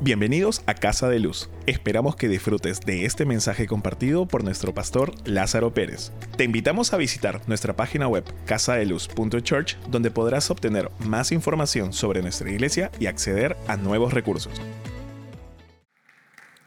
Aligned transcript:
Bienvenidos 0.00 0.62
a 0.66 0.74
Casa 0.74 1.08
de 1.08 1.18
Luz. 1.18 1.50
Esperamos 1.66 2.14
que 2.14 2.28
disfrutes 2.28 2.78
de 2.82 3.04
este 3.04 3.26
mensaje 3.26 3.66
compartido 3.66 4.26
por 4.26 4.44
nuestro 4.44 4.72
pastor 4.72 5.12
Lázaro 5.24 5.74
Pérez. 5.74 6.12
Te 6.36 6.44
invitamos 6.44 6.92
a 6.92 6.96
visitar 6.96 7.40
nuestra 7.48 7.74
página 7.74 8.06
web 8.06 8.22
casadeluz.church 8.46 9.74
donde 9.88 10.12
podrás 10.12 10.52
obtener 10.52 10.88
más 11.00 11.32
información 11.32 11.92
sobre 11.92 12.22
nuestra 12.22 12.48
iglesia 12.48 12.92
y 13.00 13.06
acceder 13.06 13.56
a 13.66 13.76
nuevos 13.76 14.12
recursos. 14.12 14.62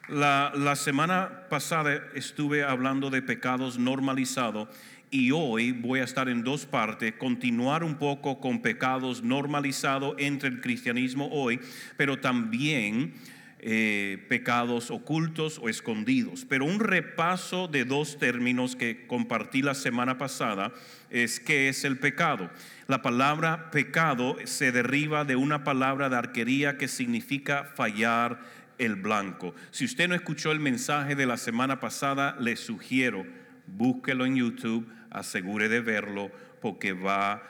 La, 0.10 0.52
la 0.54 0.76
semana 0.76 1.48
pasada 1.50 2.02
estuve 2.14 2.66
hablando 2.66 3.10
de 3.10 3.22
pecados 3.22 3.80
normalizados 3.80 4.68
y 5.12 5.32
hoy 5.32 5.74
voy 5.74 6.00
a 6.00 6.06
estar 6.06 6.30
en 6.30 6.42
dos 6.42 6.66
partes, 6.66 7.14
continuar 7.16 7.84
un 7.84 7.96
poco 7.96 8.40
con 8.40 8.62
pecados 8.62 9.22
normalizados 9.22 10.16
entre 10.18 10.48
el 10.48 10.62
cristianismo 10.62 11.28
hoy, 11.34 11.60
pero 11.98 12.20
también 12.20 13.14
eh, 13.60 14.26
pecados 14.30 14.90
ocultos 14.90 15.60
o 15.62 15.68
escondidos. 15.68 16.46
Pero 16.46 16.64
un 16.64 16.80
repaso 16.80 17.68
de 17.68 17.84
dos 17.84 18.18
términos 18.20 18.78
que 18.78 19.06
compartí 19.06 19.62
la 19.62 19.76
semana 19.76 20.18
pasada 20.18 20.72
es 21.10 21.42
qué 21.42 21.68
es 21.68 21.84
el 21.84 22.00
pecado. 22.00 22.50
La 22.88 23.02
palabra 23.02 23.70
pecado 23.70 24.38
se 24.46 24.72
deriva 24.72 25.26
de 25.26 25.36
una 25.36 25.66
palabra 25.66 26.08
de 26.08 26.16
arquería 26.16 26.78
que 26.78 26.88
significa 26.88 27.66
fallar 27.76 28.40
el 28.78 28.96
blanco. 28.96 29.54
Si 29.72 29.84
usted 29.84 30.08
no 30.08 30.16
escuchó 30.16 30.54
el 30.54 30.62
mensaje 30.62 31.16
de 31.16 31.26
la 31.26 31.36
semana 31.36 31.82
pasada, 31.82 32.38
le 32.40 32.56
sugiero, 32.56 33.26
búsquelo 33.68 34.26
en 34.26 34.38
YouTube 34.38 34.88
asegure 35.12 35.70
de 35.70 35.82
verlo 35.82 36.32
porque 36.62 36.94
va 36.94 37.34
a 37.34 37.44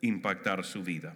impactar 0.00 0.64
su 0.64 0.82
vida. 0.82 1.14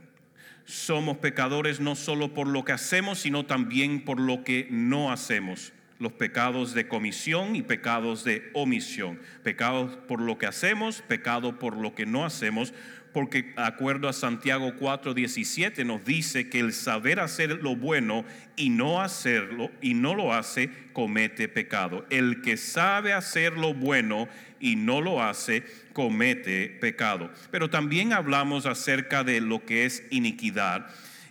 Somos 0.64 1.18
pecadores 1.18 1.80
no 1.80 1.96
solo 1.96 2.32
por 2.32 2.46
lo 2.46 2.64
que 2.64 2.72
hacemos, 2.72 3.18
sino 3.18 3.44
también 3.44 4.04
por 4.04 4.20
lo 4.20 4.44
que 4.44 4.68
no 4.70 5.10
hacemos. 5.10 5.72
Los 5.98 6.12
pecados 6.12 6.72
de 6.72 6.88
comisión 6.88 7.56
y 7.56 7.62
pecados 7.62 8.24
de 8.24 8.50
omisión. 8.54 9.20
Pecados 9.42 9.96
por 10.08 10.20
lo 10.20 10.38
que 10.38 10.46
hacemos, 10.46 11.02
pecado 11.02 11.58
por 11.58 11.76
lo 11.76 11.94
que 11.94 12.06
no 12.06 12.24
hacemos, 12.24 12.72
porque 13.12 13.52
acuerdo 13.56 14.08
a 14.08 14.12
Santiago 14.12 14.74
4:17 14.78 15.84
nos 15.84 16.04
dice 16.04 16.48
que 16.48 16.60
el 16.60 16.72
saber 16.72 17.20
hacer 17.20 17.62
lo 17.62 17.76
bueno 17.76 18.24
y 18.56 18.70
no 18.70 19.00
hacerlo 19.00 19.70
y 19.80 19.94
no 19.94 20.14
lo 20.14 20.32
hace 20.32 20.70
comete 20.92 21.48
pecado. 21.48 22.06
El 22.10 22.42
que 22.42 22.56
sabe 22.56 23.12
hacer 23.12 23.54
lo 23.54 23.74
bueno 23.74 24.28
y 24.60 24.76
no 24.76 25.00
lo 25.00 25.22
hace 25.22 25.64
comete 25.92 26.68
pecado. 26.80 27.30
Pero 27.50 27.70
también 27.70 28.12
hablamos 28.12 28.66
acerca 28.66 29.24
de 29.24 29.40
lo 29.40 29.64
que 29.64 29.86
es 29.86 30.04
iniquidad. 30.10 30.86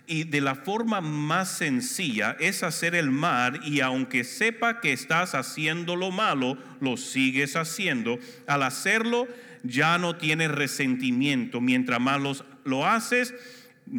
Y 0.06 0.24
de 0.24 0.40
la 0.40 0.56
forma 0.56 1.00
más 1.00 1.56
sencilla 1.56 2.36
es 2.40 2.64
hacer 2.64 2.96
el 2.96 3.12
mal 3.12 3.60
y 3.64 3.80
aunque 3.80 4.24
sepa 4.24 4.80
que 4.80 4.92
estás 4.92 5.36
haciendo 5.36 5.94
lo 5.94 6.10
malo, 6.10 6.58
lo 6.80 6.96
sigues 6.96 7.54
haciendo. 7.54 8.18
Al 8.48 8.64
hacerlo, 8.64 9.28
ya 9.62 9.98
no 9.98 10.16
tienes 10.16 10.50
resentimiento. 10.50 11.60
Mientras 11.60 12.00
más 12.00 12.42
lo 12.64 12.86
haces, 12.86 13.34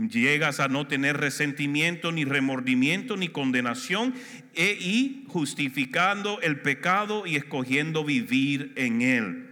llegas 0.10 0.60
a 0.60 0.68
no 0.68 0.88
tener 0.88 1.18
resentimiento, 1.18 2.12
ni 2.12 2.26
remordimiento, 2.26 3.18
ni 3.18 3.28
condenación, 3.28 4.14
e, 4.54 4.78
y 4.80 5.26
justificando 5.28 6.40
el 6.42 6.62
pecado 6.62 7.26
y 7.26 7.36
escogiendo 7.36 8.04
vivir 8.04 8.74
en 8.76 9.02
él. 9.02 9.48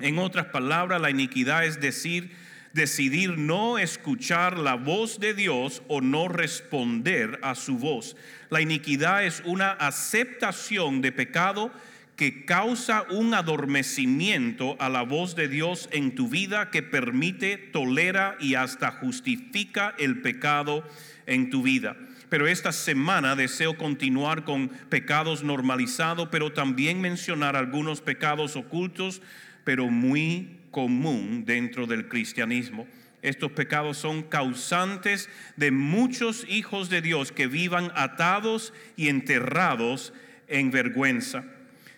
En 0.00 0.18
otras 0.18 0.46
palabras, 0.46 1.00
la 1.00 1.10
iniquidad 1.10 1.64
es 1.64 1.80
decir, 1.80 2.30
decidir 2.72 3.38
no 3.38 3.78
escuchar 3.78 4.58
la 4.58 4.74
voz 4.74 5.20
de 5.20 5.32
Dios 5.32 5.82
o 5.86 6.00
no 6.00 6.28
responder 6.28 7.38
a 7.42 7.54
su 7.54 7.78
voz. 7.78 8.16
La 8.50 8.60
iniquidad 8.60 9.24
es 9.24 9.42
una 9.44 9.70
aceptación 9.70 11.00
de 11.00 11.12
pecado 11.12 11.72
que 12.16 12.44
causa 12.44 13.06
un 13.10 13.34
adormecimiento 13.34 14.76
a 14.78 14.88
la 14.88 15.02
voz 15.02 15.34
de 15.34 15.48
Dios 15.48 15.88
en 15.92 16.14
tu 16.14 16.28
vida 16.28 16.70
que 16.70 16.82
permite, 16.82 17.56
tolera 17.56 18.36
y 18.38 18.54
hasta 18.54 18.92
justifica 18.92 19.94
el 19.98 20.20
pecado 20.20 20.84
en 21.26 21.50
tu 21.50 21.62
vida. 21.62 21.96
Pero 22.28 22.46
esta 22.46 22.72
semana 22.72 23.36
deseo 23.36 23.76
continuar 23.76 24.44
con 24.44 24.68
pecados 24.68 25.42
normalizados, 25.42 26.28
pero 26.30 26.52
también 26.52 27.00
mencionar 27.00 27.56
algunos 27.56 28.00
pecados 28.00 28.56
ocultos, 28.56 29.20
pero 29.64 29.88
muy 29.88 30.60
común 30.70 31.44
dentro 31.44 31.86
del 31.86 32.08
cristianismo. 32.08 32.86
Estos 33.22 33.52
pecados 33.52 33.96
son 33.96 34.22
causantes 34.22 35.30
de 35.56 35.70
muchos 35.70 36.46
hijos 36.48 36.90
de 36.90 37.00
Dios 37.00 37.32
que 37.32 37.46
vivan 37.46 37.90
atados 37.94 38.72
y 38.96 39.08
enterrados 39.08 40.12
en 40.46 40.70
vergüenza 40.70 41.44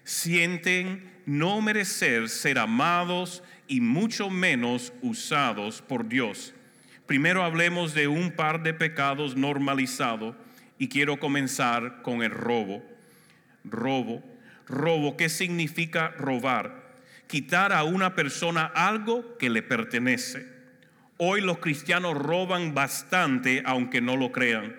sienten 0.06 1.10
no 1.26 1.60
merecer 1.60 2.28
ser 2.28 2.60
amados 2.60 3.42
y 3.66 3.80
mucho 3.80 4.30
menos 4.30 4.92
usados 5.02 5.82
por 5.82 6.08
Dios. 6.08 6.54
Primero 7.06 7.42
hablemos 7.42 7.92
de 7.92 8.06
un 8.06 8.30
par 8.30 8.62
de 8.62 8.72
pecados 8.72 9.36
normalizados 9.36 10.36
y 10.78 10.88
quiero 10.88 11.18
comenzar 11.18 12.02
con 12.02 12.22
el 12.22 12.30
robo. 12.30 12.84
Robo. 13.64 14.22
Robo, 14.68 15.16
¿qué 15.16 15.28
significa 15.28 16.08
robar? 16.16 16.86
Quitar 17.26 17.72
a 17.72 17.82
una 17.82 18.14
persona 18.14 18.64
algo 18.64 19.36
que 19.38 19.50
le 19.50 19.62
pertenece. 19.62 20.46
Hoy 21.16 21.40
los 21.40 21.58
cristianos 21.58 22.16
roban 22.16 22.74
bastante 22.74 23.62
aunque 23.66 24.00
no 24.00 24.16
lo 24.16 24.30
crean. 24.30 24.76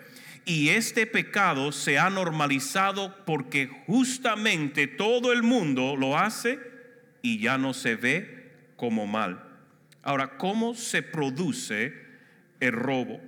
Y 0.49 0.69
este 0.69 1.05
pecado 1.05 1.73
se 1.73 1.99
ha 1.99 2.09
normalizado 2.09 3.25
porque 3.25 3.67
justamente 3.85 4.87
todo 4.87 5.33
el 5.33 5.43
mundo 5.43 5.97
lo 5.97 6.17
hace 6.17 6.57
y 7.21 7.39
ya 7.39 7.57
no 7.57 7.73
se 7.73 7.97
ve 7.97 8.53
como 8.77 9.05
mal. 9.05 9.43
Ahora, 10.03 10.37
¿cómo 10.37 10.73
se 10.73 11.03
produce 11.03 11.93
el 12.61 12.71
robo? 12.71 13.19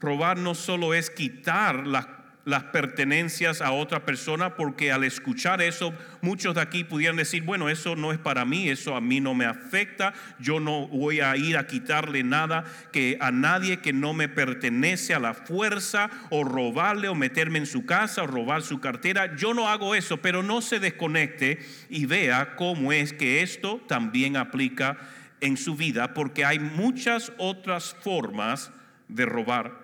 Robar 0.00 0.36
no 0.36 0.54
solo 0.54 0.92
es 0.92 1.08
quitar 1.08 1.86
las 1.86 2.04
las 2.46 2.62
pertenencias 2.62 3.60
a 3.60 3.72
otra 3.72 4.04
persona, 4.04 4.54
porque 4.54 4.92
al 4.92 5.02
escuchar 5.02 5.60
eso, 5.60 5.92
muchos 6.20 6.54
de 6.54 6.60
aquí 6.60 6.84
pudieran 6.84 7.16
decir, 7.16 7.42
bueno, 7.42 7.68
eso 7.68 7.96
no 7.96 8.12
es 8.12 8.18
para 8.18 8.44
mí, 8.44 8.68
eso 8.68 8.94
a 8.94 9.00
mí 9.00 9.20
no 9.20 9.34
me 9.34 9.44
afecta, 9.44 10.14
yo 10.38 10.60
no 10.60 10.86
voy 10.86 11.18
a 11.18 11.36
ir 11.36 11.56
a 11.56 11.66
quitarle 11.66 12.22
nada 12.22 12.62
que 12.92 13.18
a 13.20 13.32
nadie 13.32 13.80
que 13.80 13.92
no 13.92 14.14
me 14.14 14.28
pertenece 14.28 15.12
a 15.12 15.18
la 15.18 15.34
fuerza, 15.34 16.08
o 16.30 16.44
robarle, 16.44 17.08
o 17.08 17.16
meterme 17.16 17.58
en 17.58 17.66
su 17.66 17.84
casa, 17.84 18.22
o 18.22 18.28
robar 18.28 18.62
su 18.62 18.78
cartera. 18.78 19.34
Yo 19.34 19.52
no 19.52 19.68
hago 19.68 19.96
eso, 19.96 20.18
pero 20.18 20.44
no 20.44 20.62
se 20.62 20.78
desconecte 20.78 21.58
y 21.90 22.06
vea 22.06 22.54
cómo 22.54 22.92
es 22.92 23.12
que 23.12 23.42
esto 23.42 23.82
también 23.88 24.36
aplica 24.36 24.98
en 25.40 25.56
su 25.56 25.74
vida, 25.74 26.14
porque 26.14 26.44
hay 26.44 26.60
muchas 26.60 27.32
otras 27.38 27.96
formas 28.02 28.70
de 29.08 29.26
robar. 29.26 29.80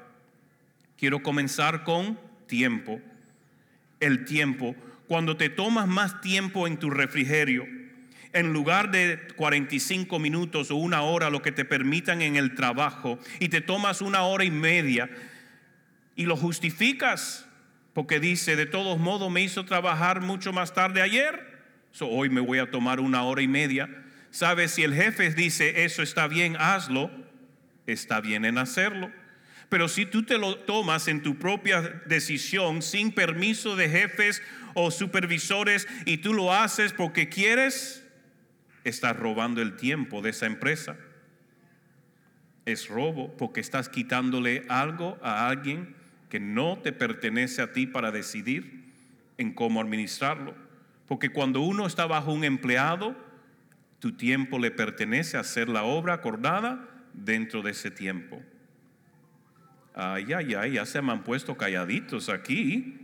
Quiero 0.96 1.24
comenzar 1.24 1.82
con 1.82 2.30
tiempo. 2.52 3.00
El 3.98 4.26
tiempo. 4.26 4.76
Cuando 5.08 5.38
te 5.38 5.48
tomas 5.48 5.88
más 5.88 6.20
tiempo 6.20 6.66
en 6.66 6.76
tu 6.76 6.90
refrigerio, 6.90 7.66
en 8.34 8.52
lugar 8.52 8.90
de 8.90 9.18
45 9.36 10.18
minutos 10.18 10.70
o 10.70 10.76
una 10.76 11.00
hora, 11.00 11.30
lo 11.30 11.40
que 11.40 11.50
te 11.50 11.64
permitan 11.64 12.20
en 12.20 12.36
el 12.36 12.54
trabajo, 12.54 13.18
y 13.40 13.48
te 13.48 13.62
tomas 13.62 14.02
una 14.02 14.20
hora 14.20 14.44
y 14.44 14.50
media 14.50 15.08
y 16.14 16.26
lo 16.26 16.36
justificas, 16.36 17.46
porque 17.94 18.20
dice, 18.20 18.54
de 18.54 18.66
todos 18.66 18.98
modos 18.98 19.30
me 19.30 19.40
hizo 19.40 19.64
trabajar 19.64 20.20
mucho 20.20 20.52
más 20.52 20.74
tarde 20.74 21.00
ayer, 21.00 21.64
hoy 22.00 22.28
me 22.28 22.42
voy 22.42 22.58
a 22.58 22.70
tomar 22.70 23.00
una 23.00 23.22
hora 23.22 23.40
y 23.40 23.48
media. 23.48 23.88
¿Sabes? 24.30 24.72
Si 24.72 24.82
el 24.82 24.94
jefe 24.94 25.30
dice, 25.30 25.84
eso 25.84 26.02
está 26.02 26.26
bien, 26.26 26.56
hazlo, 26.58 27.10
está 27.86 28.20
bien 28.20 28.44
en 28.44 28.58
hacerlo. 28.58 29.10
Pero 29.72 29.88
si 29.88 30.04
tú 30.04 30.22
te 30.22 30.36
lo 30.36 30.58
tomas 30.58 31.08
en 31.08 31.22
tu 31.22 31.38
propia 31.38 31.80
decisión, 32.04 32.82
sin 32.82 33.10
permiso 33.10 33.74
de 33.74 33.88
jefes 33.88 34.42
o 34.74 34.90
supervisores, 34.90 35.88
y 36.04 36.19
tú 36.19 36.34
lo 36.34 36.52
haces 36.52 36.92
porque 36.92 37.30
quieres, 37.30 38.06
estás 38.84 39.16
robando 39.16 39.62
el 39.62 39.76
tiempo 39.76 40.20
de 40.20 40.28
esa 40.28 40.44
empresa. 40.44 40.98
Es 42.66 42.86
robo 42.90 43.34
porque 43.38 43.60
estás 43.62 43.88
quitándole 43.88 44.66
algo 44.69 45.19
a 45.22 45.48
alguien 45.48 45.96
que 46.28 46.38
no 46.38 46.76
te 46.76 46.92
pertenece 46.92 47.62
a 47.62 47.72
ti 47.72 47.86
para 47.86 48.10
decidir 48.10 48.92
en 49.38 49.54
cómo 49.54 49.80
administrarlo. 49.80 50.54
Porque 51.08 51.30
cuando 51.30 51.62
uno 51.62 51.86
está 51.86 52.04
bajo 52.04 52.30
un 52.30 52.44
empleado, 52.44 53.16
tu 54.00 54.12
tiempo 54.18 54.58
le 54.58 54.70
pertenece 54.70 55.38
a 55.38 55.40
hacer 55.40 55.70
la 55.70 55.84
obra 55.84 56.12
acordada 56.12 56.90
dentro 57.14 57.62
de 57.62 57.70
ese 57.70 57.90
tiempo. 57.90 58.42
Ay, 59.94 60.32
ay, 60.32 60.54
ay, 60.54 60.72
ya 60.72 60.86
se 60.86 61.02
me 61.02 61.12
han 61.12 61.22
puesto 61.22 61.56
calladitos 61.56 62.28
aquí. 62.28 62.98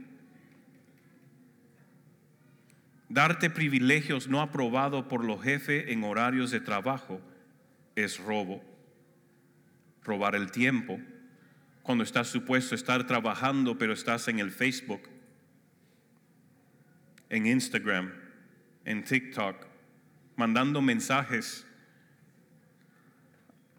Darte 3.09 3.51
privilegios 3.51 4.29
no 4.29 4.41
aprobados 4.41 5.07
por 5.07 5.25
los 5.25 5.43
jefes 5.43 5.89
en 5.89 6.05
horarios 6.05 6.51
de 6.51 6.61
trabajo 6.61 7.21
es 7.95 8.19
robo. 8.19 8.63
Robar 10.05 10.35
el 10.35 10.51
tiempo. 10.51 10.99
Cuando 11.83 12.05
estás 12.05 12.29
supuesto 12.29 12.75
estar 12.75 13.07
trabajando, 13.07 13.79
pero 13.79 13.95
estás 13.95 14.29
en 14.29 14.39
el 14.39 14.51
Facebook, 14.51 15.09
en 17.31 17.47
Instagram, 17.47 18.13
en 18.85 19.05
TikTok, 19.05 19.67
mandando 20.37 20.83
mensajes, 20.83 21.67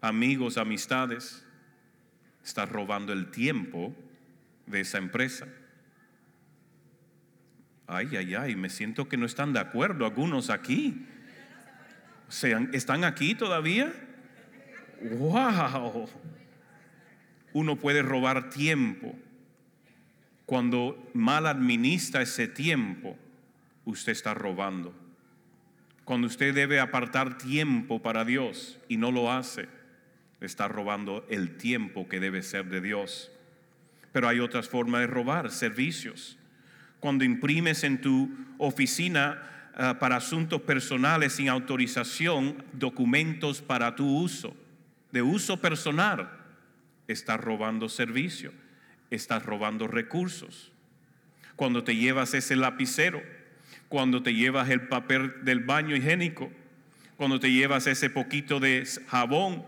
amigos, 0.00 0.56
amistades, 0.56 1.44
estás 2.44 2.68
robando 2.68 3.12
el 3.12 3.30
tiempo 3.30 3.94
de 4.66 4.80
esa 4.80 4.98
empresa. 4.98 5.46
Ay, 7.86 8.16
ay, 8.16 8.34
ay, 8.34 8.56
me 8.56 8.70
siento 8.70 9.08
que 9.08 9.16
no 9.16 9.26
están 9.26 9.52
de 9.52 9.58
acuerdo 9.58 10.06
algunos 10.06 10.48
aquí. 10.48 11.06
¿Están 12.72 13.04
aquí 13.04 13.34
todavía? 13.34 13.92
¡Wow! 15.02 16.08
Uno 17.52 17.76
puede 17.76 18.02
robar 18.02 18.50
tiempo. 18.50 19.18
Cuando 20.46 21.10
mal 21.14 21.46
administra 21.46 22.22
ese 22.22 22.46
tiempo, 22.46 23.16
usted 23.84 24.12
está 24.12 24.34
robando. 24.34 24.94
Cuando 26.04 26.26
usted 26.28 26.54
debe 26.54 26.80
apartar 26.80 27.38
tiempo 27.38 28.00
para 28.00 28.24
Dios 28.24 28.78
y 28.88 28.96
no 28.96 29.10
lo 29.10 29.32
hace, 29.32 29.68
está 30.40 30.68
robando 30.68 31.26
el 31.28 31.56
tiempo 31.56 32.08
que 32.08 32.20
debe 32.20 32.42
ser 32.42 32.66
de 32.66 32.80
Dios. 32.80 33.30
Pero 34.12 34.28
hay 34.28 34.40
otras 34.40 34.68
formas 34.68 35.02
de 35.02 35.06
robar, 35.06 35.50
servicios. 35.50 36.38
Cuando 36.98 37.24
imprimes 37.24 37.84
en 37.84 38.00
tu 38.00 38.30
oficina 38.58 39.70
ah, 39.74 39.98
para 39.98 40.16
asuntos 40.16 40.62
personales 40.62 41.34
sin 41.34 41.48
autorización 41.48 42.64
documentos 42.72 43.60
para 43.60 43.94
tu 43.94 44.06
uso, 44.06 44.56
de 45.12 45.22
uso 45.22 45.58
personal, 45.58 46.30
estás 47.08 47.40
robando 47.40 47.88
servicio, 47.88 48.52
estás 49.10 49.44
robando 49.44 49.86
recursos. 49.86 50.72
Cuando 51.56 51.84
te 51.84 51.96
llevas 51.96 52.34
ese 52.34 52.56
lapicero, 52.56 53.22
cuando 53.88 54.22
te 54.22 54.34
llevas 54.34 54.70
el 54.70 54.82
papel 54.82 55.44
del 55.44 55.60
baño 55.60 55.96
higiénico, 55.96 56.50
cuando 57.16 57.40
te 57.40 57.50
llevas 57.50 57.86
ese 57.86 58.08
poquito 58.08 58.60
de 58.60 58.86
jabón, 59.08 59.64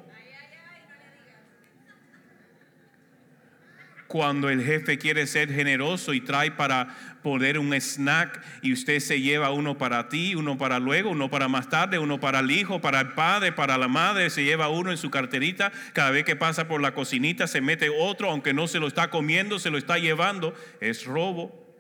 cuando 4.13 4.51
el 4.51 4.63
jefe 4.63 4.99
quiere 4.99 5.27
ser 5.27 5.51
generoso 5.51 6.13
y 6.13 6.21
trae 6.21 6.51
para 6.51 6.95
poner 7.23 7.59
un 7.59 7.73
snack 7.73 8.43
y 8.61 8.75
usted 8.75 9.01
se 9.01 9.23
lleva 9.23 9.53
uno 9.53 9.79
para 9.79 10.11
ti, 10.11 10.35
uno 10.35 10.59
para 10.59 10.79
luego, 10.79 11.09
uno 11.09 11.31
para 11.31 11.49
más 11.49 11.71
tarde, 11.71 11.99
uno 11.99 12.21
para 12.21 12.41
el 12.41 12.51
hijo, 12.51 12.83
para 12.83 13.01
el 13.01 13.15
padre, 13.15 13.53
para 13.53 13.79
la 13.79 13.89
madre, 13.89 14.29
se 14.29 14.45
lleva 14.45 14.69
uno 14.69 14.91
en 14.91 14.99
su 14.99 15.11
carterita, 15.11 15.73
cada 15.95 16.11
vez 16.11 16.27
que 16.27 16.37
pasa 16.37 16.69
por 16.69 16.83
la 16.83 16.93
cocinita 16.93 17.47
se 17.47 17.63
mete 17.63 17.89
otro, 17.89 18.31
aunque 18.31 18.53
no 18.53 18.69
se 18.69 18.81
lo 18.81 18.87
está 18.87 19.09
comiendo, 19.09 19.59
se 19.59 19.71
lo 19.71 19.79
está 19.79 19.97
llevando, 19.97 20.55
es 20.83 21.07
robo. 21.07 21.75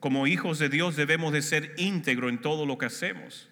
Como 0.00 0.26
hijos 0.26 0.58
de 0.58 0.68
Dios 0.68 0.96
debemos 0.96 1.32
de 1.32 1.40
ser 1.40 1.72
íntegro 1.76 2.30
en 2.30 2.38
todo 2.38 2.66
lo 2.66 2.78
que 2.78 2.86
hacemos. 2.86 3.48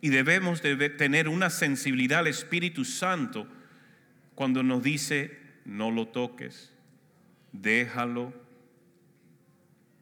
Y 0.00 0.10
debemos 0.10 0.62
de 0.62 0.90
tener 0.90 1.28
una 1.28 1.50
sensibilidad 1.50 2.20
al 2.20 2.28
Espíritu 2.28 2.84
Santo 2.84 3.48
cuando 4.34 4.62
nos 4.62 4.82
dice, 4.82 5.36
no 5.64 5.90
lo 5.90 6.06
toques, 6.06 6.72
déjalo. 7.52 8.32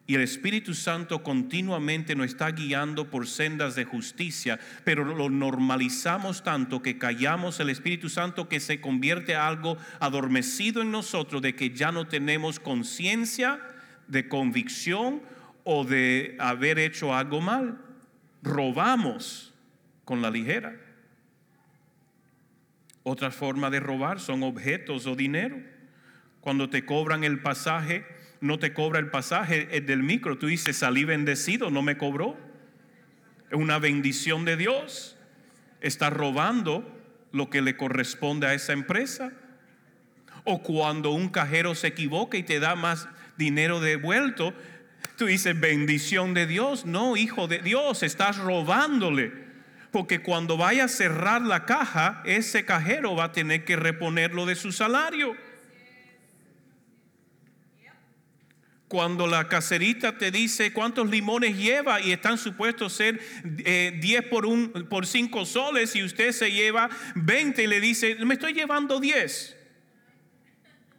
Y 0.07 0.15
el 0.15 0.21
Espíritu 0.21 0.75
Santo 0.75 1.23
continuamente 1.23 2.15
nos 2.15 2.27
está 2.27 2.51
guiando 2.53 3.11
por 3.11 3.27
sendas 3.27 3.75
de 3.75 3.85
justicia, 3.85 4.61
pero 4.85 5.05
lo 5.05 5.31
normalizamos 5.31 6.45
tanto 6.45 6.81
que 6.83 6.99
callamos 6.99 7.59
el 7.59 7.71
Espíritu 7.71 8.09
Santo 8.09 8.49
que 8.49 8.61
se 8.61 8.81
convierte 8.81 9.33
en 9.33 9.39
algo 9.39 9.79
adormecido 9.99 10.83
en 10.83 10.93
nosotros 10.93 11.43
de 11.43 11.57
que 11.57 11.71
ya 11.71 11.91
no 11.91 12.07
tenemos 12.07 12.61
conciencia 12.61 13.59
de 14.07 14.29
convicción 14.29 15.23
o 15.65 15.85
de 15.85 16.37
haber 16.39 16.79
hecho 16.79 17.13
algo 17.13 17.41
mal. 17.41 17.81
Robamos 18.43 19.55
con 20.07 20.23
la 20.23 20.31
ligera. 20.31 20.75
Otra 23.03 23.31
forma 23.31 23.71
de 23.71 23.81
robar 23.81 24.21
son 24.21 24.45
objetos 24.45 25.05
o 25.07 25.17
dinero. 25.17 25.61
Cuando 26.41 26.71
te 26.71 26.87
cobran 26.87 27.25
el 27.25 27.41
pasaje, 27.41 28.07
no 28.41 28.59
te 28.59 28.73
cobra 28.73 29.01
el 29.01 29.11
pasaje 29.11 29.67
del 29.81 30.05
micro. 30.05 30.39
Tú 30.39 30.47
dices, 30.47 30.77
salí 30.77 31.05
bendecido, 31.05 31.71
no 31.71 31.83
me 31.83 31.99
cobró. 31.99 32.39
Es 33.51 33.59
una 33.59 33.81
bendición 33.81 34.45
de 34.45 34.57
Dios. 34.57 35.17
Está 35.81 36.09
robando 36.09 36.89
lo 37.33 37.51
que 37.51 37.61
le 37.61 37.77
corresponde 37.77 38.47
a 38.47 38.55
esa 38.55 38.73
empresa. 38.73 39.33
O 40.45 40.63
cuando 40.63 41.11
un 41.11 41.31
cajero 41.31 41.75
se 41.75 41.89
equivoca 41.89 42.39
y 42.39 42.45
te 42.45 42.61
da 42.61 42.77
más 42.77 43.09
dinero 43.37 43.81
devuelto, 43.81 44.55
tú 45.17 45.27
dices, 45.27 45.59
bendición 45.59 46.33
de 46.33 46.47
Dios. 46.47 46.87
No, 46.87 47.17
hijo 47.17 47.49
de 47.49 47.59
Dios, 47.59 48.05
estás 48.05 48.39
robándole 48.39 49.46
porque 49.97 50.21
cuando 50.21 50.59
vaya 50.59 50.85
a 50.85 50.89
cerrar 50.89 51.41
la 51.41 51.65
caja, 51.65 52.21
ese 52.27 52.67
cajero 52.67 53.17
va 53.17 53.25
a 53.25 53.33
tener 53.33 53.65
que 53.65 53.77
reponerlo 53.77 54.45
de 54.45 54.55
su 54.55 54.71
salario. 54.71 55.35
Cuando 58.89 59.27
la 59.27 59.49
caserita 59.49 60.19
te 60.19 60.31
dice 60.31 60.75
cuántos 60.75 61.09
limones 61.09 61.57
lleva 61.57 62.03
y 62.03 62.13
están 62.13 62.37
supuestos 62.37 62.93
ser 62.93 63.19
10 63.43 63.65
eh, 63.65 64.23
por, 64.29 64.45
un, 64.45 64.87
por 64.91 65.07
5 65.07 65.47
soles 65.47 65.97
y 65.97 66.03
usted 66.03 66.33
se 66.33 66.53
lleva 66.53 66.91
20 67.15 67.63
y 67.63 67.67
le 67.67 67.81
dice, 67.81 68.17
me 68.17 68.35
estoy 68.35 68.53
llevando 68.53 69.01
10. 69.01 69.57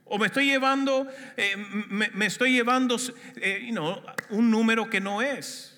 O 0.05 0.17
me 0.17 0.25
estoy 0.25 0.47
llevando, 0.47 1.05
eh, 1.35 1.55
me, 2.15 2.25
estoy 2.25 2.51
llevando 2.51 2.97
eh, 3.35 3.71
un 4.31 4.49
número 4.49 4.89
que 4.89 4.99
no 4.99 5.21
es. 5.21 5.76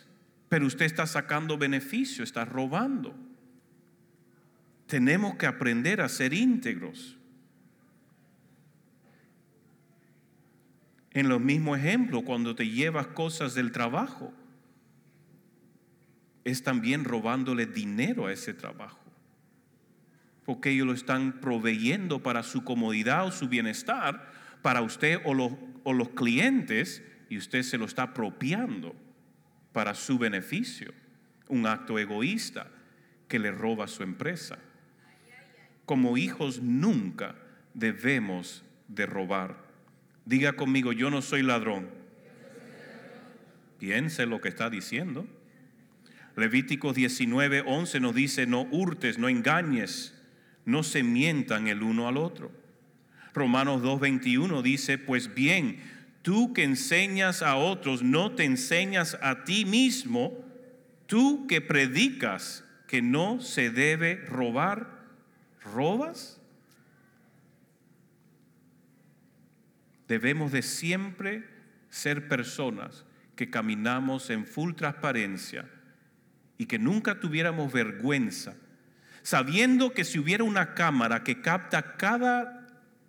Pero 0.50 0.66
usted 0.66 0.86
está 0.86 1.06
sacando 1.06 1.58
beneficio, 1.58 2.24
está 2.24 2.44
robando. 2.44 3.16
Tenemos 4.88 5.36
que 5.36 5.46
aprender 5.46 6.02
a 6.02 6.10
ser 6.10 6.34
íntegros. 6.34 7.16
En 11.12 11.30
los 11.30 11.40
mismos 11.40 11.78
ejemplos, 11.78 12.24
cuando 12.24 12.56
te 12.56 12.68
llevas 12.68 13.08
cosas 13.08 13.54
del 13.54 13.72
trabajo, 13.72 14.34
es 16.44 16.64
también 16.64 17.04
robándole 17.04 17.68
dinero 17.68 18.26
a 18.26 18.34
ese 18.34 18.56
trabajo. 18.56 19.00
Porque 20.46 20.72
ellos 20.72 20.88
lo 20.88 20.94
están 20.94 21.40
proveyendo 21.42 22.24
para 22.24 22.42
su 22.42 22.64
comodidad 22.64 23.28
o 23.28 23.32
su 23.32 23.50
bienestar, 23.50 24.32
para 24.64 24.82
usted 24.82 25.20
o 25.26 25.36
los, 25.36 25.52
o 25.84 25.94
los 25.94 26.10
clientes, 26.10 27.04
y 27.30 27.38
usted 27.38 27.62
se 27.62 27.78
lo 27.78 27.86
está 27.86 28.04
apropiando 28.04 28.96
para 29.74 29.96
su 29.96 30.18
beneficio, 30.18 30.94
un 31.48 31.66
acto 31.66 32.00
egoísta 32.00 32.68
que 33.28 33.40
le 33.40 33.52
roba 33.52 33.88
su 33.88 34.04
empresa. 34.04 34.58
Como 35.86 36.18
hijos 36.18 36.62
nunca 36.62 37.36
debemos 37.74 38.64
de 38.88 39.06
robar. 39.06 39.58
Diga 40.26 40.54
conmigo, 40.54 40.92
yo 40.92 41.10
no 41.10 41.22
soy 41.22 41.44
ladrón. 41.44 41.90
Piense 43.80 44.26
lo 44.26 44.42
que 44.42 44.50
está 44.50 44.70
diciendo. 44.70 45.26
Levítico 46.36 46.94
19, 46.94 47.64
11 47.66 48.00
nos 48.00 48.16
dice, 48.16 48.46
no 48.46 48.64
hurtes, 48.64 49.18
no 49.18 49.30
engañes, 49.30 50.14
no 50.66 50.84
se 50.84 51.04
mientan 51.04 51.68
el 51.68 51.84
uno 51.84 52.08
al 52.08 52.18
otro. 52.18 52.52
Romanos 53.34 53.82
2, 53.82 54.00
21 54.00 54.62
dice, 54.62 54.98
pues 54.98 55.34
bien, 55.34 55.80
Tú 56.22 56.54
que 56.54 56.64
enseñas 56.64 57.42
a 57.42 57.56
otros, 57.56 58.04
no 58.04 58.34
te 58.34 58.44
enseñas 58.44 59.18
a 59.22 59.44
ti 59.46 59.66
mismo. 59.66 60.34
Tú 61.06 61.48
que 61.48 61.62
predicas 61.62 62.64
que 62.88 63.02
no 63.02 63.40
se 63.40 63.70
debe 63.70 64.16
robar, 64.26 65.06
¿robas? 65.64 66.42
Debemos 70.08 70.52
de 70.52 70.64
siempre 70.64 71.48
ser 71.90 72.28
personas 72.28 73.06
que 73.36 73.50
caminamos 73.50 74.30
en 74.32 74.46
full 74.46 74.74
transparencia 74.74 75.70
y 76.58 76.66
que 76.66 76.80
nunca 76.80 77.20
tuviéramos 77.20 77.72
vergüenza, 77.72 78.56
sabiendo 79.22 79.94
que 79.94 80.04
si 80.04 80.20
hubiera 80.20 80.44
una 80.44 80.74
cámara 80.74 81.24
que 81.24 81.42
capta 81.42 81.96
cada 81.96 82.59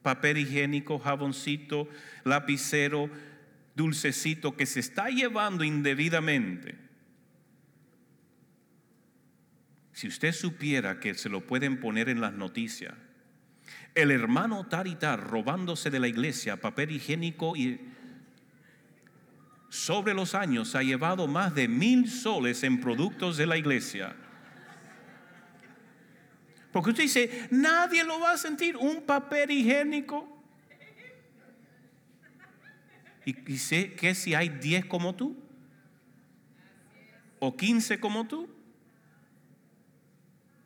papel 0.03 0.39
higiénico, 0.39 0.99
jaboncito, 0.99 1.89
lapicero, 2.25 3.11
dulcecito 3.75 4.57
que 4.57 4.67
se 4.67 4.81
está 4.81 5.09
llevando 5.09 5.65
indebidamente. 5.65 6.77
Si 9.93 10.09
usted 10.09 10.33
supiera 10.33 10.99
que 10.99 11.15
se 11.15 11.29
lo 11.29 11.47
pueden 11.47 11.79
poner 11.81 12.09
en 12.09 12.21
las 12.21 12.33
noticias, 12.33 12.95
el 13.95 14.11
hermano 14.11 14.67
Taritar 14.67 15.21
robándose 15.29 15.91
de 15.91 16.01
la 16.01 16.09
iglesia 16.09 16.57
papel 16.57 16.93
higiénico 16.93 17.57
y 17.57 17.81
sobre 19.69 20.15
los 20.15 20.35
años 20.35 20.75
ha 20.75 20.83
llevado 20.83 21.27
más 21.27 21.55
de 21.55 21.69
mil 21.69 22.09
soles 22.09 22.63
en 22.65 22.81
productos 22.81 23.37
de 23.37 23.47
la 23.47 23.57
iglesia. 23.57 24.17
Porque 26.73 26.91
usted 26.91 27.05
dice, 27.05 27.49
nadie 27.51 28.05
lo 28.05 28.21
va 28.21 28.33
a 28.33 28.39
sentir, 28.39 28.77
un 28.77 29.03
papel 29.03 29.51
higiénico. 29.51 30.37
¿Y, 33.25 33.53
y 33.53 33.59
sé 33.59 33.93
que 33.93 34.15
si 34.15 34.35
hay 34.35 34.49
10 34.49 34.87
como 34.87 35.15
tú? 35.15 35.37
¿O 37.39 37.57
15 37.57 37.99
como 37.99 38.27
tú? 38.27 38.49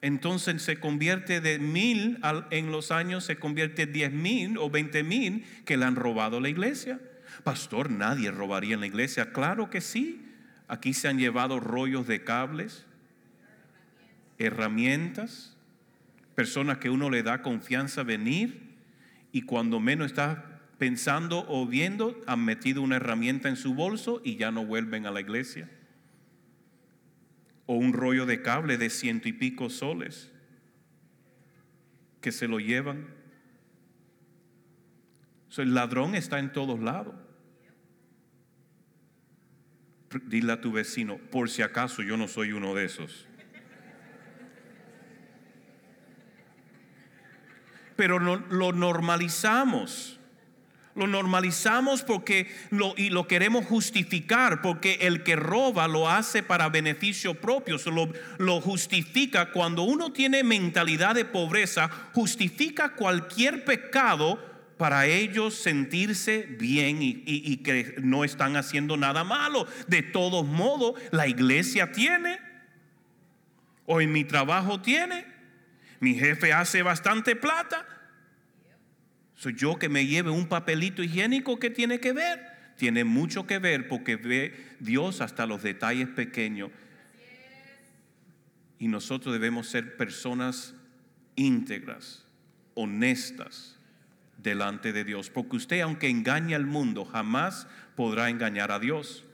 Entonces 0.04 0.60
se 0.60 0.78
convierte 0.78 1.40
de 1.40 1.58
mil 1.58 2.18
en 2.50 2.70
los 2.70 2.90
años, 2.90 3.24
se 3.24 3.36
convierte 3.36 3.86
diez 3.86 4.12
mil 4.12 4.58
o 4.58 4.68
veinte 4.68 5.02
mil 5.02 5.46
que 5.64 5.78
le 5.78 5.86
han 5.86 5.96
robado 5.96 6.40
la 6.40 6.50
iglesia. 6.50 7.00
Pastor, 7.42 7.90
nadie 7.90 8.30
robaría 8.30 8.74
en 8.74 8.80
la 8.80 8.86
iglesia. 8.86 9.32
Claro 9.32 9.70
que 9.70 9.80
sí. 9.80 10.20
Aquí 10.68 10.92
se 10.92 11.08
han 11.08 11.18
llevado 11.18 11.58
rollos 11.58 12.06
de 12.06 12.22
cables, 12.22 12.84
herramientas, 14.36 15.53
personas 16.34 16.78
que 16.78 16.90
uno 16.90 17.10
le 17.10 17.22
da 17.22 17.42
confianza 17.42 18.02
venir 18.02 18.74
y 19.32 19.42
cuando 19.42 19.80
menos 19.80 20.06
está 20.06 20.60
pensando 20.78 21.44
o 21.48 21.66
viendo, 21.66 22.20
han 22.26 22.44
metido 22.44 22.82
una 22.82 22.96
herramienta 22.96 23.48
en 23.48 23.56
su 23.56 23.74
bolso 23.74 24.20
y 24.24 24.36
ya 24.36 24.50
no 24.50 24.64
vuelven 24.64 25.06
a 25.06 25.10
la 25.10 25.20
iglesia. 25.20 25.70
O 27.66 27.74
un 27.76 27.92
rollo 27.92 28.26
de 28.26 28.42
cable 28.42 28.76
de 28.76 28.90
ciento 28.90 29.28
y 29.28 29.32
pico 29.32 29.70
soles 29.70 30.30
que 32.20 32.32
se 32.32 32.48
lo 32.48 32.58
llevan. 32.58 33.06
el 35.56 35.74
ladrón 35.74 36.14
está 36.14 36.38
en 36.38 36.52
todos 36.52 36.80
lados. 36.80 37.14
Dile 40.26 40.52
a 40.52 40.60
tu 40.60 40.72
vecino, 40.72 41.18
por 41.30 41.50
si 41.50 41.62
acaso 41.62 42.02
yo 42.02 42.16
no 42.16 42.28
soy 42.28 42.52
uno 42.52 42.74
de 42.74 42.84
esos. 42.84 43.26
Pero 47.96 48.18
lo 48.18 48.72
normalizamos. 48.72 50.18
Lo 50.94 51.08
normalizamos 51.08 52.02
porque 52.02 52.46
y 52.96 53.10
lo 53.10 53.26
queremos 53.26 53.66
justificar, 53.66 54.62
porque 54.62 54.98
el 55.00 55.24
que 55.24 55.34
roba 55.34 55.88
lo 55.88 56.08
hace 56.08 56.44
para 56.44 56.68
beneficio 56.68 57.34
propio, 57.34 57.78
lo, 57.86 58.12
lo 58.38 58.60
justifica. 58.60 59.50
Cuando 59.50 59.82
uno 59.82 60.12
tiene 60.12 60.44
mentalidad 60.44 61.16
de 61.16 61.24
pobreza, 61.24 61.90
justifica 62.12 62.94
cualquier 62.94 63.64
pecado 63.64 64.38
para 64.76 65.06
ellos 65.06 65.54
sentirse 65.54 66.46
bien 66.58 66.98
y, 67.00 67.56
que 67.58 67.96
no 68.02 68.24
están 68.24 68.56
haciendo 68.56 68.96
nada 68.96 69.24
malo. 69.24 69.66
De 69.88 70.02
todos 70.02 70.46
modos, 70.46 71.00
la 71.10 71.26
iglesia 71.26 71.92
tiene, 71.92 72.38
o 73.86 74.00
en 74.00 74.12
mi 74.12 74.24
trabajo 74.24 74.80
tiene, 74.80 75.26
mi 76.04 76.14
jefe 76.14 76.52
hace 76.52 76.82
bastante 76.82 77.34
plata. 77.34 77.86
Soy 79.36 79.54
yo 79.54 79.78
que 79.78 79.88
me 79.88 80.06
lleve 80.06 80.28
un 80.28 80.48
papelito 80.48 81.02
higiénico 81.02 81.58
que 81.58 81.70
tiene 81.70 81.98
que 81.98 82.12
ver. 82.12 82.74
Tiene 82.76 83.04
mucho 83.04 83.46
que 83.46 83.58
ver 83.58 83.88
porque 83.88 84.16
ve 84.16 84.76
Dios 84.80 85.22
hasta 85.22 85.46
los 85.46 85.62
detalles 85.62 86.08
pequeños. 86.08 86.70
Y 88.78 88.88
nosotros 88.88 89.32
debemos 89.32 89.68
ser 89.68 89.96
personas 89.96 90.74
íntegras, 91.36 92.26
honestas 92.74 93.78
delante 94.36 94.92
de 94.92 95.04
Dios. 95.04 95.30
Porque 95.30 95.56
usted, 95.56 95.80
aunque 95.80 96.10
engañe 96.10 96.54
al 96.54 96.66
mundo, 96.66 97.06
jamás 97.06 97.66
podrá 97.96 98.28
engañar 98.28 98.72
a 98.72 98.78
Dios. 98.78 99.24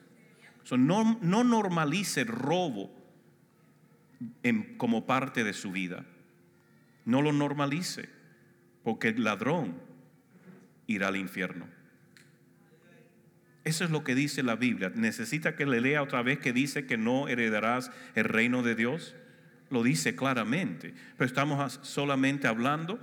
no, 0.70 1.18
no, 1.20 1.42
normalice 1.42 2.20
el 2.20 2.28
robo 2.28 2.94
como 4.76 5.04
parte 5.04 5.42
de 5.42 5.52
su 5.52 5.72
vida. 5.72 6.04
No 7.10 7.22
lo 7.22 7.32
normalice, 7.32 8.08
porque 8.84 9.08
el 9.08 9.24
ladrón 9.24 9.74
irá 10.86 11.08
al 11.08 11.16
infierno. 11.16 11.66
Eso 13.64 13.82
es 13.82 13.90
lo 13.90 14.04
que 14.04 14.14
dice 14.14 14.44
la 14.44 14.54
Biblia. 14.54 14.92
¿Necesita 14.94 15.56
que 15.56 15.66
le 15.66 15.80
lea 15.80 16.04
otra 16.04 16.22
vez 16.22 16.38
que 16.38 16.52
dice 16.52 16.86
que 16.86 16.96
no 16.96 17.26
heredarás 17.26 17.90
el 18.14 18.26
reino 18.26 18.62
de 18.62 18.76
Dios? 18.76 19.16
Lo 19.70 19.82
dice 19.82 20.14
claramente. 20.14 20.94
Pero 21.16 21.26
estamos 21.26 21.80
solamente 21.82 22.46
hablando 22.46 23.00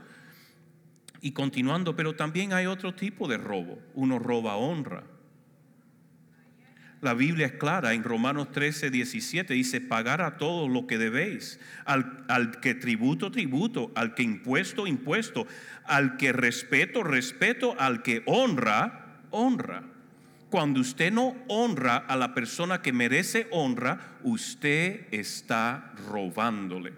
y 1.20 1.34
continuando, 1.34 1.98
pero 1.98 2.16
también 2.16 2.54
hay 2.54 2.66
otro 2.66 2.96
tipo 2.96 3.28
de 3.28 3.38
robo. 3.38 3.78
Uno 3.94 4.20
roba 4.20 4.56
honra. 4.56 5.04
La 7.00 7.14
Biblia 7.14 7.46
es 7.46 7.52
clara 7.54 7.94
en 7.94 8.04
Romanos 8.04 8.52
13, 8.52 8.90
17, 8.90 9.54
dice, 9.54 9.82
pagar 9.82 10.22
a 10.22 10.38
todos 10.38 10.70
lo 10.70 10.88
que 10.88 10.98
debéis, 10.98 11.60
al, 11.86 12.26
al, 12.28 12.60
que 12.60 12.74
tributo, 12.74 13.30
tributo, 13.30 13.92
al 13.94 14.16
que 14.16 14.24
impuesto, 14.24 14.88
impuesto, 14.88 15.46
al 15.86 16.18
que 16.18 16.34
respeto, 16.34 17.04
respeto, 17.04 17.76
al 17.80 18.02
que 18.02 18.24
honra, 18.26 19.20
honra. 19.30 19.84
Cuando 20.50 20.80
usted 20.80 21.12
no 21.12 21.36
honra 21.48 21.98
a 21.98 22.16
la 22.16 22.34
persona 22.34 22.82
que 22.82 22.94
merece 22.94 23.48
honra, 23.52 24.18
usted 24.24 25.06
está 25.12 25.94
robándole, 26.10 26.94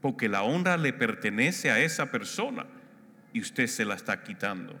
porque 0.00 0.28
la 0.28 0.44
honra 0.44 0.76
le 0.76 0.92
pertenece 0.92 1.72
a 1.72 1.80
esa 1.80 2.12
persona 2.12 2.66
y 3.32 3.40
usted 3.40 3.66
se 3.66 3.84
la 3.84 3.96
está 3.96 4.22
quitando. 4.22 4.78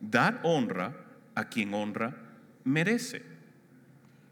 Dar 0.00 0.40
honra 0.44 0.96
a 1.34 1.48
quien 1.48 1.74
honra 1.74 2.16
merece. 2.64 3.29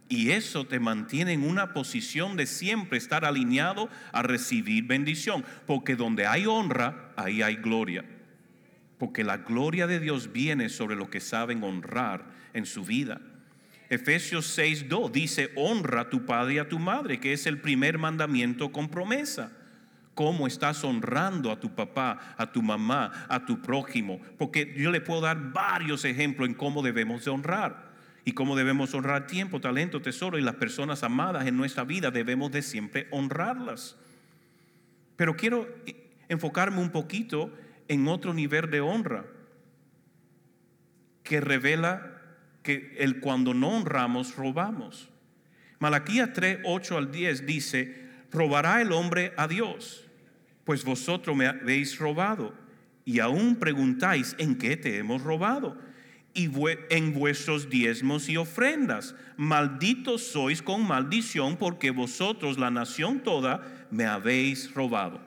Y 0.09 0.31
eso 0.31 0.67
te 0.67 0.81
mantiene 0.81 1.35
en 1.35 1.43
una 1.43 1.75
posición 1.75 2.37
de 2.37 2.47
siempre 2.47 2.97
estar 2.97 3.25
alineado 3.25 3.91
a 4.13 4.23
recibir 4.23 4.85
bendición. 4.85 5.45
Porque 5.67 5.97
donde 5.97 6.27
hay 6.27 6.47
honra, 6.47 7.13
ahí 7.17 7.43
hay 7.43 7.57
gloria. 7.57 8.05
Porque 8.97 9.23
la 9.23 9.39
gloria 9.39 9.87
de 9.87 10.01
Dios 10.01 10.33
viene 10.33 10.71
sobre 10.71 10.97
lo 10.97 11.11
que 11.11 11.21
saben 11.21 11.63
honrar 11.63 12.25
en 12.55 12.65
su 12.65 12.85
vida. 12.85 13.21
Efesios 13.91 14.59
6.2 14.59 15.11
dice, 15.11 15.51
honra 15.57 16.03
a 16.03 16.11
tu 16.11 16.25
padre 16.25 16.55
y 16.55 16.59
a 16.59 16.69
tu 16.69 16.79
madre, 16.79 17.21
que 17.21 17.33
es 17.33 17.47
el 17.47 17.61
primer 17.61 17.99
mandamiento 17.99 18.73
con 18.73 18.89
promesa 18.89 19.53
cómo 20.15 20.49
estás 20.49 20.83
honrando 20.83 21.53
a 21.53 21.61
tu 21.61 21.73
papá, 21.77 22.35
a 22.37 22.51
tu 22.51 22.61
mamá, 22.61 23.25
a 23.29 23.47
tu 23.47 23.63
prójimo. 23.63 24.19
Porque 24.37 24.75
yo 24.77 24.91
le 24.91 25.01
puedo 25.01 25.21
dar 25.21 25.53
varios 25.53 26.05
ejemplos 26.05 26.49
en 26.49 26.57
cómo 26.57 26.83
debemos 26.83 27.25
de 27.25 27.31
honrar 27.31 27.88
y 28.29 28.33
cómo 28.33 28.57
debemos 28.57 28.93
honrar 28.93 29.27
tiempo, 29.27 29.59
talento, 29.59 30.03
tesoro 30.03 30.37
y 30.37 30.43
las 30.43 30.57
personas 30.57 31.03
amadas 31.03 31.47
en 31.47 31.57
nuestra 31.57 31.85
vida 31.85 32.11
debemos 32.11 32.53
de 32.53 32.61
siempre 32.61 33.09
honrarlas. 33.11 33.97
Pero 35.17 35.35
quiero 35.35 35.67
enfocarme 36.29 36.79
un 36.79 36.91
poquito 36.91 37.51
en 37.89 38.07
otro 38.07 38.35
nivel 38.35 38.71
de 38.71 38.83
honra 38.83 39.25
que 41.23 41.41
revela 41.41 42.21
que 42.63 42.97
el 42.99 43.21
cuando 43.21 43.55
no 43.55 43.71
honramos 43.71 44.37
robamos. 44.37 45.09
Malaquías 45.79 46.35
3, 46.35 46.59
8 46.67 46.99
al 46.99 47.11
10 47.11 47.47
dice, 47.47 48.11
robará 48.31 48.83
el 48.83 48.93
hombre 48.93 49.33
a 49.39 49.49
Dios 49.49 50.05
pues 50.69 50.85
vosotros 50.85 51.35
me 51.35 51.47
habéis 51.47 51.99
robado 51.99 52.53
y 53.07 53.21
aún 53.21 53.57
preguntáis 53.57 54.37
en 54.39 54.59
qué 54.59 54.77
te 54.77 54.99
hemos 54.99 55.23
robado 55.23 55.79
y 56.35 56.51
en 56.91 57.15
vuestros 57.15 57.69
diezmos 57.69 58.29
y 58.29 58.37
ofrendas. 58.37 59.15
Malditos 59.37 60.23
sois 60.23 60.63
con 60.63 60.87
maldición 60.87 61.57
porque 61.57 61.91
vosotros, 61.91 62.59
la 62.59 62.71
nación 62.71 63.21
toda, 63.21 63.87
me 63.91 64.05
habéis 64.05 64.73
robado. 64.75 65.21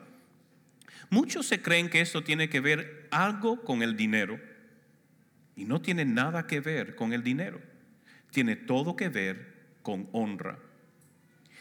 Muchos 1.10 1.46
se 1.46 1.60
creen 1.60 1.90
que 1.90 2.00
esto 2.00 2.24
tiene 2.24 2.48
que 2.48 2.60
ver 2.60 3.08
algo 3.10 3.62
con 3.62 3.82
el 3.82 3.96
dinero 3.96 4.40
y 5.54 5.64
no 5.64 5.82
tiene 5.82 6.04
nada 6.04 6.46
que 6.46 6.60
ver 6.60 6.94
con 6.94 7.12
el 7.12 7.22
dinero. 7.22 7.60
Tiene 8.30 8.56
todo 8.56 8.96
que 8.96 9.10
ver 9.10 9.76
con 9.82 10.08
honra. 10.12 10.58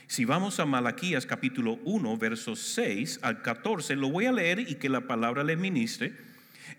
Si 0.07 0.25
vamos 0.25 0.59
a 0.59 0.65
Malaquías 0.65 1.25
capítulo 1.25 1.79
1, 1.83 2.17
versos 2.17 2.59
6 2.59 3.19
al 3.21 3.41
14, 3.41 3.95
lo 3.95 4.09
voy 4.09 4.25
a 4.25 4.31
leer 4.31 4.59
y 4.59 4.75
que 4.75 4.89
la 4.89 5.07
palabra 5.07 5.43
le 5.43 5.55
ministre. 5.55 6.13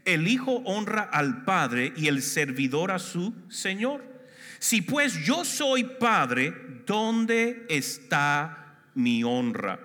El 0.05 0.29
Hijo 0.29 0.63
honra 0.65 1.03
al 1.03 1.45
Padre 1.45 1.93
y 1.97 2.09
el 2.09 2.23
servidor 2.23 2.91
a 2.91 2.99
su 2.99 3.35
Señor. 3.49 4.05
Si 4.59 4.83
pues 4.83 5.25
yo 5.25 5.45
soy 5.45 5.85
Padre, 5.85 6.53
¿dónde 6.87 7.67
está 7.69 8.77
mi 8.95 9.25
honra? 9.25 9.81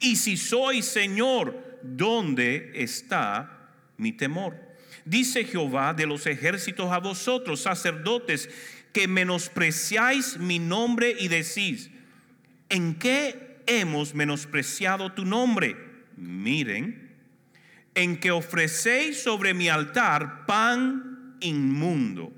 Y 0.00 0.16
si 0.16 0.36
soy 0.36 0.82
Señor, 0.82 1.80
¿dónde 1.82 2.72
está 2.74 3.70
mi 3.96 4.12
temor? 4.12 4.56
Dice 5.04 5.44
Jehová 5.44 5.94
de 5.94 6.06
los 6.06 6.26
ejércitos 6.26 6.92
a 6.92 6.98
vosotros, 6.98 7.62
sacerdotes, 7.62 8.48
que 8.92 9.08
menospreciáis 9.08 10.38
mi 10.38 10.58
nombre 10.58 11.16
y 11.18 11.28
decís, 11.28 11.90
¿en 12.68 12.94
qué 12.98 13.62
hemos 13.66 14.14
menospreciado 14.14 15.12
tu 15.12 15.24
nombre? 15.24 15.76
Miren, 16.16 17.01
en 17.94 18.18
que 18.18 18.30
ofrecéis 18.30 19.22
sobre 19.22 19.54
mi 19.54 19.68
altar 19.68 20.46
pan 20.46 21.36
inmundo. 21.40 22.32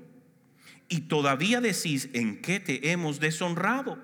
Y 0.89 1.01
todavía 1.01 1.61
decís, 1.61 2.09
¿en 2.13 2.41
qué 2.41 2.59
te 2.59 2.91
hemos 2.91 3.19
deshonrado? 3.19 3.97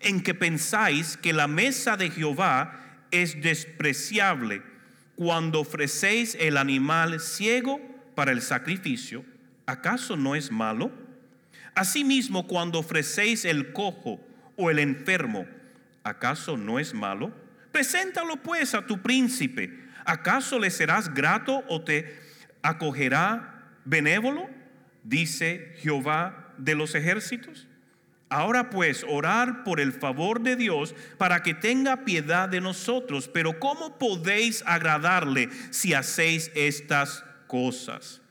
En 0.00 0.22
que 0.22 0.34
pensáis 0.34 1.16
que 1.16 1.32
la 1.32 1.48
mesa 1.48 1.96
de 1.96 2.10
Jehová 2.10 3.06
es 3.10 3.40
despreciable 3.42 4.62
cuando 5.16 5.60
ofrecéis 5.60 6.36
el 6.38 6.56
animal 6.56 7.18
ciego 7.18 7.80
para 8.14 8.30
el 8.30 8.40
sacrificio, 8.40 9.24
¿acaso 9.66 10.16
no 10.16 10.36
es 10.36 10.52
malo? 10.52 10.92
Asimismo, 11.74 12.46
cuando 12.46 12.78
ofrecéis 12.78 13.44
el 13.44 13.72
cojo 13.72 14.20
o 14.56 14.70
el 14.70 14.78
enfermo, 14.78 15.46
¿acaso 16.04 16.56
no 16.56 16.78
es 16.78 16.94
malo? 16.94 17.32
Preséntalo 17.72 18.36
pues 18.36 18.74
a 18.74 18.86
tu 18.86 19.02
príncipe. 19.02 19.87
¿Acaso 20.08 20.58
le 20.58 20.70
serás 20.70 21.12
grato 21.12 21.62
o 21.68 21.82
te 21.82 22.18
acogerá 22.62 23.76
benévolo? 23.84 24.48
Dice 25.04 25.74
Jehová 25.80 26.54
de 26.56 26.74
los 26.74 26.94
ejércitos. 26.94 27.68
Ahora 28.30 28.70
pues, 28.70 29.04
orar 29.06 29.64
por 29.64 29.80
el 29.80 29.92
favor 29.92 30.40
de 30.40 30.56
Dios 30.56 30.94
para 31.18 31.42
que 31.42 31.52
tenga 31.52 32.06
piedad 32.06 32.48
de 32.48 32.62
nosotros. 32.62 33.28
Pero 33.28 33.60
¿cómo 33.60 33.98
podéis 33.98 34.64
agradarle 34.64 35.50
si 35.68 35.92
hacéis 35.92 36.50
estas 36.54 37.22
cosas? 37.46 38.22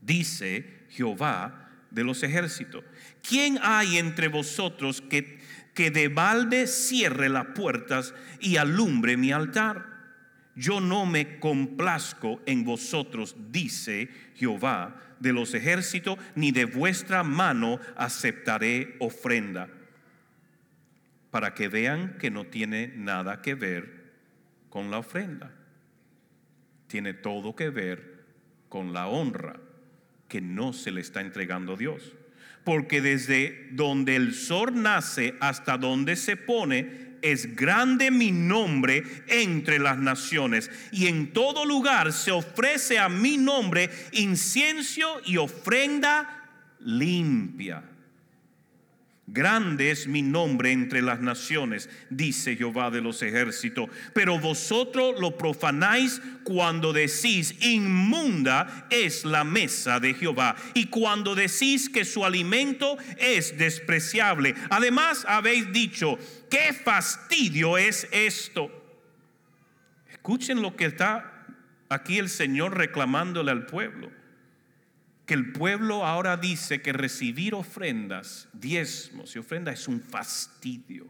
Dice 0.00 0.86
Jehová 0.90 1.70
de 1.92 2.02
los 2.02 2.24
ejércitos. 2.24 2.82
¿Quién 3.22 3.60
hay 3.62 3.98
entre 3.98 4.26
vosotros 4.26 5.02
que, 5.02 5.38
que 5.72 5.92
de 5.92 6.08
balde 6.08 6.66
cierre 6.66 7.28
las 7.28 7.46
puertas 7.54 8.12
y 8.40 8.56
alumbre 8.56 9.16
mi 9.16 9.30
altar? 9.30 9.95
Yo 10.56 10.80
no 10.80 11.04
me 11.04 11.38
complazco 11.38 12.40
en 12.46 12.64
vosotros, 12.64 13.36
dice 13.50 14.08
Jehová 14.34 14.96
de 15.20 15.34
los 15.34 15.52
ejércitos, 15.52 16.18
ni 16.34 16.50
de 16.50 16.64
vuestra 16.64 17.22
mano 17.22 17.78
aceptaré 17.94 18.96
ofrenda, 18.98 19.68
para 21.30 21.52
que 21.52 21.68
vean 21.68 22.16
que 22.18 22.30
no 22.30 22.46
tiene 22.46 22.88
nada 22.96 23.42
que 23.42 23.54
ver 23.54 24.14
con 24.70 24.90
la 24.90 24.98
ofrenda. 24.98 25.52
Tiene 26.86 27.12
todo 27.12 27.54
que 27.54 27.68
ver 27.68 28.24
con 28.70 28.94
la 28.94 29.08
honra 29.08 29.60
que 30.28 30.40
no 30.40 30.72
se 30.72 30.90
le 30.90 31.02
está 31.02 31.20
entregando 31.20 31.74
a 31.74 31.76
Dios. 31.76 32.14
Porque 32.64 33.00
desde 33.00 33.68
donde 33.72 34.16
el 34.16 34.34
sol 34.34 34.82
nace 34.82 35.34
hasta 35.40 35.76
donde 35.78 36.16
se 36.16 36.36
pone, 36.36 37.05
es 37.32 37.56
grande 37.56 38.10
mi 38.10 38.32
nombre 38.32 39.02
entre 39.28 39.78
las 39.78 39.98
naciones, 39.98 40.70
y 40.92 41.06
en 41.06 41.32
todo 41.32 41.64
lugar 41.64 42.12
se 42.12 42.30
ofrece 42.30 42.98
a 42.98 43.08
mi 43.08 43.36
nombre 43.36 43.90
incienso 44.12 45.20
y 45.24 45.36
ofrenda 45.36 46.44
limpia. 46.80 47.82
Grande 49.28 49.90
es 49.90 50.06
mi 50.06 50.22
nombre 50.22 50.70
entre 50.70 51.02
las 51.02 51.20
naciones, 51.20 51.90
dice 52.10 52.54
Jehová 52.54 52.92
de 52.92 53.00
los 53.00 53.20
ejércitos. 53.22 53.90
Pero 54.12 54.38
vosotros 54.38 55.20
lo 55.20 55.36
profanáis 55.36 56.22
cuando 56.44 56.92
decís, 56.92 57.56
inmunda 57.60 58.86
es 58.88 59.24
la 59.24 59.42
mesa 59.42 59.98
de 59.98 60.14
Jehová. 60.14 60.54
Y 60.74 60.86
cuando 60.86 61.34
decís 61.34 61.88
que 61.88 62.04
su 62.04 62.24
alimento 62.24 62.98
es 63.18 63.58
despreciable. 63.58 64.54
Además 64.70 65.24
habéis 65.26 65.72
dicho, 65.72 66.20
qué 66.48 66.72
fastidio 66.72 67.78
es 67.78 68.06
esto. 68.12 68.70
Escuchen 70.08 70.62
lo 70.62 70.76
que 70.76 70.84
está 70.84 71.46
aquí 71.88 72.18
el 72.18 72.28
Señor 72.28 72.76
reclamándole 72.76 73.50
al 73.50 73.66
pueblo 73.66 74.08
que 75.26 75.34
el 75.34 75.50
pueblo 75.52 76.06
ahora 76.06 76.36
dice 76.36 76.80
que 76.80 76.92
recibir 76.92 77.54
ofrendas, 77.54 78.48
diezmos 78.52 79.34
y 79.34 79.40
ofrendas 79.40 79.80
es 79.80 79.88
un 79.88 80.00
fastidio. 80.00 81.08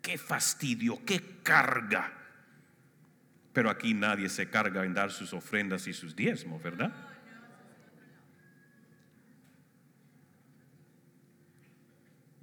Qué 0.00 0.16
fastidio, 0.16 1.04
qué 1.04 1.40
carga. 1.42 2.12
Pero 3.52 3.68
aquí 3.68 3.94
nadie 3.94 4.28
se 4.28 4.48
carga 4.48 4.84
en 4.84 4.94
dar 4.94 5.10
sus 5.10 5.32
ofrendas 5.32 5.88
y 5.88 5.92
sus 5.92 6.14
diezmos, 6.14 6.62
¿verdad? 6.62 6.92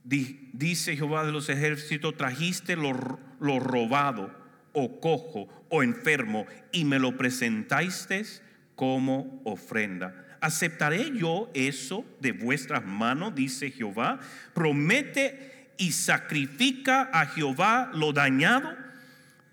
Dice 0.04 0.98
Jehová 0.98 1.26
de 1.26 1.32
los 1.32 1.48
ejércitos, 1.48 2.18
trajiste 2.18 2.76
lo, 2.76 3.20
lo 3.40 3.60
robado 3.60 4.36
o 4.74 5.00
cojo 5.00 5.48
o 5.70 5.82
enfermo 5.82 6.46
y 6.74 6.84
me 6.84 7.00
lo 7.00 7.16
presentasteis 7.16 8.42
como 8.76 9.42
ofrenda. 9.46 10.31
¿Aceptaré 10.42 11.12
yo 11.16 11.52
eso 11.54 12.04
de 12.20 12.32
vuestras 12.32 12.84
manos? 12.84 13.36
Dice 13.36 13.70
Jehová. 13.72 14.20
Promete 14.54 15.70
y 15.78 15.92
sacrifica 15.92 17.10
a 17.14 17.28
Jehová 17.28 17.92
lo 17.94 18.12
dañado, 18.12 18.76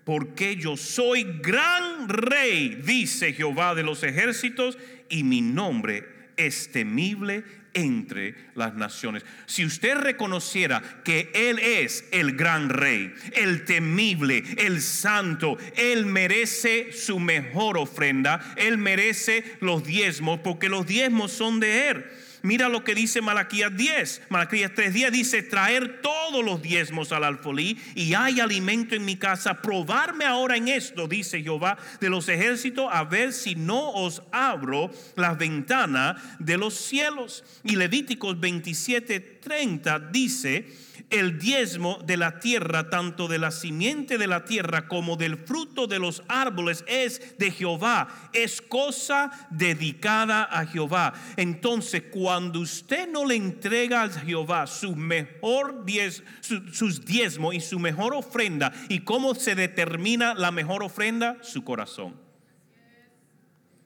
porque 0.03 0.55
yo 0.55 0.77
soy 0.77 1.23
gran 1.41 2.09
rey, 2.09 2.81
dice 2.83 3.33
Jehová 3.33 3.75
de 3.75 3.83
los 3.83 4.03
ejércitos, 4.03 4.77
y 5.09 5.23
mi 5.23 5.41
nombre 5.41 6.07
es 6.37 6.71
temible 6.71 7.43
entre 7.73 8.35
las 8.55 8.75
naciones. 8.75 9.23
Si 9.45 9.65
usted 9.65 9.95
reconociera 9.95 10.81
que 11.03 11.31
Él 11.33 11.59
es 11.59 12.05
el 12.11 12.35
gran 12.35 12.69
rey, 12.69 13.13
el 13.33 13.65
temible, 13.65 14.43
el 14.57 14.81
santo, 14.81 15.57
Él 15.75 16.05
merece 16.05 16.91
su 16.91 17.19
mejor 17.19 17.77
ofrenda, 17.77 18.53
Él 18.55 18.77
merece 18.77 19.43
los 19.61 19.83
diezmos, 19.83 20.39
porque 20.39 20.69
los 20.69 20.85
diezmos 20.85 21.31
son 21.31 21.59
de 21.59 21.89
Él. 21.89 22.05
Mira 22.41 22.69
lo 22.69 22.83
que 22.83 22.95
dice 22.95 23.21
Malaquías 23.21 23.75
10. 23.75 24.23
Malaquías 24.29 24.71
3:10 24.71 25.11
dice, 25.11 25.43
traer 25.43 26.01
todos 26.01 26.43
los 26.43 26.61
diezmos 26.61 27.11
al 27.11 27.23
alfolí 27.23 27.77
y 27.95 28.13
hay 28.13 28.39
alimento 28.39 28.95
en 28.95 29.05
mi 29.05 29.17
casa. 29.17 29.61
Probarme 29.61 30.25
ahora 30.25 30.55
en 30.57 30.67
esto, 30.67 31.07
dice 31.07 31.41
Jehová 31.41 31.77
de 31.99 32.09
los 32.09 32.29
ejércitos, 32.29 32.87
a 32.91 33.03
ver 33.03 33.33
si 33.33 33.55
no 33.55 33.89
os 33.91 34.21
abro 34.31 34.91
las 35.15 35.37
ventanas 35.37 36.21
de 36.39 36.57
los 36.57 36.75
cielos. 36.75 37.43
Y 37.63 37.75
Levíticos 37.75 38.37
27:30 38.37 40.11
dice, 40.11 40.65
el 41.09 41.39
diezmo 41.39 41.99
de 42.05 42.17
la 42.17 42.39
tierra, 42.39 42.89
tanto 42.89 43.27
de 43.27 43.39
la 43.39 43.51
simiente 43.51 44.17
de 44.17 44.27
la 44.27 44.45
tierra 44.45 44.87
como 44.87 45.15
del 45.15 45.37
fruto 45.37 45.87
de 45.87 45.99
los 45.99 46.23
árboles, 46.27 46.83
es 46.87 47.37
de 47.37 47.51
Jehová, 47.51 48.29
es 48.33 48.61
cosa 48.61 49.31
dedicada 49.49 50.43
a 50.43 50.65
Jehová. 50.65 51.13
Entonces, 51.37 52.03
cuando 52.11 52.59
usted 52.59 53.09
no 53.09 53.25
le 53.25 53.35
entrega 53.35 54.03
a 54.03 54.09
Jehová 54.09 54.67
su 54.67 54.95
mejor 54.95 55.85
diez, 55.85 56.23
sus 56.41 57.05
diezmos 57.05 57.55
y 57.55 57.59
su 57.59 57.79
mejor 57.79 58.13
ofrenda, 58.13 58.71
¿y 58.87 58.99
cómo 58.99 59.35
se 59.35 59.55
determina 59.55 60.33
la 60.33 60.51
mejor 60.51 60.83
ofrenda? 60.83 61.37
Su 61.41 61.63
corazón. 61.63 62.15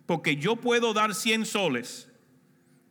Porque 0.06 0.36
yo 0.36 0.58
puedo 0.58 0.94
dar 0.94 1.16
100 1.16 1.46
soles 1.46 2.10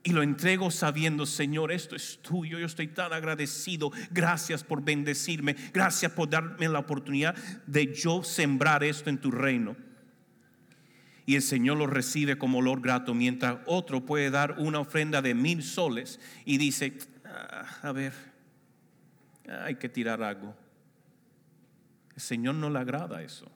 y 0.04 0.12
lo 0.12 0.22
entrego 0.22 0.70
sabiendo, 0.70 1.26
Señor, 1.26 1.70
esto 1.70 1.94
es 1.94 2.18
tuyo, 2.22 2.58
yo 2.58 2.66
estoy 2.66 2.88
tan 2.88 3.12
agradecido, 3.12 3.92
gracias 4.10 4.64
por 4.64 4.82
bendecirme, 4.82 5.54
gracias 5.72 6.10
por 6.12 6.28
darme 6.28 6.68
la 6.68 6.80
oportunidad 6.80 7.36
de 7.66 7.94
yo 7.94 8.24
sembrar 8.24 8.82
esto 8.82 9.10
en 9.10 9.18
tu 9.18 9.30
reino. 9.30 9.76
Y 11.24 11.36
el 11.36 11.42
Señor 11.42 11.78
lo 11.78 11.86
recibe 11.86 12.36
como 12.36 12.58
olor 12.58 12.80
grato, 12.80 13.14
mientras 13.14 13.58
otro 13.66 14.04
puede 14.04 14.30
dar 14.30 14.56
una 14.58 14.80
ofrenda 14.80 15.22
de 15.22 15.34
mil 15.34 15.62
soles 15.62 16.18
y 16.44 16.58
dice, 16.58 16.98
ah, 17.24 17.66
a 17.82 17.92
ver, 17.92 18.12
hay 19.48 19.76
que 19.76 19.88
tirar 19.88 20.20
algo. 20.20 20.56
El 22.16 22.20
Señor 22.20 22.56
no 22.56 22.70
le 22.70 22.80
agrada 22.80 23.22
eso, 23.22 23.46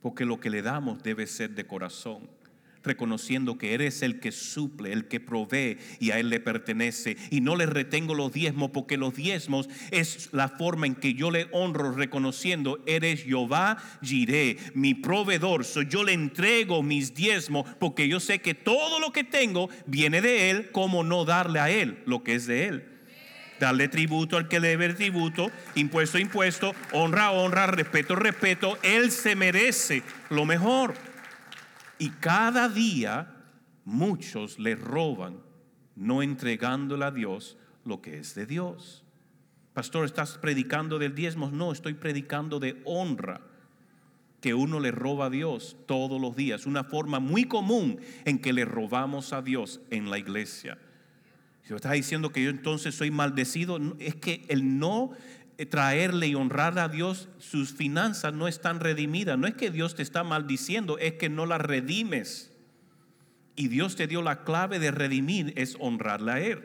porque 0.00 0.24
lo 0.24 0.38
que 0.38 0.50
le 0.50 0.62
damos 0.62 1.02
debe 1.02 1.26
ser 1.26 1.50
de 1.50 1.66
corazón 1.66 2.39
reconociendo 2.82 3.58
que 3.58 3.74
eres 3.74 4.02
el 4.02 4.20
que 4.20 4.32
suple, 4.32 4.92
el 4.92 5.08
que 5.08 5.20
provee 5.20 5.78
y 5.98 6.10
a 6.10 6.18
Él 6.18 6.30
le 6.30 6.40
pertenece. 6.40 7.16
Y 7.30 7.40
no 7.40 7.56
le 7.56 7.66
retengo 7.66 8.14
los 8.14 8.32
diezmos 8.32 8.70
porque 8.70 8.96
los 8.96 9.14
diezmos 9.14 9.68
es 9.90 10.28
la 10.32 10.48
forma 10.48 10.86
en 10.86 10.94
que 10.94 11.14
yo 11.14 11.30
le 11.30 11.48
honro 11.52 11.92
reconociendo, 11.92 12.82
eres 12.86 13.24
Jehová 13.24 13.76
Jiré, 14.02 14.56
mi 14.74 14.94
proveedor. 14.94 15.64
So, 15.64 15.82
yo 15.82 16.04
le 16.04 16.12
entrego 16.12 16.82
mis 16.82 17.14
diezmos 17.14 17.66
porque 17.78 18.08
yo 18.08 18.20
sé 18.20 18.40
que 18.40 18.54
todo 18.54 19.00
lo 19.00 19.12
que 19.12 19.24
tengo 19.24 19.68
viene 19.86 20.20
de 20.20 20.50
Él, 20.50 20.70
como 20.70 21.04
no 21.04 21.24
darle 21.24 21.60
a 21.60 21.70
Él 21.70 22.02
lo 22.06 22.22
que 22.22 22.34
es 22.34 22.46
de 22.46 22.66
Él. 22.66 22.86
Darle 23.58 23.88
tributo 23.88 24.38
al 24.38 24.48
que 24.48 24.58
debe 24.58 24.88
tributo, 24.94 25.50
impuesto 25.74 26.18
impuesto, 26.18 26.74
honra 26.92 27.30
honra, 27.30 27.66
respeto 27.66 28.16
respeto. 28.16 28.78
Él 28.82 29.10
se 29.10 29.36
merece 29.36 30.02
lo 30.30 30.46
mejor. 30.46 30.94
Y 32.00 32.08
cada 32.08 32.70
día 32.70 33.30
muchos 33.84 34.58
le 34.58 34.74
roban, 34.74 35.38
no 35.94 36.22
entregándole 36.22 37.04
a 37.04 37.10
Dios 37.10 37.58
lo 37.84 38.00
que 38.00 38.18
es 38.18 38.34
de 38.34 38.46
Dios. 38.46 39.04
Pastor, 39.74 40.06
¿estás 40.06 40.38
predicando 40.38 40.98
del 40.98 41.14
diezmo? 41.14 41.50
No, 41.50 41.72
estoy 41.72 41.92
predicando 41.92 42.58
de 42.58 42.80
honra 42.86 43.42
que 44.40 44.54
uno 44.54 44.80
le 44.80 44.92
roba 44.92 45.26
a 45.26 45.30
Dios 45.30 45.76
todos 45.86 46.18
los 46.18 46.34
días. 46.34 46.64
Una 46.64 46.84
forma 46.84 47.20
muy 47.20 47.44
común 47.44 48.00
en 48.24 48.38
que 48.38 48.54
le 48.54 48.64
robamos 48.64 49.34
a 49.34 49.42
Dios 49.42 49.82
en 49.90 50.08
la 50.08 50.18
iglesia. 50.18 50.78
Si 51.64 51.74
estás 51.74 51.92
diciendo 51.92 52.32
que 52.32 52.42
yo 52.42 52.48
entonces 52.48 52.94
soy 52.94 53.10
maldecido, 53.10 53.78
es 53.98 54.14
que 54.14 54.46
el 54.48 54.78
no 54.78 55.10
traerle 55.66 56.28
y 56.28 56.34
honrar 56.34 56.78
a 56.78 56.88
Dios, 56.88 57.28
sus 57.38 57.72
finanzas 57.72 58.32
no 58.32 58.48
están 58.48 58.80
redimidas. 58.80 59.38
No 59.38 59.46
es 59.46 59.54
que 59.54 59.70
Dios 59.70 59.94
te 59.94 60.02
está 60.02 60.24
maldiciendo, 60.24 60.98
es 60.98 61.14
que 61.14 61.28
no 61.28 61.46
las 61.46 61.60
redimes. 61.60 62.52
Y 63.56 63.68
Dios 63.68 63.96
te 63.96 64.06
dio 64.06 64.22
la 64.22 64.44
clave 64.44 64.78
de 64.78 64.90
redimir, 64.90 65.52
es 65.56 65.76
honrarle 65.80 66.32
a 66.32 66.40
Él. 66.40 66.62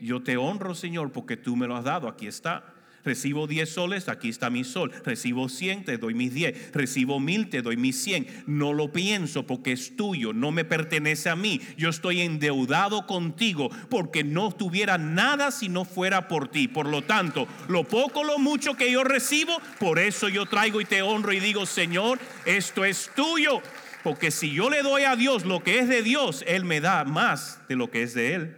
Yo 0.00 0.22
te 0.22 0.36
honro, 0.36 0.74
Señor, 0.74 1.12
porque 1.12 1.36
tú 1.36 1.56
me 1.56 1.66
lo 1.66 1.76
has 1.76 1.84
dado. 1.84 2.08
Aquí 2.08 2.26
está. 2.26 2.75
Recibo 3.06 3.46
10 3.46 3.68
soles, 3.68 4.08
aquí 4.08 4.28
está 4.28 4.50
mi 4.50 4.64
sol. 4.64 4.90
Recibo 5.04 5.48
100, 5.48 5.84
te 5.84 5.96
doy 5.96 6.12
mis 6.12 6.34
10. 6.34 6.72
Recibo 6.72 7.20
1000, 7.20 7.50
te 7.50 7.62
doy 7.62 7.76
mis 7.76 8.02
100. 8.02 8.44
No 8.48 8.72
lo 8.72 8.92
pienso 8.92 9.46
porque 9.46 9.70
es 9.70 9.96
tuyo, 9.96 10.32
no 10.32 10.50
me 10.50 10.64
pertenece 10.64 11.30
a 11.30 11.36
mí. 11.36 11.60
Yo 11.78 11.88
estoy 11.88 12.22
endeudado 12.22 13.06
contigo 13.06 13.70
porque 13.88 14.24
no 14.24 14.50
tuviera 14.50 14.98
nada 14.98 15.52
si 15.52 15.68
no 15.68 15.84
fuera 15.84 16.26
por 16.26 16.48
ti. 16.48 16.66
Por 16.66 16.88
lo 16.88 17.02
tanto, 17.02 17.46
lo 17.68 17.84
poco, 17.84 18.24
lo 18.24 18.40
mucho 18.40 18.74
que 18.74 18.90
yo 18.90 19.04
recibo, 19.04 19.56
por 19.78 20.00
eso 20.00 20.28
yo 20.28 20.46
traigo 20.46 20.80
y 20.80 20.84
te 20.84 21.02
honro 21.02 21.32
y 21.32 21.38
digo, 21.38 21.64
Señor, 21.64 22.18
esto 22.44 22.84
es 22.84 23.08
tuyo. 23.14 23.62
Porque 24.02 24.32
si 24.32 24.52
yo 24.52 24.68
le 24.68 24.82
doy 24.82 25.04
a 25.04 25.14
Dios 25.14 25.44
lo 25.44 25.62
que 25.62 25.78
es 25.78 25.88
de 25.88 26.02
Dios, 26.02 26.44
Él 26.48 26.64
me 26.64 26.80
da 26.80 27.04
más 27.04 27.60
de 27.68 27.76
lo 27.76 27.88
que 27.88 28.02
es 28.02 28.14
de 28.14 28.34
Él. 28.34 28.56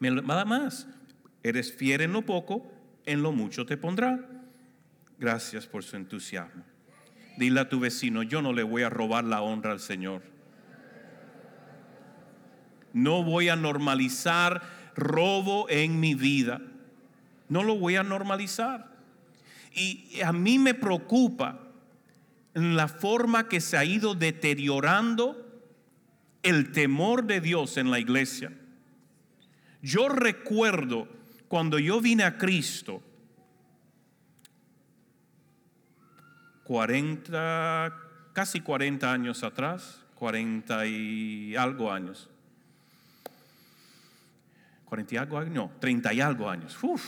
Me 0.00 0.10
da 0.10 0.44
más. 0.44 0.88
Eres 1.44 1.74
fiel 1.74 2.00
en 2.00 2.12
lo 2.14 2.22
poco, 2.22 2.66
en 3.04 3.22
lo 3.22 3.30
mucho 3.30 3.66
te 3.66 3.76
pondrá. 3.76 4.18
Gracias 5.18 5.66
por 5.66 5.84
su 5.84 5.96
entusiasmo. 5.96 6.64
Dile 7.36 7.60
a 7.60 7.68
tu 7.68 7.78
vecino, 7.78 8.22
yo 8.22 8.40
no 8.40 8.54
le 8.54 8.62
voy 8.62 8.82
a 8.82 8.88
robar 8.88 9.24
la 9.24 9.42
honra 9.42 9.72
al 9.72 9.80
Señor. 9.80 10.22
No 12.94 13.22
voy 13.22 13.50
a 13.50 13.56
normalizar 13.56 14.62
robo 14.96 15.68
en 15.68 16.00
mi 16.00 16.14
vida. 16.14 16.62
No 17.50 17.62
lo 17.62 17.76
voy 17.76 17.96
a 17.96 18.02
normalizar. 18.02 18.94
Y 19.74 20.20
a 20.24 20.32
mí 20.32 20.58
me 20.58 20.72
preocupa 20.72 21.60
la 22.54 22.88
forma 22.88 23.48
que 23.48 23.60
se 23.60 23.76
ha 23.76 23.84
ido 23.84 24.14
deteriorando 24.14 25.44
el 26.42 26.72
temor 26.72 27.24
de 27.24 27.40
Dios 27.40 27.76
en 27.76 27.90
la 27.90 27.98
iglesia. 27.98 28.52
Yo 29.82 30.08
recuerdo 30.08 31.08
cuando 31.54 31.78
yo 31.78 32.00
vine 32.00 32.24
a 32.24 32.36
Cristo, 32.36 33.00
40, 36.64 37.96
casi 38.32 38.60
40 38.60 39.12
años 39.12 39.44
atrás, 39.44 40.02
40 40.16 40.84
y 40.86 41.54
algo 41.54 41.92
años. 41.92 42.28
40 44.86 45.14
y 45.14 45.16
algo 45.16 45.38
años, 45.38 45.54
no, 45.54 45.70
30 45.78 46.12
y 46.14 46.20
algo 46.20 46.50
años. 46.50 46.76
Me 46.82 46.98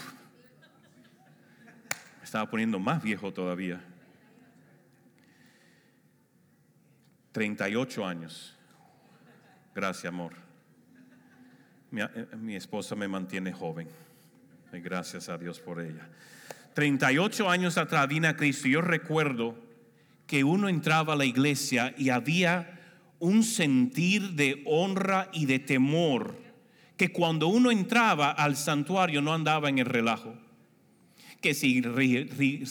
estaba 2.22 2.48
poniendo 2.48 2.78
más 2.78 3.02
viejo 3.02 3.32
todavía. 3.32 3.80
38 7.32 8.06
años. 8.06 8.54
Gracias, 9.74 10.06
amor. 10.06 10.34
Mi, 11.90 12.00
eh, 12.00 12.28
mi 12.36 12.54
esposa 12.54 12.94
me 12.94 13.08
mantiene 13.08 13.52
joven. 13.52 14.05
Y 14.76 14.80
gracias 14.80 15.30
a 15.30 15.38
Dios 15.38 15.58
por 15.58 15.80
ella. 15.80 16.06
38 16.74 17.48
años 17.48 17.78
atrás 17.78 18.06
vine 18.08 18.28
a 18.28 18.36
Cristo. 18.36 18.68
Yo 18.68 18.82
recuerdo 18.82 19.56
que 20.26 20.44
uno 20.44 20.68
entraba 20.68 21.14
a 21.14 21.16
la 21.16 21.24
iglesia 21.24 21.94
y 21.96 22.10
había 22.10 22.78
un 23.18 23.42
sentir 23.42 24.32
de 24.32 24.62
honra 24.66 25.30
y 25.32 25.46
de 25.46 25.60
temor 25.60 26.36
que 26.98 27.10
cuando 27.10 27.46
uno 27.46 27.70
entraba 27.70 28.30
al 28.30 28.56
santuario 28.56 29.22
no 29.22 29.32
andaba 29.32 29.70
en 29.70 29.78
el 29.78 29.86
relajo. 29.86 30.34
Que 31.40 31.54
si 31.54 31.80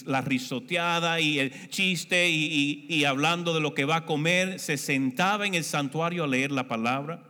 la 0.06 0.22
risoteada 0.22 1.20
y 1.20 1.40
el 1.40 1.70
chiste 1.70 2.30
y, 2.30 2.86
y 2.88 3.06
hablando 3.06 3.52
de 3.54 3.62
lo 3.62 3.74
que 3.74 3.86
va 3.86 3.98
a 3.98 4.06
comer, 4.06 4.60
se 4.60 4.78
sentaba 4.78 5.48
en 5.48 5.56
el 5.56 5.64
santuario 5.64 6.26
a 6.26 6.28
leer 6.28 6.52
la 6.52 6.68
palabra, 6.68 7.24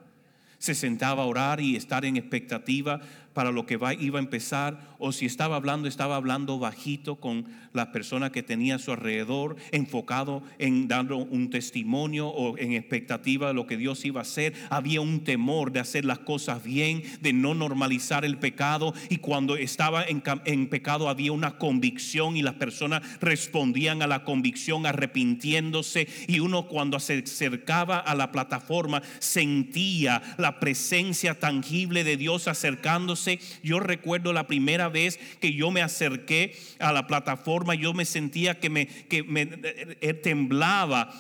se 0.58 0.76
sentaba 0.76 1.24
a 1.24 1.28
orar 1.28 1.62
y 1.62 1.76
estar 1.76 2.04
en 2.04 2.18
expectativa 2.18 3.00
para 3.36 3.52
lo 3.52 3.66
que 3.66 3.78
iba 4.00 4.18
a 4.18 4.22
empezar, 4.22 4.96
o 4.98 5.12
si 5.12 5.26
estaba 5.26 5.58
hablando, 5.58 5.90
estaba 5.90 6.16
hablando 6.16 6.58
bajito 6.58 7.18
con 7.18 7.46
la 7.74 7.92
persona 7.92 8.32
que 8.32 8.44
tenía 8.44 8.76
a 8.76 8.80
su 8.80 8.94
alrededor, 8.94 9.58
enfocado 9.74 10.42
en 10.58 10.88
dando 10.88 11.18
un 11.18 11.50
testimonio 11.50 12.30
o 12.30 12.58
en 12.58 12.72
expectativa 12.72 13.50
de 13.50 13.54
lo 13.54 13.68
que 13.68 13.76
Dios 13.76 14.06
iba 14.06 14.22
a 14.22 14.24
hacer. 14.24 14.54
Había 14.70 15.02
un 15.02 15.26
temor 15.26 15.74
de 15.74 15.82
hacer 15.82 16.06
las 16.06 16.20
cosas 16.20 16.64
bien, 16.64 17.04
de 17.20 17.34
no 17.34 17.54
normalizar 17.54 18.24
el 18.24 18.38
pecado, 18.38 18.94
y 19.10 19.18
cuando 19.18 19.58
estaba 19.58 20.06
en, 20.06 20.24
en 20.46 20.70
pecado 20.70 21.10
había 21.10 21.34
una 21.34 21.58
convicción 21.58 22.38
y 22.38 22.42
las 22.42 22.56
personas 22.56 23.02
respondían 23.20 24.02
a 24.02 24.08
la 24.08 24.24
convicción 24.24 24.86
arrepintiéndose, 24.86 26.08
y 26.30 26.40
uno 26.40 26.68
cuando 26.68 27.02
se 27.02 27.18
acercaba 27.18 28.00
a 28.00 28.16
la 28.16 28.32
plataforma 28.32 29.02
sentía 29.20 30.22
la 30.38 30.58
presencia 30.62 31.38
tangible 31.38 32.06
de 32.06 32.16
Dios 32.16 32.48
acercándose 32.48 33.25
yo 33.64 33.80
recuerdo 33.80 34.34
la 34.34 34.48
primera 34.48 34.90
vez 34.90 35.20
que 35.40 35.54
yo 35.54 35.72
me 35.72 35.82
acerqué 35.82 36.56
a 36.80 36.92
la 36.92 37.08
plataforma, 37.08 37.76
yo 37.76 37.94
me 37.94 38.06
sentía 38.06 38.60
que 38.60 38.70
me, 38.70 38.88
que 38.88 39.24
me 39.24 39.42
eh, 39.42 39.98
eh, 40.02 40.14
temblaba 40.14 41.14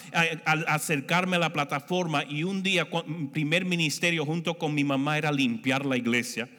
al 0.45 0.65
acercarme 0.67 1.35
a 1.35 1.39
la 1.39 1.53
plataforma 1.53 2.23
y 2.23 2.43
un 2.43 2.63
día, 2.63 2.87
mi 3.05 3.27
primer 3.27 3.65
ministerio 3.65 4.25
junto 4.25 4.57
con 4.57 4.73
mi 4.73 4.83
mamá 4.83 5.17
era 5.17 5.31
limpiar 5.31 5.85
la 5.85 5.97
iglesia. 5.97 6.49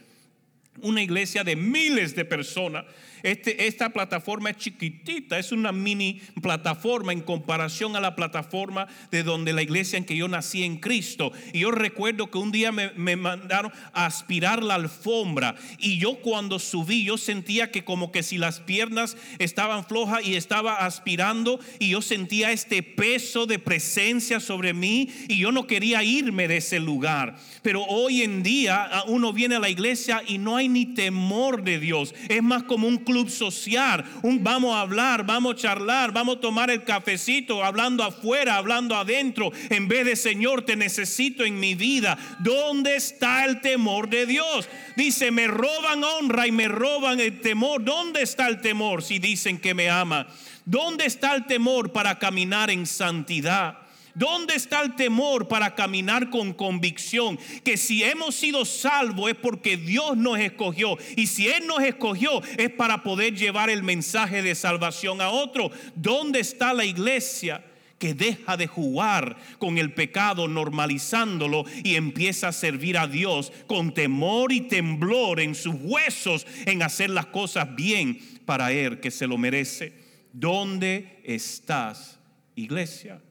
Una 0.83 1.03
iglesia 1.03 1.43
de 1.43 1.57
miles 1.57 2.15
de 2.15 2.25
personas 2.25 2.85
este, 3.23 3.67
esta 3.67 3.91
plataforma 3.91 4.51
es 4.51 4.57
chiquitita, 4.57 5.39
es 5.39 5.53
una 5.53 5.73
mini 5.73 6.21
plataforma 6.43 7.13
en 7.13 7.21
comparación 7.21 7.97
a 7.97 8.01
la 8.01 8.17
plataforma 8.17 8.87
de 9.11 9.23
donde 9.23 9.53
la 9.53 9.63
iglesia 9.63 9.97
en 9.97 10.05
que 10.05 10.17
yo 10.17 10.29
nací 10.29 10.65
en 10.65 10.79
Cristo. 10.79 11.33
Y 11.53 11.61
yo 11.61 11.71
recuerdo 11.71 12.31
que 12.31 12.39
un 12.39 12.53
día 12.53 12.73
me, 12.73 12.91
me 12.93 13.17
mandaron 13.17 13.73
a 13.93 14.07
aspirar 14.07 14.63
la 14.63 14.75
alfombra 14.75 15.57
y 15.79 15.99
yo 15.99 16.17
cuando 16.21 16.59
subí 16.59 17.05
yo 17.05 17.19
sentía 17.19 17.71
que 17.71 17.85
como 17.85 18.13
que 18.13 18.23
si 18.23 18.39
las 18.39 18.61
piernas 18.61 19.17
estaban 19.39 19.85
flojas 19.85 20.27
y 20.27 20.37
estaba 20.37 20.85
aspirando 20.85 21.61
y 21.79 21.91
yo 21.91 22.03
sentía 22.03 22.53
este 22.53 22.83
peso 22.83 23.47
de 23.47 23.59
presencia 23.59 24.41
sobre 24.41 24.75
mí 24.75 25.09
y 25.29 25.39
yo 25.39 25.53
no 25.53 25.67
quería 25.67 26.03
irme 26.03 26.49
de 26.49 26.59
ese 26.59 26.81
lugar. 26.81 27.37
Pero 27.63 27.85
hoy 27.85 28.23
en 28.23 28.43
día 28.43 28.91
uno 29.07 29.33
viene 29.33 29.57
a 29.57 29.61
la 29.61 29.69
iglesia 29.69 30.23
y 30.27 30.39
no 30.39 30.57
hay 30.57 30.69
ni 30.69 30.87
temor 30.87 31.63
de 31.63 31.79
Dios. 31.79 32.15
Es 32.29 32.43
más 32.43 32.65
como 32.65 32.89
un 32.89 32.99
club 33.07 33.31
social, 33.31 34.05
un 34.23 34.45
vamos 34.45 34.77
a 34.77 34.83
hablar, 34.83 35.25
vamos 35.25 35.55
a 35.55 35.57
charlar, 35.57 36.13
vamos 36.13 36.37
a 36.37 36.41
tomar 36.41 36.71
el 36.71 36.85
cafecito, 36.85 37.65
hablando 37.65 38.05
afuera, 38.05 38.57
hablando 38.57 38.95
adentro, 38.95 39.51
en 39.71 39.89
vez 39.89 40.05
de 40.05 40.17
Señor, 40.17 40.61
te 40.61 40.77
necesito 40.77 41.45
en 41.45 41.59
mi 41.59 41.75
vida. 41.75 42.19
¿Dónde 42.41 42.97
está 42.97 43.47
el 43.47 43.63
temor 43.63 44.11
de 44.11 44.27
Dios? 44.27 44.69
Dice, 44.97 45.31
me 45.31 45.47
roban 45.47 46.05
honra 46.05 46.47
y 46.47 46.53
me 46.53 46.69
roban 46.69 47.21
el 47.21 47.41
temor. 47.41 47.83
¿Dónde 47.83 48.21
está 48.21 48.49
el 48.49 48.61
temor 48.61 49.03
si 49.03 49.19
dicen 49.19 49.59
que 49.59 49.73
me 49.73 49.89
ama? 49.89 50.27
¿Dónde 50.67 51.07
está 51.07 51.35
el 51.35 51.47
temor 51.47 51.93
para 51.93 52.19
caminar 52.19 52.71
en 52.71 52.85
santidad? 52.87 53.86
¿Dónde 54.17 54.55
está 54.55 54.81
el 54.81 54.97
temor 54.97 55.47
para 55.47 55.75
caminar 55.75 56.31
con 56.31 56.55
convicción? 56.55 57.39
Que 57.63 57.77
si 57.77 58.03
hemos 58.03 58.35
sido 58.35 58.65
salvos 58.65 59.31
es 59.31 59.37
porque 59.37 59.77
Dios 59.77 60.17
nos 60.17 60.39
escogió. 60.39 60.97
Y 61.17 61.27
si 61.27 61.49
Él 61.49 61.67
nos 61.67 61.83
escogió 61.83 62.43
es 62.57 62.71
para 62.71 63.03
poder 63.03 63.35
llevar 63.35 63.69
el 63.69 63.83
mensaje 63.83 64.41
de 64.41 64.55
salvación 64.55 65.21
a 65.21 65.29
otro. 65.29 65.71
¿Dónde 65.95 66.41
está 66.41 66.73
la 66.73 66.87
iglesia? 66.87 67.63
que 67.99 68.13
deja 68.13 68.59
de 68.59 68.67
jugar 68.67 69.39
con 69.59 69.79
el 69.79 69.95
pecado, 69.95 70.49
normalizándolo 70.49 71.65
y 71.83 71.95
empieza 71.95 72.49
a 72.49 72.53
servir 72.53 72.99
a 72.99 73.07
Dios 73.07 73.51
con 73.67 73.95
temor 73.95 74.53
y 74.53 74.61
temblor 74.61 75.41
en 75.41 75.55
sus 75.55 75.77
huesos 75.81 76.47
en 76.67 76.83
hacer 76.83 77.09
las 77.09 77.25
cosas 77.27 77.75
bien 77.75 78.21
para 78.45 78.71
Él 78.71 79.01
que 79.01 79.11
se 79.11 79.27
lo 79.27 79.39
merece. 79.39 79.95
¿Dónde 80.35 81.21
estás, 81.25 82.19
iglesia? 82.55 83.23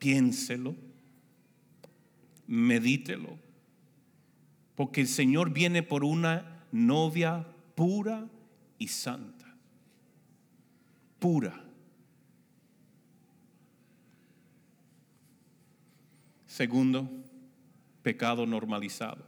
Piénselo, 0.00 0.74
medítelo, 2.48 3.38
porque 4.74 5.02
el 5.02 5.08
Señor 5.08 5.52
viene 5.52 5.84
por 5.84 6.04
una 6.04 6.64
novia 6.72 7.46
pura 7.76 8.26
y 8.78 8.88
santa, 8.88 9.54
pura. 11.20 11.62
Segundo, 16.46 17.08
pecado 18.02 18.46
normalizado, 18.46 19.24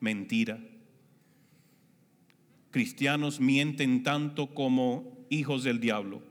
mentira. 0.00 0.58
Cristianos 2.70 3.38
mienten 3.38 4.02
tanto 4.02 4.54
como 4.54 5.26
hijos 5.28 5.62
del 5.62 5.78
diablo. 5.78 6.22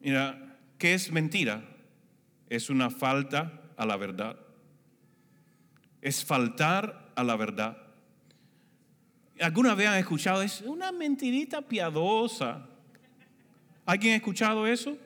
Mira, 0.00 0.49
¿Qué 0.80 0.94
es 0.94 1.12
mentira? 1.12 1.62
Es 2.48 2.70
una 2.70 2.88
falta 2.88 3.52
a 3.76 3.84
la 3.84 3.98
verdad. 3.98 4.34
Es 6.00 6.24
faltar 6.24 7.12
a 7.14 7.22
la 7.22 7.36
verdad. 7.36 7.76
¿Alguna 9.38 9.74
vez 9.74 9.88
han 9.88 9.98
escuchado? 9.98 10.40
Es 10.40 10.62
una 10.62 10.90
mentirita 10.90 11.60
piadosa. 11.60 12.66
¿Alguien 13.84 14.14
ha 14.14 14.16
escuchado 14.16 14.66
eso? 14.66 14.96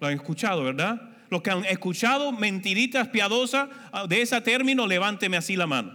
Lo 0.00 0.06
han 0.06 0.12
escuchado, 0.12 0.64
¿verdad? 0.64 1.00
Los 1.30 1.40
que 1.40 1.50
han 1.50 1.64
escuchado 1.64 2.30
mentiritas 2.30 3.08
piadosas 3.08 3.70
ah, 3.92 4.06
de 4.06 4.20
ese 4.20 4.38
término, 4.42 4.86
levánteme 4.86 5.38
así 5.38 5.56
la 5.56 5.66
mano. 5.66 5.94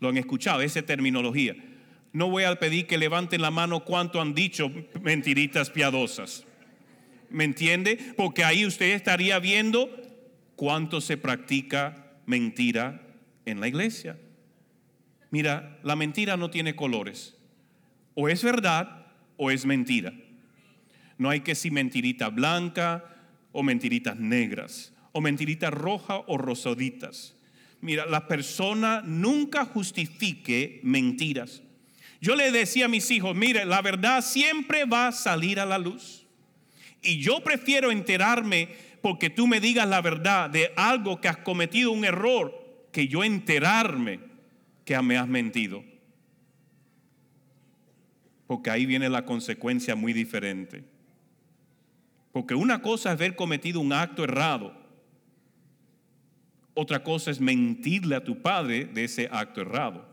Lo 0.00 0.08
han 0.08 0.16
escuchado, 0.16 0.62
esa 0.62 0.80
terminología. 0.80 1.54
No 2.14 2.30
voy 2.30 2.44
a 2.44 2.58
pedir 2.58 2.86
que 2.86 2.96
levanten 2.96 3.42
la 3.42 3.50
mano 3.50 3.84
cuánto 3.84 4.18
han 4.18 4.32
dicho 4.32 4.72
mentiritas 5.02 5.68
piadosas. 5.68 6.46
¿Me 7.36 7.44
entiende? 7.44 7.98
Porque 8.16 8.44
ahí 8.44 8.64
usted 8.64 8.94
estaría 8.94 9.38
viendo 9.38 9.90
cuánto 10.56 11.02
se 11.02 11.18
practica 11.18 12.14
mentira 12.24 13.02
en 13.44 13.60
la 13.60 13.68
iglesia. 13.68 14.18
Mira, 15.30 15.78
la 15.82 15.96
mentira 15.96 16.38
no 16.38 16.48
tiene 16.48 16.74
colores. 16.74 17.36
O 18.14 18.30
es 18.30 18.42
verdad 18.42 19.08
o 19.36 19.50
es 19.50 19.66
mentira. 19.66 20.14
No 21.18 21.28
hay 21.28 21.40
que 21.40 21.54
si 21.54 21.70
mentirita 21.70 22.30
blanca 22.30 23.04
o 23.52 23.62
mentiritas 23.62 24.16
negras 24.16 24.94
o 25.12 25.20
mentiritas 25.20 25.74
rojas 25.74 26.22
o 26.28 26.38
rosaditas. 26.38 27.36
Mira, 27.82 28.06
la 28.06 28.28
persona 28.28 29.02
nunca 29.04 29.66
justifique 29.66 30.80
mentiras. 30.82 31.62
Yo 32.18 32.34
le 32.34 32.50
decía 32.50 32.86
a 32.86 32.88
mis 32.88 33.10
hijos, 33.10 33.36
mire, 33.36 33.66
la 33.66 33.82
verdad 33.82 34.22
siempre 34.22 34.86
va 34.86 35.08
a 35.08 35.12
salir 35.12 35.60
a 35.60 35.66
la 35.66 35.76
luz. 35.76 36.25
Y 37.06 37.18
yo 37.18 37.42
prefiero 37.42 37.90
enterarme 37.90 38.68
porque 39.00 39.30
tú 39.30 39.46
me 39.46 39.60
digas 39.60 39.88
la 39.88 40.00
verdad 40.00 40.50
de 40.50 40.72
algo 40.76 41.20
que 41.20 41.28
has 41.28 41.36
cometido 41.36 41.92
un 41.92 42.04
error, 42.04 42.52
que 42.92 43.06
yo 43.06 43.22
enterarme 43.22 44.20
que 44.84 45.00
me 45.02 45.16
has 45.16 45.28
mentido. 45.28 45.84
Porque 48.46 48.70
ahí 48.70 48.86
viene 48.86 49.08
la 49.08 49.24
consecuencia 49.24 49.94
muy 49.94 50.12
diferente. 50.12 50.84
Porque 52.32 52.54
una 52.54 52.82
cosa 52.82 53.10
es 53.10 53.14
haber 53.14 53.36
cometido 53.36 53.80
un 53.80 53.92
acto 53.92 54.24
errado. 54.24 54.74
Otra 56.74 57.02
cosa 57.02 57.30
es 57.30 57.40
mentirle 57.40 58.16
a 58.16 58.24
tu 58.24 58.42
padre 58.42 58.84
de 58.84 59.04
ese 59.04 59.28
acto 59.30 59.60
errado. 59.60 60.06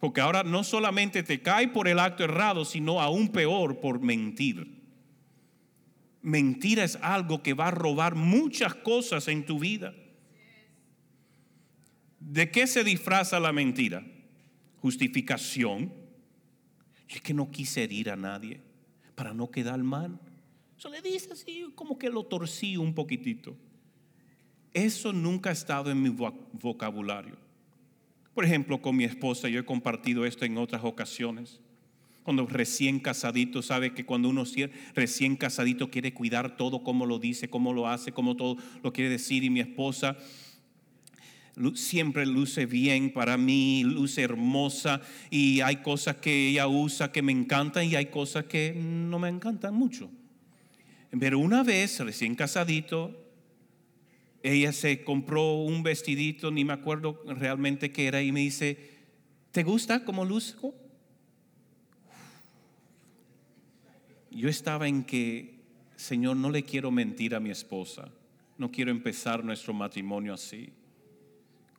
Porque 0.00 0.20
ahora 0.20 0.42
no 0.42 0.64
solamente 0.64 1.22
te 1.22 1.42
cae 1.42 1.68
por 1.68 1.88
el 1.88 1.98
acto 1.98 2.24
errado, 2.24 2.64
sino 2.64 3.00
aún 3.00 3.28
peor 3.28 3.80
por 3.80 4.00
mentir. 4.00 4.83
Mentira 6.24 6.84
es 6.84 6.96
algo 7.02 7.42
que 7.42 7.52
va 7.52 7.68
a 7.68 7.70
robar 7.70 8.14
muchas 8.14 8.74
cosas 8.74 9.28
en 9.28 9.44
tu 9.44 9.58
vida. 9.58 9.94
¿De 12.18 12.50
qué 12.50 12.66
se 12.66 12.82
disfraza 12.82 13.38
la 13.38 13.52
mentira? 13.52 14.06
Justificación. 14.80 15.92
Es 17.10 17.20
que 17.20 17.34
no 17.34 17.50
quise 17.50 17.84
herir 17.84 18.08
a 18.08 18.16
nadie 18.16 18.62
para 19.14 19.34
no 19.34 19.50
quedar 19.50 19.82
mal. 19.82 20.18
Eso 20.78 20.88
le 20.88 21.02
dice 21.02 21.30
así, 21.30 21.70
como 21.74 21.98
que 21.98 22.08
lo 22.08 22.24
torcí 22.24 22.78
un 22.78 22.94
poquitito. 22.94 23.54
Eso 24.72 25.12
nunca 25.12 25.50
ha 25.50 25.52
estado 25.52 25.90
en 25.90 26.02
mi 26.02 26.08
vocabulario. 26.08 27.36
Por 28.32 28.46
ejemplo, 28.46 28.80
con 28.80 28.96
mi 28.96 29.04
esposa, 29.04 29.50
yo 29.50 29.60
he 29.60 29.64
compartido 29.66 30.24
esto 30.24 30.46
en 30.46 30.56
otras 30.56 30.84
ocasiones. 30.84 31.60
Cuando 32.24 32.46
recién 32.46 33.00
casadito, 33.00 33.60
sabe 33.60 33.92
que 33.92 34.06
cuando 34.06 34.30
uno 34.30 34.44
recién 34.94 35.36
casadito 35.36 35.90
quiere 35.90 36.14
cuidar 36.14 36.56
todo, 36.56 36.82
como 36.82 37.04
lo 37.04 37.18
dice, 37.18 37.50
cómo 37.50 37.74
lo 37.74 37.86
hace, 37.86 38.12
cómo 38.12 38.34
todo 38.34 38.56
lo 38.82 38.94
quiere 38.94 39.10
decir. 39.10 39.44
Y 39.44 39.50
mi 39.50 39.60
esposa 39.60 40.16
siempre 41.74 42.24
luce 42.24 42.64
bien 42.64 43.12
para 43.12 43.36
mí, 43.36 43.84
luce 43.84 44.22
hermosa. 44.22 45.02
Y 45.28 45.60
hay 45.60 45.76
cosas 45.76 46.16
que 46.16 46.48
ella 46.48 46.66
usa 46.66 47.12
que 47.12 47.20
me 47.20 47.30
encantan 47.30 47.84
y 47.84 47.94
hay 47.94 48.06
cosas 48.06 48.46
que 48.46 48.74
no 48.74 49.18
me 49.18 49.28
encantan 49.28 49.74
mucho. 49.74 50.10
Pero 51.20 51.38
una 51.38 51.62
vez, 51.62 52.00
recién 52.00 52.34
casadito, 52.34 53.22
ella 54.42 54.72
se 54.72 55.04
compró 55.04 55.56
un 55.56 55.82
vestidito, 55.82 56.50
ni 56.50 56.64
me 56.64 56.72
acuerdo 56.72 57.22
realmente 57.26 57.92
qué 57.92 58.06
era, 58.06 58.22
y 58.22 58.32
me 58.32 58.40
dice, 58.40 58.78
¿te 59.52 59.62
gusta 59.62 60.06
como 60.06 60.24
luzco? 60.24 60.74
Yo 64.34 64.48
estaba 64.48 64.88
en 64.88 65.04
que, 65.04 65.60
Señor, 65.94 66.36
no 66.36 66.50
le 66.50 66.64
quiero 66.64 66.90
mentir 66.90 67.36
a 67.36 67.40
mi 67.40 67.50
esposa, 67.50 68.08
no 68.58 68.70
quiero 68.70 68.90
empezar 68.90 69.44
nuestro 69.44 69.72
matrimonio 69.72 70.34
así. 70.34 70.72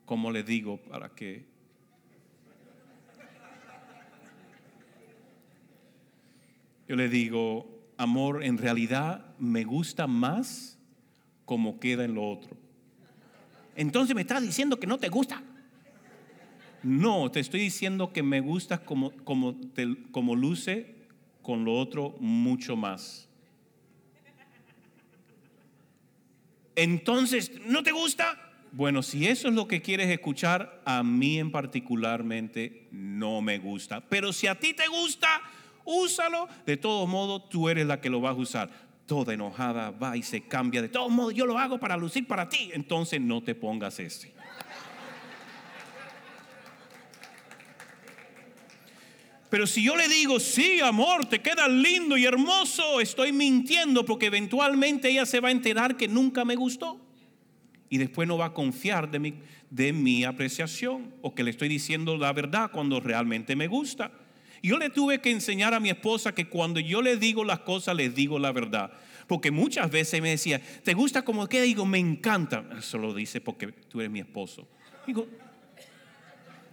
como 0.05 0.31
le 0.31 0.43
digo 0.43 0.77
para 0.77 1.09
que... 1.09 1.45
Yo 6.87 6.95
le 6.95 7.09
digo, 7.09 7.67
amor, 7.97 8.43
en 8.43 8.59
realidad 8.59 9.35
me 9.39 9.63
gusta 9.63 10.05
más 10.05 10.77
como 11.43 11.79
queda 11.79 12.05
en 12.05 12.13
lo 12.13 12.29
otro. 12.29 12.55
Entonces 13.75 14.15
me 14.15 14.21
estás 14.21 14.43
diciendo 14.43 14.79
que 14.79 14.85
no 14.85 14.99
te 14.99 15.09
gusta. 15.09 15.41
No, 16.83 17.31
te 17.31 17.39
estoy 17.39 17.61
diciendo 17.61 18.13
que 18.13 18.21
me 18.21 18.39
gusta 18.39 18.85
como, 18.85 19.11
como, 19.23 19.59
como 20.11 20.35
luce 20.35 20.94
con 21.45 21.63
lo 21.63 21.75
otro 21.75 22.15
mucho 22.19 22.75
más. 22.75 23.29
Entonces, 26.75 27.51
¿no 27.67 27.84
te 27.84 27.91
gusta? 27.91 28.41
Bueno, 28.71 29.03
si 29.03 29.27
eso 29.27 29.47
es 29.47 29.53
lo 29.53 29.67
que 29.67 29.84
quieres 29.84 30.10
escuchar, 30.10 30.81
a 30.86 31.03
mí 31.03 31.38
en 31.38 31.51
particularmente 31.51 32.88
no 32.91 33.41
me 33.41 33.60
gusta. 33.60 34.01
Pero 34.01 34.34
si 34.34 34.47
a 34.47 34.60
ti 34.60 34.73
te 34.73 34.88
gusta, 34.88 35.29
úsalo. 35.86 36.49
De 36.65 36.77
todo 36.77 37.05
modo, 37.05 37.43
tú 37.43 37.69
eres 37.69 37.86
la 37.86 38.01
que 38.01 38.10
lo 38.10 38.19
vas 38.19 38.36
a 38.36 38.39
usar 38.39 38.86
toda 39.05 39.36
enojada 39.36 39.91
va 39.91 40.17
y 40.17 40.23
se 40.23 40.41
cambia. 40.41 40.81
De 40.81 40.89
todos 40.89 41.12
modos, 41.12 41.36
yo 41.36 41.45
lo 41.45 41.60
hago 41.60 41.79
para 41.79 41.95
lucir 41.95 42.25
para 42.25 42.49
ti. 42.49 42.71
Entonces 42.73 43.21
no 43.21 43.43
te 43.43 43.53
pongas 43.53 43.99
ese. 43.99 44.34
Pero 49.49 49.67
si 49.67 49.84
yo 49.84 49.95
le 49.95 50.08
digo, 50.08 50.39
sí, 50.39 50.79
amor, 50.81 51.25
te 51.25 51.41
queda 51.41 51.67
lindo 51.67 52.17
y 52.17 52.25
hermoso, 52.25 52.99
estoy 52.99 53.31
mintiendo 53.31 54.03
porque 54.05 54.25
eventualmente 54.25 55.10
ella 55.10 55.25
se 55.25 55.39
va 55.39 55.49
a 55.49 55.51
enterar 55.51 55.97
que 55.97 56.08
nunca 56.08 56.43
me 56.43 56.55
gustó. 56.55 56.99
Y 57.89 57.97
después 57.97 58.27
no 58.27 58.38
va 58.38 58.47
a 58.47 58.53
confiar 58.53 59.12
de 59.12 59.19
mi, 59.19 59.36
de 59.69 59.93
mi 59.93 60.23
apreciación 60.23 61.13
o 61.21 61.36
que 61.36 61.43
le 61.43 61.51
estoy 61.51 61.69
diciendo 61.69 62.17
la 62.17 62.34
verdad 62.34 62.71
cuando 62.71 62.99
realmente 62.99 63.55
me 63.55 63.67
gusta. 63.67 64.12
Yo 64.63 64.79
le 64.79 64.89
tuve 64.89 65.21
que 65.21 65.29
enseñar 65.29 65.75
a 65.75 65.79
mi 65.79 65.91
esposa 65.91 66.34
que 66.34 66.49
cuando 66.49 66.79
yo 66.79 67.03
le 67.03 67.17
digo 67.17 67.43
las 67.43 67.60
cosas, 67.60 67.95
les 67.95 68.15
digo 68.15 68.39
la 68.39 68.51
verdad. 68.51 68.91
Porque 69.27 69.51
muchas 69.51 69.91
veces 69.91 70.21
me 70.21 70.31
decía, 70.31 70.60
¿te 70.84 70.95
gusta 70.95 71.23
como 71.23 71.47
queda? 71.47 71.63
Digo, 71.63 71.86
me 71.86 71.99
encanta. 71.99 72.65
Eso 72.77 72.97
lo 72.97 73.13
dice 73.13 73.41
porque 73.41 73.67
tú 73.67 73.99
eres 73.99 74.12
mi 74.12 74.19
esposo. 74.19 74.67
Digo, 75.05 75.27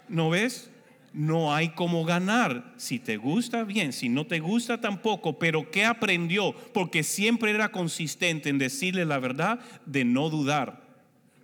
¿no 0.08 0.30
ves? 0.30 0.71
No 1.12 1.54
hay 1.54 1.70
como 1.70 2.04
ganar. 2.04 2.72
Si 2.76 2.98
te 2.98 3.16
gusta, 3.16 3.64
bien. 3.64 3.92
Si 3.92 4.08
no 4.08 4.26
te 4.26 4.40
gusta, 4.40 4.80
tampoco. 4.80 5.38
Pero 5.38 5.70
¿qué 5.70 5.84
aprendió? 5.84 6.54
Porque 6.72 7.02
siempre 7.02 7.50
era 7.50 7.70
consistente 7.70 8.48
en 8.48 8.58
decirle 8.58 9.04
la 9.04 9.18
verdad 9.18 9.60
de 9.84 10.04
no 10.04 10.30
dudar. 10.30 10.82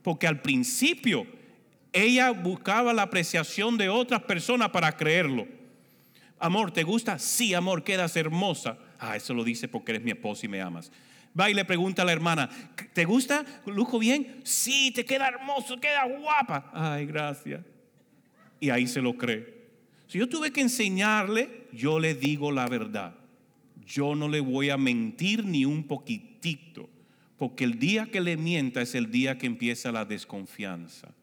Porque 0.03 0.27
al 0.27 0.41
principio 0.41 1.27
ella 1.93 2.31
buscaba 2.31 2.95
la 2.95 3.03
apreciación 3.03 3.77
de 3.77 3.89
otras 3.89 4.23
personas 4.23 4.71
para 4.71 4.97
creerlo. 4.97 5.47
Amor, 6.39 6.71
¿te 6.71 6.83
gusta? 6.83 7.19
Sí, 7.19 7.53
amor, 7.53 7.85
quedas 7.85 8.17
hermosa. 8.17 8.79
Ah, 8.99 9.17
eso 9.17 9.35
lo 9.35 9.45
dice 9.45 9.69
porque 9.69 9.93
eres 9.93 10.03
mi 10.03 10.13
esposo 10.13 10.47
y 10.47 10.49
me 10.49 10.63
amas. 10.63 10.91
Va 11.39 11.51
y 11.51 11.55
le 11.55 11.65
pregunta 11.65 12.03
a 12.03 12.05
la 12.05 12.13
hermana, 12.13 12.49
¿te 12.95 13.05
gusta? 13.05 13.45
¿Lujo 13.67 13.99
bien? 13.99 14.41
Sí, 14.45 14.93
te 14.93 15.05
queda 15.05 15.29
hermoso, 15.29 15.79
queda 15.79 16.05
guapa. 16.05 16.71
Ay, 16.73 17.07
gracias. 17.07 17.61
Y 18.61 18.71
ahí 18.71 18.87
se 18.87 19.03
lo 19.03 19.17
cree. 19.17 19.58
Si 20.09 20.19
yo 20.19 20.29
tuve 20.29 20.53
que 20.53 20.63
enseñarle, 20.63 21.69
yo 21.73 22.01
le 22.01 22.15
digo 22.15 22.51
la 22.51 22.67
verdad. 22.67 23.15
Yo 23.87 24.15
no 24.15 24.29
le 24.29 24.41
voy 24.41 24.71
a 24.71 24.79
mentir 24.79 25.45
ni 25.45 25.67
un 25.67 25.85
poquitito, 25.85 26.89
porque 27.37 27.65
el 27.65 27.79
día 27.79 28.07
que 28.07 28.23
le 28.23 28.39
mienta 28.39 28.81
es 28.81 28.95
el 28.95 29.11
día 29.11 29.37
que 29.37 29.47
empieza 29.47 29.93
la 29.93 30.07
desconfianza. 30.07 31.15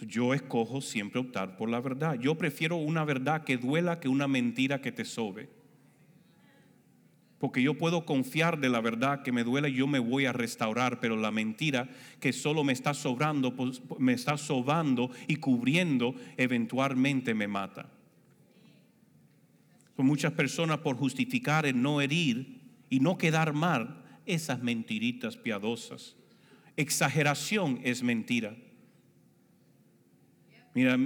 Yo 0.00 0.34
escojo 0.34 0.80
siempre 0.80 1.20
optar 1.20 1.56
por 1.56 1.70
la 1.70 1.80
verdad. 1.80 2.14
Yo 2.20 2.36
prefiero 2.36 2.76
una 2.76 3.04
verdad 3.04 3.42
que 3.42 3.56
duela 3.56 4.00
que 4.00 4.08
una 4.08 4.28
mentira 4.28 4.80
que 4.80 4.92
te 4.92 5.04
sobe. 5.04 5.48
Porque 7.38 7.62
yo 7.62 7.78
puedo 7.78 8.04
confiar 8.04 8.58
de 8.58 8.68
la 8.68 8.80
verdad 8.80 9.22
que 9.22 9.30
me 9.30 9.44
duele 9.44 9.68
y 9.68 9.74
yo 9.74 9.86
me 9.86 10.00
voy 10.00 10.26
a 10.26 10.32
restaurar, 10.32 10.98
pero 10.98 11.16
la 11.16 11.30
mentira 11.30 11.88
que 12.18 12.32
solo 12.32 12.64
me 12.64 12.72
está 12.72 12.94
sobrando, 12.94 13.54
pues, 13.54 13.80
me 13.98 14.12
está 14.12 14.36
sobando 14.36 15.10
y 15.28 15.36
cubriendo, 15.36 16.14
eventualmente 16.36 17.34
me 17.34 17.46
mata. 17.46 17.88
Son 19.96 20.06
muchas 20.06 20.32
personas 20.32 20.78
por 20.78 20.96
justificar 20.96 21.64
el 21.64 21.80
no 21.80 22.00
herir 22.00 22.60
y 22.90 23.00
no 23.00 23.18
quedar 23.18 23.52
mal, 23.52 24.04
esas 24.26 24.62
mentiritas 24.62 25.36
piadosas. 25.36 26.16
Exageración 26.76 27.80
es 27.82 28.02
mentira. 28.02 28.54
Mira, 30.74 30.96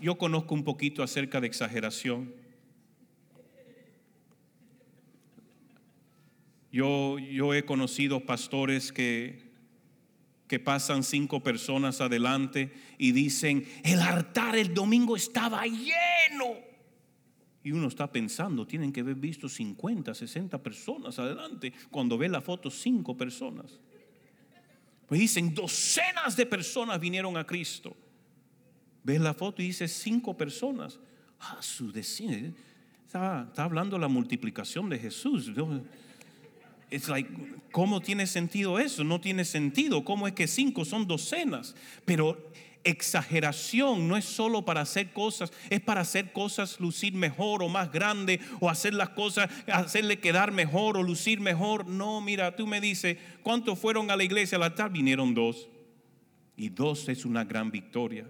yo 0.00 0.18
conozco 0.18 0.54
un 0.54 0.62
poquito 0.62 1.02
acerca 1.02 1.40
de 1.40 1.46
exageración. 1.46 2.32
Yo, 6.72 7.18
yo 7.18 7.52
he 7.54 7.64
conocido 7.64 8.20
pastores 8.20 8.92
que, 8.92 9.50
que 10.46 10.60
pasan 10.60 11.02
cinco 11.02 11.42
personas 11.42 12.00
adelante 12.00 12.72
y 12.98 13.12
dicen, 13.12 13.66
el 13.84 14.00
altar 14.00 14.56
el 14.56 14.74
domingo 14.74 15.16
estaba 15.16 15.64
lleno. 15.64 16.70
Y 17.62 17.72
uno 17.72 17.88
está 17.88 18.10
pensando, 18.10 18.66
tienen 18.66 18.92
que 18.92 19.00
haber 19.00 19.16
visto 19.16 19.48
50, 19.48 20.14
60 20.14 20.62
personas 20.62 21.18
adelante. 21.18 21.72
Cuando 21.90 22.16
ve 22.16 22.28
la 22.28 22.40
foto, 22.40 22.70
cinco 22.70 23.16
personas. 23.16 23.78
Pues 25.06 25.20
dicen, 25.20 25.52
docenas 25.54 26.36
de 26.36 26.46
personas 26.46 26.98
vinieron 27.00 27.36
a 27.36 27.44
Cristo. 27.44 27.96
Ves 29.02 29.20
la 29.20 29.34
foto 29.34 29.60
y 29.60 29.66
dice 29.66 29.88
cinco 29.88 30.36
personas. 30.36 31.00
Ah, 31.40 31.58
su 31.60 31.92
decine. 31.92 32.54
Está, 33.06 33.46
está 33.48 33.64
hablando 33.64 33.98
la 33.98 34.08
multiplicación 34.08 34.88
de 34.88 34.98
Jesús. 34.98 35.52
Es 36.90 37.08
like, 37.08 37.30
¿cómo 37.70 38.00
tiene 38.00 38.26
sentido 38.26 38.78
eso? 38.78 39.04
No 39.04 39.20
tiene 39.20 39.44
sentido. 39.44 40.04
¿Cómo 40.04 40.26
es 40.26 40.34
que 40.34 40.48
cinco 40.48 40.84
son 40.84 41.06
docenas? 41.06 41.74
Pero 42.04 42.50
exageración 42.84 44.08
no 44.08 44.16
es 44.16 44.24
solo 44.24 44.64
para 44.64 44.80
hacer 44.80 45.12
cosas, 45.12 45.52
es 45.68 45.80
para 45.80 46.00
hacer 46.00 46.32
cosas 46.32 46.80
lucir 46.80 47.14
mejor 47.14 47.62
o 47.62 47.68
más 47.68 47.92
grande 47.92 48.40
o 48.58 48.70
hacer 48.70 48.94
las 48.94 49.10
cosas, 49.10 49.50
hacerle 49.66 50.18
quedar 50.18 50.52
mejor 50.52 50.96
o 50.96 51.02
lucir 51.02 51.40
mejor. 51.40 51.86
No, 51.86 52.20
mira, 52.20 52.56
tú 52.56 52.66
me 52.66 52.80
dices, 52.80 53.18
¿cuántos 53.42 53.78
fueron 53.78 54.10
a 54.10 54.16
la 54.16 54.24
iglesia 54.24 54.56
al 54.56 54.64
altar? 54.64 54.90
Vinieron 54.90 55.34
dos. 55.34 55.68
Y 56.56 56.68
dos 56.68 57.08
es 57.08 57.24
una 57.24 57.44
gran 57.44 57.70
victoria. 57.70 58.26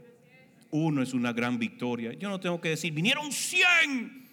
Uno 0.70 1.02
es 1.02 1.14
una 1.14 1.32
gran 1.32 1.58
victoria. 1.58 2.12
Yo 2.12 2.28
no 2.28 2.38
tengo 2.38 2.60
que 2.60 2.70
decir, 2.70 2.92
vinieron 2.92 3.32
cien. 3.32 4.29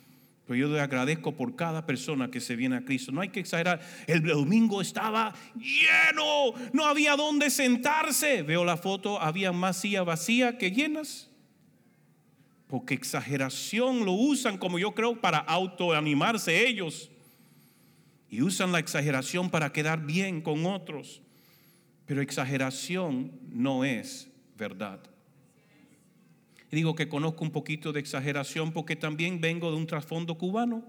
Pero 0.48 0.56
yo 0.56 0.68
le 0.70 0.80
agradezco 0.80 1.36
por 1.36 1.58
cada 1.58 1.86
persona 1.86 2.32
que 2.32 2.40
se 2.40 2.56
viene 2.56 2.78
a 2.78 2.86
Cristo. 2.86 3.12
No 3.12 3.20
hay 3.20 3.30
que 3.30 3.42
exagerar. 3.42 3.82
El 4.08 4.24
domingo 4.24 4.82
estaba 4.82 5.36
lleno. 5.56 6.54
No 6.72 6.86
había 6.86 7.18
dónde 7.18 7.50
sentarse. 7.50 8.44
Veo 8.44 8.64
la 8.64 8.78
foto, 8.78 9.22
había 9.22 9.52
más 9.52 9.82
sillas 9.82 10.06
vacías 10.06 10.56
que 10.56 10.72
llenas. 10.72 11.30
Porque 12.68 12.94
exageración 12.94 14.06
lo 14.06 14.14
usan 14.14 14.58
como 14.58 14.80
yo 14.80 14.96
creo 14.96 15.20
para 15.20 15.40
autoanimarse 15.40 16.66
ellos. 16.66 17.12
Y 18.30 18.42
usan 18.42 18.72
la 18.72 18.80
exageración 18.80 19.50
para 19.50 19.74
quedar 19.74 20.06
bien 20.06 20.42
con 20.42 20.66
otros. 20.66 21.22
Pero 22.06 22.22
exageración 22.22 23.34
no 23.50 23.84
es 23.84 24.30
verdad. 24.58 25.02
Digo 26.72 26.96
que 26.96 27.08
conozco 27.08 27.44
un 27.44 27.52
poquito 27.52 27.94
de 27.94 28.00
exageración 28.00 28.72
porque 28.72 28.96
también 28.96 29.40
vengo 29.40 29.72
de 29.72 29.78
un 29.78 29.88
trasfondo 29.88 30.38
cubano. 30.38 30.84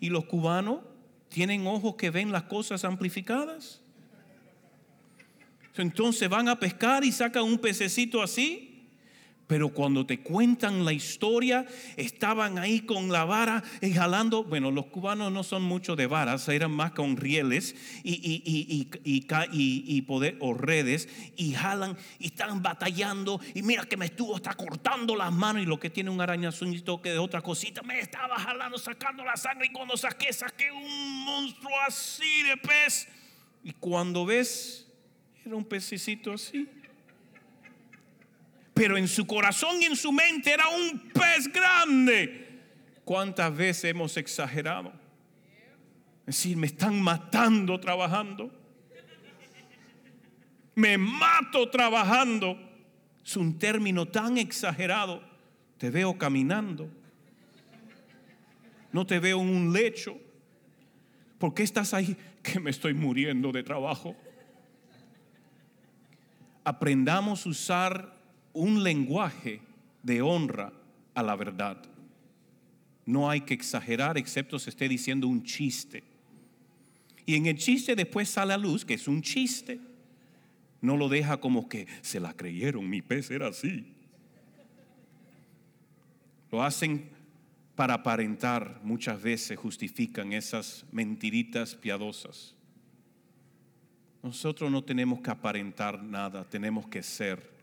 Y 0.00 0.08
los 0.08 0.24
cubanos 0.24 0.80
tienen 1.28 1.66
ojos 1.66 1.96
que 1.96 2.10
ven 2.10 2.32
las 2.32 2.44
cosas 2.44 2.84
amplificadas. 2.84 3.82
Entonces 5.76 6.28
van 6.28 6.48
a 6.48 6.58
pescar 6.58 7.04
y 7.04 7.12
sacan 7.12 7.44
un 7.44 7.58
pececito 7.58 8.22
así 8.22 8.69
pero 9.50 9.70
cuando 9.70 10.06
te 10.06 10.20
cuentan 10.20 10.84
la 10.84 10.92
historia, 10.92 11.66
estaban 11.96 12.56
ahí 12.56 12.82
con 12.82 13.10
la 13.10 13.24
vara 13.24 13.64
y 13.80 13.92
jalando. 13.92 14.44
Bueno, 14.44 14.70
los 14.70 14.86
cubanos 14.86 15.32
no 15.32 15.42
son 15.42 15.64
mucho 15.64 15.96
de 15.96 16.06
varas, 16.06 16.48
eran 16.48 16.70
más 16.70 16.92
con 16.92 17.16
rieles 17.16 17.74
y, 18.04 18.12
y, 18.12 18.88
y, 19.02 20.02
poder, 20.02 20.36
o 20.38 20.54
redes, 20.54 21.08
y 21.36 21.52
jalan 21.52 21.98
y 22.20 22.26
están 22.26 22.62
batallando. 22.62 23.40
Y 23.52 23.62
mira 23.62 23.86
que 23.86 23.96
me 23.96 24.04
estuvo 24.04 24.36
hasta 24.36 24.54
cortando 24.54 25.16
las 25.16 25.32
manos. 25.32 25.64
Y 25.64 25.66
lo 25.66 25.80
que 25.80 25.90
tiene 25.90 26.10
un 26.10 26.20
arañazunito 26.20 27.02
que 27.02 27.10
de 27.10 27.18
otra 27.18 27.42
cosita, 27.42 27.82
me 27.82 27.98
estaba 27.98 28.38
jalando, 28.38 28.78
sacando 28.78 29.24
la 29.24 29.36
sangre. 29.36 29.66
Y 29.66 29.72
cuando 29.72 29.96
saqué, 29.96 30.32
saqué 30.32 30.70
un 30.70 31.24
monstruo 31.24 31.74
así 31.88 32.44
de 32.44 32.56
pez. 32.56 33.08
Y 33.64 33.72
cuando 33.72 34.24
ves, 34.24 34.86
era 35.44 35.56
un 35.56 35.64
pececito 35.64 36.34
así 36.34 36.68
pero 38.80 38.96
en 38.96 39.08
su 39.08 39.26
corazón 39.26 39.82
y 39.82 39.84
en 39.84 39.94
su 39.94 40.10
mente 40.10 40.50
era 40.50 40.66
un 40.68 41.10
pez 41.10 41.52
grande. 41.52 42.62
¿Cuántas 43.04 43.54
veces 43.54 43.84
hemos 43.84 44.16
exagerado? 44.16 44.90
Es 46.20 46.36
decir, 46.36 46.56
me 46.56 46.66
están 46.66 46.98
matando 46.98 47.78
trabajando. 47.78 48.50
Me 50.74 50.96
mato 50.96 51.68
trabajando. 51.68 52.58
Es 53.22 53.36
un 53.36 53.58
término 53.58 54.08
tan 54.08 54.38
exagerado. 54.38 55.22
Te 55.76 55.90
veo 55.90 56.16
caminando. 56.16 56.88
No 58.92 59.06
te 59.06 59.18
veo 59.18 59.42
en 59.42 59.48
un 59.50 59.74
lecho. 59.74 60.16
¿Por 61.36 61.52
qué 61.52 61.64
estás 61.64 61.92
ahí? 61.92 62.16
Que 62.42 62.58
me 62.58 62.70
estoy 62.70 62.94
muriendo 62.94 63.52
de 63.52 63.62
trabajo. 63.62 64.16
Aprendamos 66.64 67.44
a 67.44 67.48
usar 67.50 68.19
un 68.52 68.82
lenguaje 68.82 69.60
de 70.02 70.22
honra 70.22 70.72
a 71.14 71.22
la 71.22 71.36
verdad. 71.36 71.82
No 73.06 73.28
hay 73.28 73.42
que 73.42 73.54
exagerar 73.54 74.18
excepto 74.18 74.58
se 74.58 74.70
esté 74.70 74.88
diciendo 74.88 75.26
un 75.28 75.42
chiste. 75.42 76.02
Y 77.26 77.36
en 77.36 77.46
el 77.46 77.56
chiste 77.56 77.94
después 77.94 78.28
sale 78.28 78.52
a 78.52 78.58
luz 78.58 78.84
que 78.84 78.94
es 78.94 79.08
un 79.08 79.22
chiste. 79.22 79.80
No 80.80 80.96
lo 80.96 81.08
deja 81.08 81.38
como 81.38 81.68
que 81.68 81.86
se 82.00 82.20
la 82.20 82.32
creyeron, 82.32 82.88
mi 82.88 83.02
pez 83.02 83.30
era 83.30 83.48
así. 83.48 83.84
Lo 86.50 86.62
hacen 86.62 87.10
para 87.76 87.94
aparentar, 87.94 88.80
muchas 88.82 89.22
veces 89.22 89.58
justifican 89.58 90.32
esas 90.32 90.84
mentiritas 90.90 91.74
piadosas. 91.74 92.54
Nosotros 94.22 94.70
no 94.70 94.84
tenemos 94.84 95.20
que 95.20 95.30
aparentar 95.30 96.02
nada, 96.02 96.44
tenemos 96.44 96.86
que 96.88 97.02
ser 97.02 97.59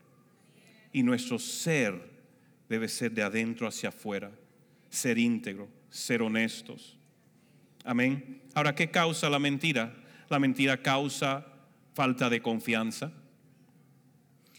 y 0.92 1.02
nuestro 1.02 1.38
ser 1.38 2.18
debe 2.68 2.88
ser 2.88 3.12
de 3.12 3.22
adentro 3.22 3.66
hacia 3.66 3.90
afuera, 3.90 4.30
ser 4.88 5.18
íntegro, 5.18 5.68
ser 5.90 6.22
honestos. 6.22 6.98
Amén. 7.84 8.42
Ahora, 8.54 8.74
¿qué 8.74 8.90
causa 8.90 9.30
la 9.30 9.38
mentira? 9.38 9.94
La 10.28 10.38
mentira 10.38 10.82
causa 10.82 11.46
falta 11.94 12.28
de 12.28 12.42
confianza. 12.42 13.12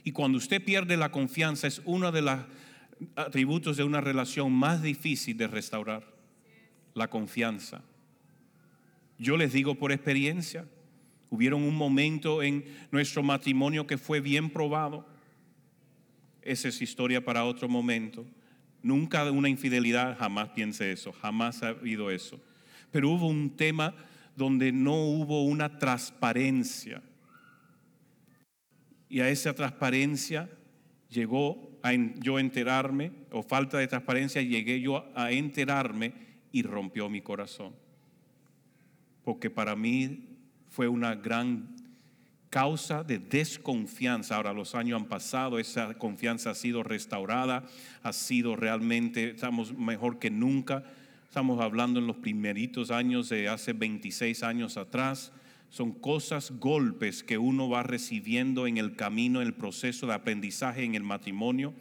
Y 0.04 0.12
cuando 0.12 0.38
usted 0.38 0.64
pierde 0.64 0.98
la 0.98 1.12
confianza 1.12 1.68
es 1.68 1.82
uno 1.86 2.12
de 2.12 2.22
los 2.22 2.40
atributos 3.16 3.78
de 3.78 3.84
una 3.84 4.02
relación 4.02 4.52
más 4.52 4.82
difícil 4.82 5.38
de 5.38 5.48
restaurar, 5.48 6.04
la 6.94 7.10
confianza. 7.10 7.84
Yo 9.18 9.38
les 9.38 9.54
digo 9.54 9.76
por 9.76 9.92
experiencia, 9.92 10.66
hubieron 11.30 11.62
un 11.64 11.76
momento 11.76 12.42
en 12.42 12.66
nuestro 12.92 13.22
matrimonio 13.22 13.86
que 13.86 13.98
fue 13.98 14.22
bien 14.22 14.50
probado 14.50 15.06
esa 16.42 16.68
es 16.68 16.82
historia 16.82 17.24
para 17.24 17.46
otro 17.46 17.68
momento. 17.68 18.26
Nunca 18.82 19.30
una 19.32 19.50
infidelidad, 19.50 20.18
jamás 20.18 20.50
piense 20.50 20.92
eso, 20.92 21.12
jamás 21.12 21.64
ha 21.64 21.70
habido 21.70 22.12
eso. 22.12 22.40
Pero 22.92 23.10
hubo 23.10 23.28
un 23.28 23.56
tema 23.56 23.94
donde 24.36 24.72
no 24.72 24.96
hubo 24.96 25.44
una 25.44 25.78
transparencia. 25.78 27.02
Y 29.10 29.20
a 29.20 29.30
esa 29.30 29.54
transparencia 29.54 30.50
llegó 31.10 31.78
a 31.84 31.94
yo 31.94 32.40
enterarme, 32.40 33.12
o 33.32 33.44
falta 33.44 33.78
de 33.78 33.88
transparencia, 33.88 34.42
llegué 34.42 34.80
yo 34.80 35.06
a 35.16 35.32
enterarme 35.32 36.14
y 36.52 36.62
rompió 36.62 37.10
mi 37.10 37.22
corazón. 37.22 37.74
Porque 39.24 39.50
para 39.50 39.76
mí 39.76 40.28
fue 40.70 40.88
una 40.88 41.16
gran 41.16 41.76
causa 42.50 43.04
de 43.04 43.20
desconfianza. 43.20 44.36
Ahora 44.36 44.54
los 44.54 44.76
años 44.76 45.02
han 45.02 45.08
pasado, 45.08 45.60
esa 45.60 45.94
confianza 45.96 46.52
ha 46.52 46.56
sido 46.56 46.84
restaurada, 46.84 47.64
ha 48.04 48.14
sido 48.14 48.56
realmente, 48.56 49.32
estamos 49.32 49.74
mejor 49.74 50.20
que 50.20 50.32
nunca. 50.32 50.84
Estamos 51.26 51.62
hablando 51.62 52.00
en 52.00 52.08
los 52.08 52.18
primeritos 52.18 52.90
años 52.90 53.30
de 53.30 53.50
hace 53.50 53.74
26 53.74 54.42
años 54.44 54.78
atrás. 54.78 55.32
Son 55.70 55.92
cosas, 55.92 56.52
golpes 56.60 57.24
que 57.24 57.38
uno 57.38 57.70
va 57.70 57.84
recibiendo 57.84 58.66
en 58.66 58.78
el 58.78 58.96
camino, 58.96 59.42
en 59.42 59.48
el 59.48 59.54
proceso 59.54 60.08
de 60.08 60.16
aprendizaje 60.16 60.84
en 60.84 60.96
el 60.96 61.04
matrimonio. 61.04 61.76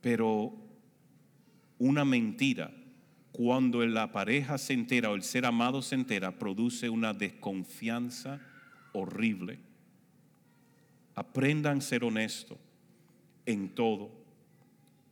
Pero 0.00 0.54
una 1.78 2.04
mentira, 2.04 2.70
cuando 3.32 3.84
la 3.84 4.12
pareja 4.12 4.58
se 4.58 4.74
entera 4.74 5.10
o 5.10 5.16
el 5.16 5.24
ser 5.24 5.44
amado 5.44 5.82
se 5.82 5.96
entera, 5.96 6.38
produce 6.38 6.88
una 6.88 7.12
desconfianza 7.12 8.40
horrible. 8.92 9.58
Aprendan 11.14 11.78
a 11.78 11.80
ser 11.80 12.04
honesto 12.04 12.58
en 13.46 13.68
todo, 13.74 14.10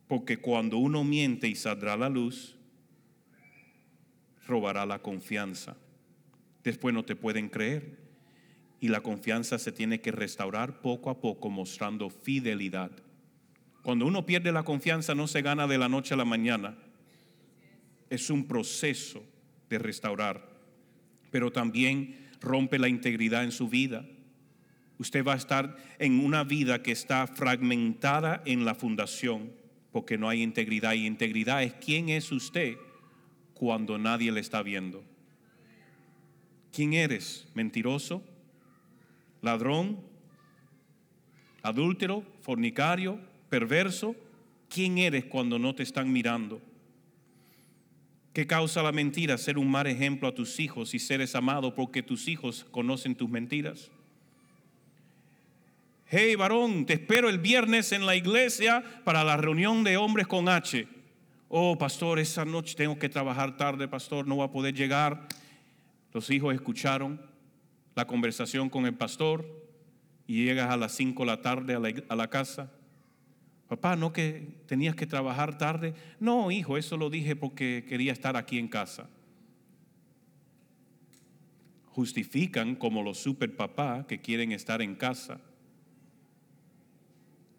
porque 0.07 0.37
cuando 0.37 0.77
uno 0.77 1.03
miente 1.03 1.47
y 1.47 1.55
saldrá 1.55 1.95
la 1.97 2.09
luz, 2.09 2.55
robará 4.47 4.85
la 4.85 4.99
confianza. 4.99 5.77
Después 6.63 6.93
no 6.93 7.03
te 7.03 7.15
pueden 7.15 7.49
creer 7.49 7.97
y 8.79 8.87
la 8.87 9.01
confianza 9.01 9.59
se 9.59 9.71
tiene 9.71 10.01
que 10.01 10.11
restaurar 10.11 10.81
poco 10.81 11.09
a 11.09 11.19
poco 11.19 11.49
mostrando 11.49 12.09
fidelidad. 12.09 12.91
Cuando 13.83 14.05
uno 14.05 14.25
pierde 14.25 14.51
la 14.51 14.63
confianza 14.63 15.15
no 15.15 15.27
se 15.27 15.41
gana 15.41 15.67
de 15.67 15.77
la 15.77 15.89
noche 15.89 16.13
a 16.13 16.17
la 16.17 16.25
mañana. 16.25 16.77
Es 18.09 18.29
un 18.29 18.47
proceso 18.47 19.23
de 19.69 19.79
restaurar. 19.79 20.47
Pero 21.31 21.51
también 21.51 22.28
rompe 22.41 22.79
la 22.79 22.87
integridad 22.87 23.43
en 23.43 23.51
su 23.51 23.69
vida. 23.69 24.05
Usted 24.97 25.25
va 25.25 25.33
a 25.33 25.37
estar 25.37 25.77
en 25.97 26.19
una 26.19 26.43
vida 26.43 26.83
que 26.83 26.91
está 26.91 27.25
fragmentada 27.27 28.41
en 28.45 28.65
la 28.65 28.75
fundación 28.75 29.51
porque 29.91 30.17
no 30.17 30.29
hay 30.29 30.41
integridad. 30.41 30.93
Y 30.93 31.05
integridad 31.05 31.63
es 31.63 31.73
quién 31.73 32.09
es 32.09 32.31
usted 32.31 32.77
cuando 33.53 33.97
nadie 33.97 34.31
le 34.31 34.41
está 34.41 34.61
viendo. 34.61 35.03
¿Quién 36.71 36.93
eres? 36.93 37.47
¿Mentiroso? 37.53 38.23
¿Ladrón? 39.41 39.99
¿Adúltero? 41.63 42.23
¿Fornicario? 42.41 43.19
¿Perverso? 43.49 44.15
¿Quién 44.69 44.97
eres 44.97 45.25
cuando 45.25 45.57
no 45.57 45.73
te 45.73 45.83
están 45.83 46.11
mirando? 46.11 46.61
¿Qué 48.39 48.47
causa 48.47 48.81
la 48.81 48.93
mentira? 48.93 49.37
Ser 49.37 49.57
un 49.57 49.69
mal 49.69 49.85
ejemplo 49.85 50.25
a 50.25 50.33
tus 50.33 50.61
hijos 50.61 50.93
y 50.93 50.99
seres 50.99 51.35
amados 51.35 51.73
porque 51.73 52.01
tus 52.01 52.29
hijos 52.29 52.65
conocen 52.71 53.13
tus 53.13 53.29
mentiras. 53.29 53.91
Hey 56.05 56.35
varón, 56.35 56.85
te 56.85 56.93
espero 56.93 57.27
el 57.27 57.39
viernes 57.39 57.91
en 57.91 58.05
la 58.05 58.15
iglesia 58.15 58.81
para 59.03 59.25
la 59.25 59.35
reunión 59.35 59.83
de 59.83 59.97
hombres 59.97 60.25
con 60.25 60.47
H. 60.47 60.87
Oh, 61.49 61.77
pastor, 61.77 62.17
esa 62.17 62.45
noche 62.45 62.77
tengo 62.77 62.97
que 62.97 63.09
trabajar 63.09 63.57
tarde, 63.57 63.89
pastor, 63.89 64.25
no 64.25 64.37
va 64.37 64.45
a 64.45 64.51
poder 64.53 64.73
llegar. 64.73 65.27
Los 66.13 66.29
hijos 66.29 66.55
escucharon 66.55 67.19
la 67.93 68.07
conversación 68.07 68.69
con 68.69 68.85
el 68.85 68.93
pastor 68.93 69.45
y 70.27 70.45
llegas 70.45 70.71
a 70.71 70.77
las 70.77 70.93
5 70.93 71.23
de 71.23 71.27
la 71.27 71.41
tarde 71.41 72.03
a 72.07 72.15
la 72.15 72.29
casa. 72.29 72.71
Papá, 73.69 73.95
¿no 73.95 74.11
que 74.11 74.47
tenías 74.65 74.95
que 74.95 75.05
trabajar 75.05 75.59
tarde? 75.59 75.93
No, 76.19 76.49
hijo, 76.49 76.75
eso 76.75 76.97
lo 76.97 77.11
dije 77.11 77.35
porque 77.35 77.85
quería 77.87 78.11
estar 78.11 78.35
aquí 78.35 78.57
en 78.57 78.67
casa. 78.67 79.07
Justifican 81.85 82.75
como 82.75 83.03
los 83.03 83.19
super 83.19 83.55
papá 83.55 84.07
que 84.07 84.21
quieren 84.21 84.51
estar 84.53 84.81
en 84.81 84.95
casa. 84.95 85.39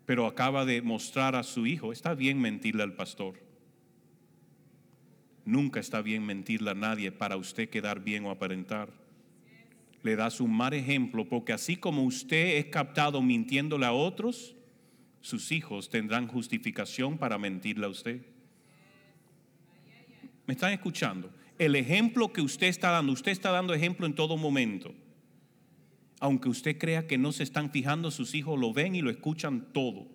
Pero 0.04 0.26
acaba 0.26 0.64
de 0.64 0.82
mostrar 0.82 1.36
a 1.36 1.44
su 1.44 1.68
hijo, 1.68 1.92
está 1.92 2.14
bien 2.14 2.40
mentirle 2.40 2.82
al 2.82 2.94
pastor. 2.94 3.34
Nunca 5.44 5.78
está 5.78 6.02
bien 6.02 6.26
mentirle 6.26 6.72
a 6.72 6.74
nadie 6.74 7.12
para 7.12 7.36
usted 7.36 7.70
quedar 7.70 8.02
bien 8.02 8.24
o 8.24 8.32
aparentar. 8.32 8.92
Le 10.02 10.16
das 10.16 10.40
un 10.40 10.52
mal 10.52 10.74
ejemplo 10.74 11.28
porque 11.28 11.52
así 11.52 11.76
como 11.76 12.02
usted 12.02 12.56
es 12.56 12.66
captado 12.66 13.22
mintiéndole 13.22 13.86
a 13.86 13.92
otros, 13.92 14.56
sus 15.20 15.52
hijos 15.52 15.90
tendrán 15.90 16.26
justificación 16.28 17.18
para 17.18 17.38
mentirle 17.38 17.86
a 17.86 17.90
usted. 17.90 18.22
¿Me 20.46 20.54
están 20.54 20.72
escuchando? 20.72 21.30
El 21.58 21.76
ejemplo 21.76 22.32
que 22.32 22.40
usted 22.40 22.68
está 22.68 22.90
dando, 22.90 23.12
usted 23.12 23.32
está 23.32 23.50
dando 23.50 23.74
ejemplo 23.74 24.06
en 24.06 24.14
todo 24.14 24.36
momento. 24.36 24.94
Aunque 26.18 26.48
usted 26.48 26.78
crea 26.78 27.06
que 27.06 27.18
no 27.18 27.32
se 27.32 27.42
están 27.42 27.70
fijando, 27.70 28.10
sus 28.10 28.34
hijos 28.34 28.58
lo 28.58 28.72
ven 28.72 28.94
y 28.94 29.02
lo 29.02 29.10
escuchan 29.10 29.72
todo. 29.72 30.06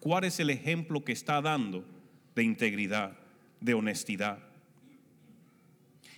¿Cuál 0.00 0.24
es 0.24 0.38
el 0.38 0.50
ejemplo 0.50 1.04
que 1.04 1.12
está 1.12 1.40
dando 1.40 1.84
de 2.34 2.42
integridad, 2.42 3.16
de 3.60 3.74
honestidad? 3.74 4.38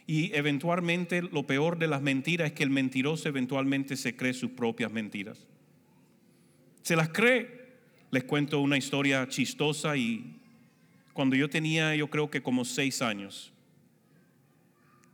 Y 0.07 0.35
eventualmente 0.35 1.23
lo 1.23 1.47
peor 1.47 1.79
de 1.79 1.87
las 1.87 2.01
mentiras 2.01 2.49
es 2.49 2.53
que 2.55 2.63
el 2.63 2.71
mentiroso 2.71 3.29
eventualmente 3.29 3.97
se 3.97 4.17
cree 4.17 4.33
sus 4.33 4.51
propias 4.51 4.91
mentiras. 4.91 5.47
Se 6.83 6.97
las 6.97 7.11
cree 7.11 7.58
les 8.11 8.25
cuento 8.25 8.61
una 8.61 8.77
historia 8.77 9.27
chistosa 9.29 9.97
y 9.97 10.41
cuando 11.13 11.37
yo 11.37 11.51
tenía 11.51 11.95
yo 11.95 12.09
creo 12.09 12.31
que 12.31 12.43
como 12.43 12.65
seis 12.65 13.03
años, 13.03 13.53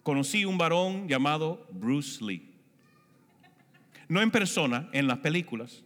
conocí 0.03 0.45
un 0.45 0.59
varón 0.59 1.09
llamado 1.09 1.67
Bruce 1.73 2.23
Lee. 2.25 2.51
No 4.09 4.21
en 4.21 4.31
persona, 4.31 4.89
en 4.93 5.07
las 5.07 5.19
películas. 5.19 5.83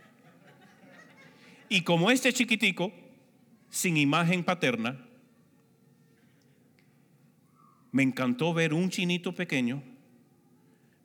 Y 1.69 1.83
como 1.83 2.11
este 2.11 2.33
chiquitico, 2.33 2.93
sin 3.71 3.97
imagen 3.97 4.43
paterna, 4.43 4.99
me 7.93 8.03
encantó 8.03 8.53
ver 8.53 8.75
un 8.75 8.91
chinito 8.91 9.35
pequeño, 9.35 9.83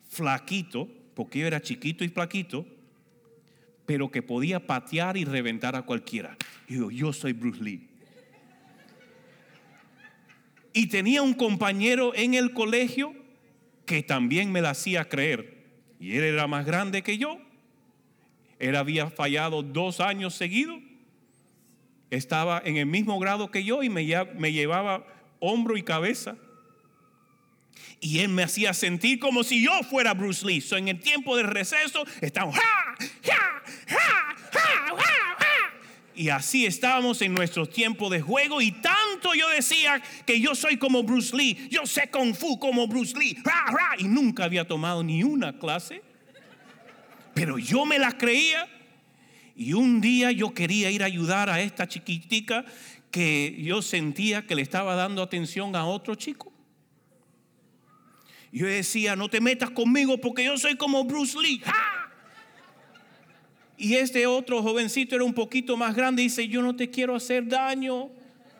flaquito, 0.08 0.88
porque 1.14 1.38
yo 1.38 1.46
era 1.46 1.62
chiquito 1.62 2.04
y 2.04 2.08
flaquito, 2.08 2.66
pero 3.86 4.10
que 4.10 4.22
podía 4.22 4.66
patear 4.66 5.16
y 5.16 5.24
reventar 5.24 5.76
a 5.76 5.82
cualquiera. 5.82 6.36
Y 6.68 6.74
digo, 6.74 6.90
yo 6.90 7.12
soy 7.12 7.32
Bruce 7.32 7.62
Lee. 7.62 7.88
Y 10.72 10.88
tenía 10.88 11.22
un 11.22 11.34
compañero 11.34 12.12
en 12.14 12.34
el 12.34 12.52
colegio 12.52 13.14
que 13.86 14.02
también 14.02 14.50
me 14.50 14.60
la 14.60 14.70
hacía 14.70 15.08
creer. 15.08 15.54
Y 16.00 16.16
él 16.16 16.24
era 16.24 16.46
más 16.46 16.66
grande 16.66 17.02
que 17.02 17.16
yo. 17.16 17.38
Él 18.58 18.76
había 18.76 19.10
fallado 19.10 19.62
dos 19.62 20.00
años 20.00 20.34
seguidos. 20.34 20.80
Estaba 22.10 22.62
en 22.64 22.76
el 22.76 22.86
mismo 22.86 23.18
grado 23.18 23.50
que 23.50 23.64
yo 23.64 23.82
y 23.82 23.88
me, 23.88 24.04
llevaba 24.04 25.06
hombro 25.38 25.76
y 25.76 25.82
cabeza. 25.82 26.36
Y 28.00 28.20
él 28.20 28.28
me 28.28 28.42
hacía 28.42 28.74
sentir 28.74 29.18
como 29.18 29.44
si 29.44 29.64
yo 29.64 29.70
fuera 29.88 30.14
Bruce 30.14 30.44
Lee. 30.46 30.60
So, 30.60 30.76
en 30.76 30.88
el 30.88 31.00
tiempo 31.00 31.36
de 31.36 31.44
receso, 31.44 32.04
estamos, 32.20 32.56
y 36.14 36.28
así 36.28 36.64
estábamos 36.64 37.20
en 37.22 37.34
nuestro 37.34 37.66
tiempo 37.66 38.08
de 38.08 38.20
juego 38.20 38.62
y 38.62 38.72
tanto 38.72 39.34
yo 39.34 39.48
decía 39.50 40.00
que 40.24 40.40
yo 40.40 40.54
soy 40.54 40.76
como 40.76 41.02
Bruce 41.02 41.36
Lee, 41.36 41.68
yo 41.70 41.86
sé 41.86 42.08
kung 42.10 42.34
fu 42.34 42.58
como 42.58 42.86
Bruce 42.86 43.18
Lee, 43.18 43.36
y 43.98 44.04
nunca 44.04 44.44
había 44.44 44.66
tomado 44.66 45.02
ni 45.02 45.24
una 45.24 45.58
clase, 45.58 46.02
pero 47.34 47.58
yo 47.58 47.84
me 47.84 47.98
las 47.98 48.14
creía 48.14 48.68
y 49.56 49.72
un 49.72 50.00
día 50.00 50.30
yo 50.30 50.54
quería 50.54 50.90
ir 50.90 51.02
a 51.02 51.06
ayudar 51.06 51.50
a 51.50 51.60
esta 51.60 51.88
chiquitica 51.88 52.64
que 53.10 53.56
yo 53.60 53.82
sentía 53.82 54.46
que 54.46 54.54
le 54.54 54.62
estaba 54.62 54.94
dando 54.94 55.22
atención 55.22 55.74
a 55.76 55.84
otro 55.84 56.14
chico. 56.14 56.52
Yo 58.50 58.66
decía, 58.66 59.16
no 59.16 59.28
te 59.28 59.40
metas 59.40 59.70
conmigo 59.70 60.18
porque 60.18 60.44
yo 60.44 60.56
soy 60.56 60.76
como 60.76 61.04
Bruce 61.04 61.36
Lee. 61.40 61.60
Y 63.76 63.94
este 63.94 64.26
otro 64.26 64.62
jovencito 64.62 65.16
era 65.16 65.24
un 65.24 65.34
poquito 65.34 65.76
más 65.76 65.94
grande 65.94 66.22
y 66.22 66.26
dice, 66.26 66.46
yo 66.46 66.62
no 66.62 66.76
te 66.76 66.90
quiero 66.90 67.16
hacer 67.16 67.46
daño. 67.48 68.10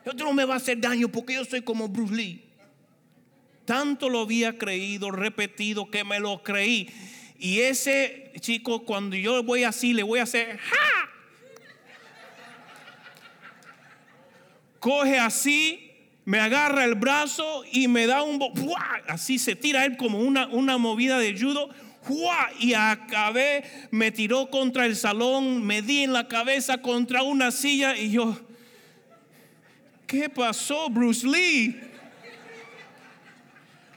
Yo 0.05 0.13
no 0.25 0.33
me 0.33 0.45
va 0.45 0.55
a 0.55 0.57
hacer 0.57 0.81
daño 0.81 1.09
porque 1.09 1.35
yo 1.35 1.45
soy 1.45 1.63
como 1.63 1.89
Bruce 1.89 2.15
Lee. 2.15 2.45
Tanto 3.65 4.09
lo 4.11 4.21
había 4.21 4.59
creído, 4.59 5.11
repetido, 5.11 5.91
que 5.91 6.05
me 6.05 6.21
lo 6.21 6.43
creí. 6.43 6.89
Y 7.39 7.61
ese 7.61 8.33
chico, 8.41 8.85
cuando 8.85 9.17
yo 9.17 9.43
voy 9.43 9.65
así, 9.65 9.93
le 9.93 10.03
voy 10.03 10.19
a 10.19 10.25
hacer, 10.25 10.59
¡ja! 10.59 11.11
Coge 14.79 15.19
así, 15.19 15.93
me 16.27 16.41
agarra 16.41 16.85
el 16.85 16.95
brazo 16.95 17.65
y 17.73 17.89
me 17.89 18.07
da 18.07 18.23
un... 18.23 18.39
Así 19.09 19.39
se 19.39 19.57
tira 19.57 19.87
él 19.87 19.97
como 19.97 20.19
una, 20.19 20.47
una 20.49 20.77
movida 20.77 21.19
de 21.19 21.39
judo 21.39 21.71
y 22.59 22.75
acabé, 22.75 23.65
me 23.91 24.11
tiró 24.11 24.51
contra 24.51 24.87
el 24.87 24.97
salón, 24.97 25.65
me 25.65 25.83
di 25.83 26.03
en 26.03 26.13
la 26.13 26.29
cabeza 26.29 26.79
contra 26.79 27.23
una 27.23 27.51
silla 27.51 27.97
y 27.97 28.11
yo, 28.11 28.39
¿qué 30.07 30.29
pasó, 30.29 30.91
Bruce 30.91 31.27
Lee? 31.27 31.81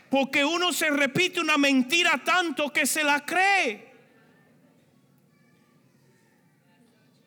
Porque 0.10 0.45
uno 0.45 0.72
se 0.72 0.89
repite 0.89 1.41
una 1.41 1.58
mentira 1.58 2.22
tanto 2.24 2.72
que 2.72 2.86
se 2.86 3.03
la 3.03 3.26
cree. 3.26 3.88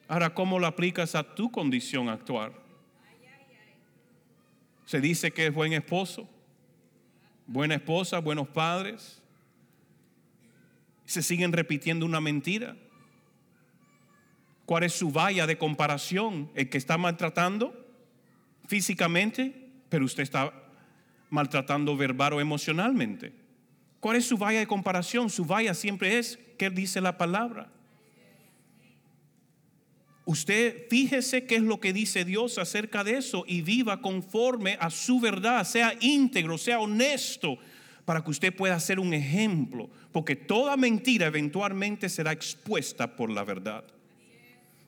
Ahora, 0.08 0.34
¿cómo 0.34 0.58
lo 0.58 0.66
aplicas 0.66 1.14
a 1.14 1.22
tu 1.22 1.52
condición 1.52 2.08
actual? 2.08 2.52
Se 4.86 5.00
dice 5.00 5.30
que 5.30 5.46
es 5.46 5.54
buen 5.54 5.72
esposo, 5.72 6.28
buena 7.46 7.76
esposa, 7.76 8.18
buenos 8.18 8.48
padres 8.48 9.19
se 11.10 11.22
siguen 11.22 11.52
repitiendo 11.52 12.06
una 12.06 12.20
mentira. 12.20 12.76
¿Cuál 14.64 14.84
es 14.84 14.92
su 14.92 15.10
valla 15.10 15.48
de 15.48 15.58
comparación? 15.58 16.52
El 16.54 16.68
que 16.68 16.78
está 16.78 16.96
maltratando 16.96 17.74
físicamente, 18.68 19.68
pero 19.88 20.04
usted 20.04 20.22
está 20.22 20.52
maltratando 21.28 21.96
verbal 21.96 22.34
o 22.34 22.40
emocionalmente. 22.40 23.32
¿Cuál 23.98 24.18
es 24.18 24.26
su 24.26 24.38
valla 24.38 24.60
de 24.60 24.68
comparación? 24.68 25.30
Su 25.30 25.44
valla 25.44 25.74
siempre 25.74 26.18
es 26.18 26.38
qué 26.56 26.70
dice 26.70 27.00
la 27.00 27.18
palabra. 27.18 27.72
Usted 30.24 30.86
fíjese 30.88 31.44
qué 31.44 31.56
es 31.56 31.62
lo 31.62 31.80
que 31.80 31.92
dice 31.92 32.24
Dios 32.24 32.58
acerca 32.58 33.02
de 33.02 33.16
eso 33.16 33.44
y 33.48 33.62
viva 33.62 34.00
conforme 34.00 34.78
a 34.78 34.90
su 34.90 35.18
verdad, 35.18 35.64
sea 35.64 35.92
íntegro, 36.00 36.56
sea 36.56 36.78
honesto, 36.78 37.58
para 38.10 38.24
que 38.24 38.32
usted 38.32 38.52
pueda 38.52 38.80
ser 38.80 38.98
un 38.98 39.14
ejemplo, 39.14 39.88
porque 40.10 40.34
toda 40.34 40.76
mentira 40.76 41.28
eventualmente 41.28 42.08
será 42.08 42.32
expuesta 42.32 43.14
por 43.14 43.30
la 43.30 43.44
verdad. 43.44 43.84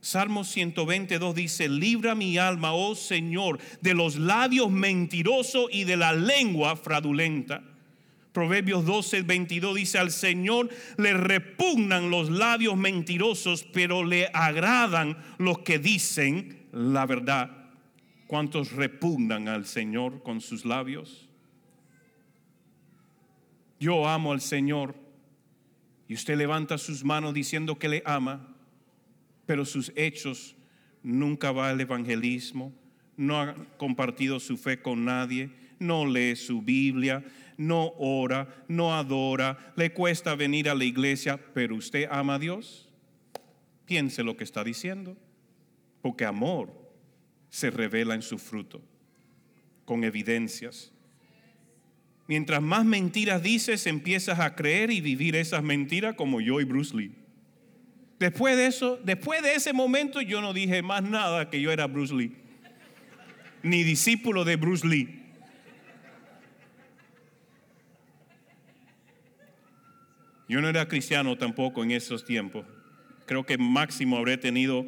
Salmo 0.01 0.43
122 0.43 1.33
dice, 1.33 1.69
libra 1.69 2.17
mi 2.17 2.37
alma, 2.37 2.73
oh 2.73 2.97
Señor, 2.97 3.61
de 3.81 3.95
los 3.95 4.17
labios 4.17 4.73
mentirosos 4.73 5.67
y 5.71 5.85
de 5.85 5.97
la 5.97 6.13
lengua 6.13 6.75
fraudulenta. 6.75 7.63
Proverbios 8.33 8.85
12, 8.85 9.23
22 9.23 9.77
dice, 9.77 9.99
al 9.99 10.11
Señor 10.11 10.69
le 10.97 11.15
repugnan 11.15 12.11
los 12.11 12.29
labios 12.29 12.77
mentirosos, 12.77 13.63
pero 13.73 14.03
le 14.03 14.31
agradan 14.35 15.17
los 15.39 15.61
que 15.61 15.79
dicen 15.79 16.67
la 16.73 17.07
verdad. 17.07 17.53
¿Cuántos 18.27 18.73
repugnan 18.73 19.47
al 19.47 19.65
Señor 19.65 20.25
con 20.25 20.41
sus 20.41 20.65
labios? 20.65 21.29
Yo 23.83 24.07
amo 24.07 24.31
al 24.31 24.41
Señor. 24.41 24.95
Y 26.07 26.15
usted 26.15 26.37
levanta 26.37 26.79
sus 26.79 27.03
manos 27.03 27.35
diciendo 27.35 27.81
que 27.81 27.89
le 27.89 28.01
ama, 28.07 28.55
pero 29.45 29.65
sus 29.65 29.91
hechos 29.97 30.55
nunca 31.03 31.51
va 31.51 31.69
al 31.69 31.81
evangelismo, 31.81 32.73
no 33.17 33.41
ha 33.41 33.57
compartido 33.79 34.39
su 34.39 34.57
fe 34.57 34.81
con 34.81 35.05
nadie, 35.05 35.51
no 35.81 36.07
lee 36.07 36.37
su 36.37 36.63
Biblia, 36.63 37.25
no 37.57 37.93
ora, 37.99 38.65
no 38.69 38.95
adora, 38.95 39.73
le 39.75 39.93
cuesta 39.93 40.37
venir 40.37 40.69
a 40.69 40.77
la 40.77 40.85
iglesia, 40.85 41.37
pero 41.53 41.75
usted 41.75 42.07
ama 42.09 42.37
a 42.37 42.39
Dios. 42.39 42.89
Piense 43.85 44.23
lo 44.23 44.37
que 44.37 44.45
está 44.45 44.63
diciendo, 44.63 45.17
porque 46.03 46.25
amor 46.25 46.73
se 47.51 47.69
revela 47.69 48.15
en 48.15 48.23
su 48.23 48.39
fruto, 48.39 48.81
con 49.85 50.05
evidencias. 50.05 50.92
Mientras 52.33 52.63
más 52.63 52.87
mentiras 52.87 53.43
dices, 53.43 53.87
empiezas 53.87 54.41
a 54.41 54.55
creer 54.55 54.91
y 54.91 55.03
vivir 55.03 55.37
esas 55.37 55.63
mentiras 55.63 56.15
como 56.15 56.41
yo 56.41 56.63
y 56.63 56.65
Bruce 56.65 56.97
Lee. 56.97 57.13
Después 58.19 58.57
de 58.57 58.69
eso, 58.69 58.99
después 59.05 59.43
de 59.43 59.55
ese 59.55 59.75
momento, 59.75 60.19
yo 60.23 60.41
no 60.41 60.55
dije 60.55 60.81
más 60.81 61.03
nada 61.03 61.51
que 61.51 61.61
yo 61.61 61.71
era 61.71 61.87
Bruce 61.87 62.15
Lee, 62.15 62.33
ni 63.63 63.83
discípulo 63.83 64.47
de 64.47 64.57
Bruce 64.57 64.87
Lee. 64.87 65.21
Yo 70.49 70.63
no 70.63 70.71
era 70.71 70.89
cristiano 70.89 71.37
tampoco 71.37 71.85
en 71.85 71.91
esos 71.91 72.25
tiempos. 72.25 72.65
Creo 73.27 73.45
que 73.45 73.59
máximo 73.59 74.17
habré 74.17 74.39
tenido 74.39 74.87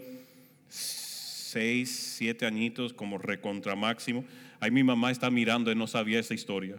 seis, 0.71 2.15
siete 2.17 2.47
añitos 2.47 2.95
como 2.95 3.19
recontra 3.19 3.77
máximo. 3.77 4.25
Ahí 4.61 4.71
mi 4.71 4.83
mamá 4.83 5.11
está 5.11 5.29
mirando 5.29 5.71
y 5.71 5.75
no 5.75 5.87
sabía 5.87 6.19
esa 6.19 6.33
historia. 6.33 6.77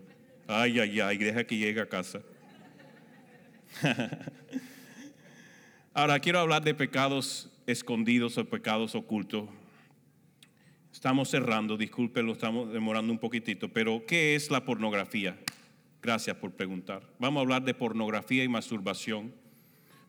Ay, 0.47 0.79
ay, 0.79 0.99
ay, 0.99 1.17
deja 1.17 1.43
que 1.43 1.57
llegue 1.57 1.81
a 1.81 1.89
casa. 1.89 2.21
Ahora 5.93 6.19
quiero 6.19 6.39
hablar 6.39 6.63
de 6.63 6.75
pecados 6.75 7.51
escondidos 7.65 8.37
o 8.37 8.45
pecados 8.45 8.93
ocultos. 8.93 9.49
Estamos 10.93 11.29
cerrando, 11.29 11.77
disculpen, 11.77 12.27
lo 12.27 12.33
estamos 12.33 12.71
demorando 12.71 13.11
un 13.11 13.17
poquitito, 13.17 13.69
pero 13.69 14.05
¿qué 14.05 14.35
es 14.35 14.51
la 14.51 14.63
pornografía? 14.63 15.35
Gracias 16.01 16.37
por 16.37 16.51
preguntar. 16.51 17.01
Vamos 17.17 17.39
a 17.39 17.41
hablar 17.41 17.63
de 17.63 17.73
pornografía 17.73 18.43
y 18.43 18.47
masturbación, 18.47 19.33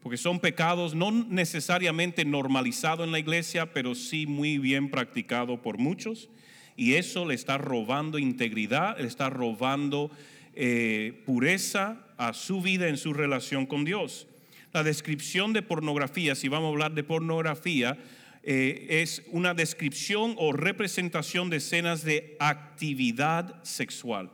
porque 0.03 0.19
son 0.19 0.39
pecados 0.39 0.95
no 0.95 1.11
necesariamente 1.11 2.27
normalizados 2.27 3.07
en 3.07 3.13
la 3.13 3.19
iglesia, 3.19 3.73
pero 3.73 3.95
sí 3.95 4.27
muy 4.27 4.59
bien 4.59 4.91
practicados 4.91 5.61
por 5.61 5.79
muchos. 5.79 6.29
Y 6.77 6.95
eso 6.95 7.25
le 7.25 7.35
está 7.35 7.59
robando 7.59 8.19
integridad, 8.19 8.99
le 8.99 9.07
está 9.07 9.31
robando 9.31 10.11
eh, 10.55 11.23
pureza 11.25 11.99
a 12.19 12.33
su 12.33 12.61
vida 12.61 12.89
en 12.89 12.97
su 12.97 13.13
relación 13.13 13.67
con 13.67 13.85
Dios. 13.85 14.27
La 14.73 14.83
descripción 14.83 15.53
de 15.53 15.63
pornografía, 15.63 16.35
si 16.35 16.49
vamos 16.49 16.69
a 16.69 16.73
hablar 16.73 16.93
de 16.93 17.05
pornografía, 17.05 17.97
eh, 18.43 18.87
es 19.03 19.23
una 19.33 19.55
descripción 19.55 20.35
o 20.39 20.53
representación 20.53 21.51
de 21.51 21.57
escenas 21.57 22.05
de 22.05 22.37
actividad 22.39 23.63
sexual 23.65 24.31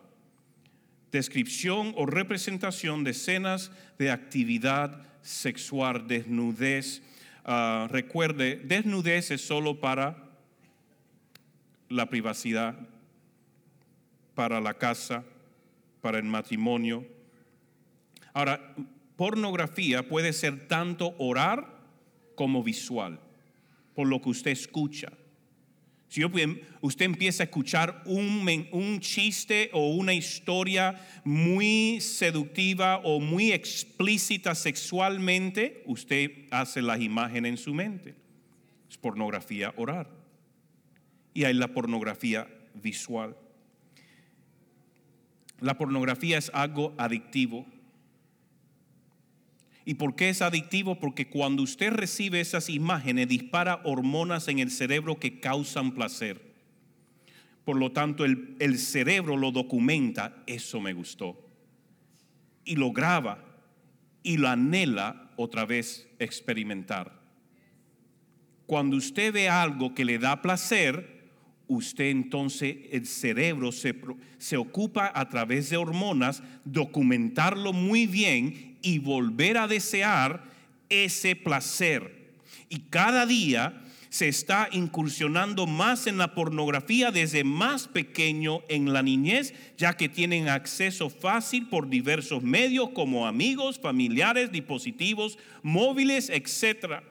descripción 1.13 1.93
o 1.97 2.07
representación 2.07 3.05
de 3.05 3.13
escenas 3.13 3.71
de 3.99 4.11
actividad 4.11 5.05
sexual, 5.21 6.09
desnudez. 6.09 7.03
Ah, 7.45 7.87
recuerde, 7.91 8.57
desnudez 8.65 9.31
es 9.31 9.43
solo 9.43 9.79
para 9.79 10.32
la 11.93 12.07
privacidad, 12.07 12.75
para 14.35 14.61
la 14.61 14.75
casa, 14.75 15.25
para 16.01 16.19
el 16.19 16.25
matrimonio. 16.25 17.07
Ahora, 18.33 18.75
pornografía 19.17 20.09
puede 20.09 20.33
ser 20.33 20.67
tanto 20.69 21.15
orar 21.19 21.81
como 22.35 22.63
visual, 22.63 23.21
por 23.95 24.09
lo 24.09 24.21
que 24.21 24.31
usted 24.31 24.51
escucha. 24.53 25.13
Si 26.09 26.23
usted 26.25 27.07
empieza 27.07 27.43
a 27.43 27.45
escuchar 27.45 28.03
un, 28.05 28.47
un, 28.73 29.01
chiste 29.01 29.71
o 29.73 29.95
una 29.95 30.13
historia 30.13 31.01
muy 31.25 32.03
seductiva 32.03 32.99
o 32.99 33.19
muy 33.19 33.51
explícita 33.53 34.55
sexualmente, 34.55 35.83
usted 35.87 36.31
hace 36.51 36.83
las 36.83 37.01
imágenes 37.01 37.53
en 37.53 37.57
su 37.57 37.73
mente. 37.73 38.15
Es 38.91 38.99
pornografía 38.99 39.73
orar. 39.77 40.22
Y 41.35 41.45
hay 41.45 41.55
la 41.55 41.69
pornografía 41.69 42.49
visual. 42.75 43.37
La 45.61 45.79
pornografía 45.79 46.39
es 46.39 46.51
algo 46.55 46.93
adictivo 46.99 47.67
¿Y 49.85 49.95
por 49.95 50.15
qué 50.15 50.29
es 50.29 50.43
adictivo? 50.43 51.01
Porque 51.01 51.29
cuando 51.29 51.63
usted 51.63 51.93
recibe 51.93 52.41
esas 52.41 52.69
imágenes 52.69 53.29
dispara 53.29 53.81
hormonas 53.85 54.49
en 54.49 54.61
el 54.61 54.71
cerebro 54.71 55.19
que 55.19 55.41
causan 55.41 55.93
placer. 55.93 56.53
Por 57.65 57.77
lo 57.77 57.93
tanto, 57.93 58.25
el, 58.25 58.57
el, 58.61 58.79
cerebro 58.79 59.37
lo 59.37 59.51
documenta, 59.51 60.43
eso 60.47 60.81
me 60.81 60.93
gustó. 60.93 61.49
Y 62.65 62.77
lo 62.77 62.93
graba 62.93 63.45
y 64.23 64.37
lo 64.37 64.49
anhela 64.49 65.31
otra 65.37 65.65
vez 65.65 66.09
experimentar. 66.19 67.21
Cuando 68.67 68.97
usted 68.97 69.33
ve 69.33 69.49
algo 69.49 69.95
que 69.95 70.05
le 70.05 70.19
da 70.19 70.43
placer, 70.43 71.12
usted 71.75 72.07
entonces, 72.07 72.77
el 72.91 73.07
cerebro 73.07 73.73
se, 73.73 73.95
se 74.39 74.57
ocupa 74.57 75.11
a 75.15 75.29
través 75.29 75.71
de 75.71 75.77
hormonas, 75.77 76.43
documentarlo 76.65 77.73
muy 77.73 78.07
bien 78.07 78.77
y 78.83 78.99
volver 78.99 79.59
a 79.59 79.69
desear 79.69 80.45
ese 80.89 81.37
placer. 81.37 82.23
Y 82.69 82.81
cada 82.91 83.27
día 83.27 83.83
se 84.13 84.29
está 84.29 84.69
incursionando 84.73 85.67
más 85.67 86.07
en 86.07 86.19
la 86.19 86.35
pornografía 86.35 87.11
desde 87.11 87.45
más 87.45 87.89
pequeño 87.89 88.61
en 88.69 88.93
la 88.93 89.03
niñez, 89.03 89.55
ya 89.79 89.97
que 89.97 90.11
tienen 90.11 90.51
acceso 90.51 91.09
fácil 91.09 91.69
por 91.69 91.89
diversos 91.89 92.43
medios 92.43 92.91
como 92.91 93.27
amigos, 93.27 93.81
familiares, 93.81 94.53
dispositivos 94.53 95.39
móviles, 95.63 96.29
etc. 96.29 97.03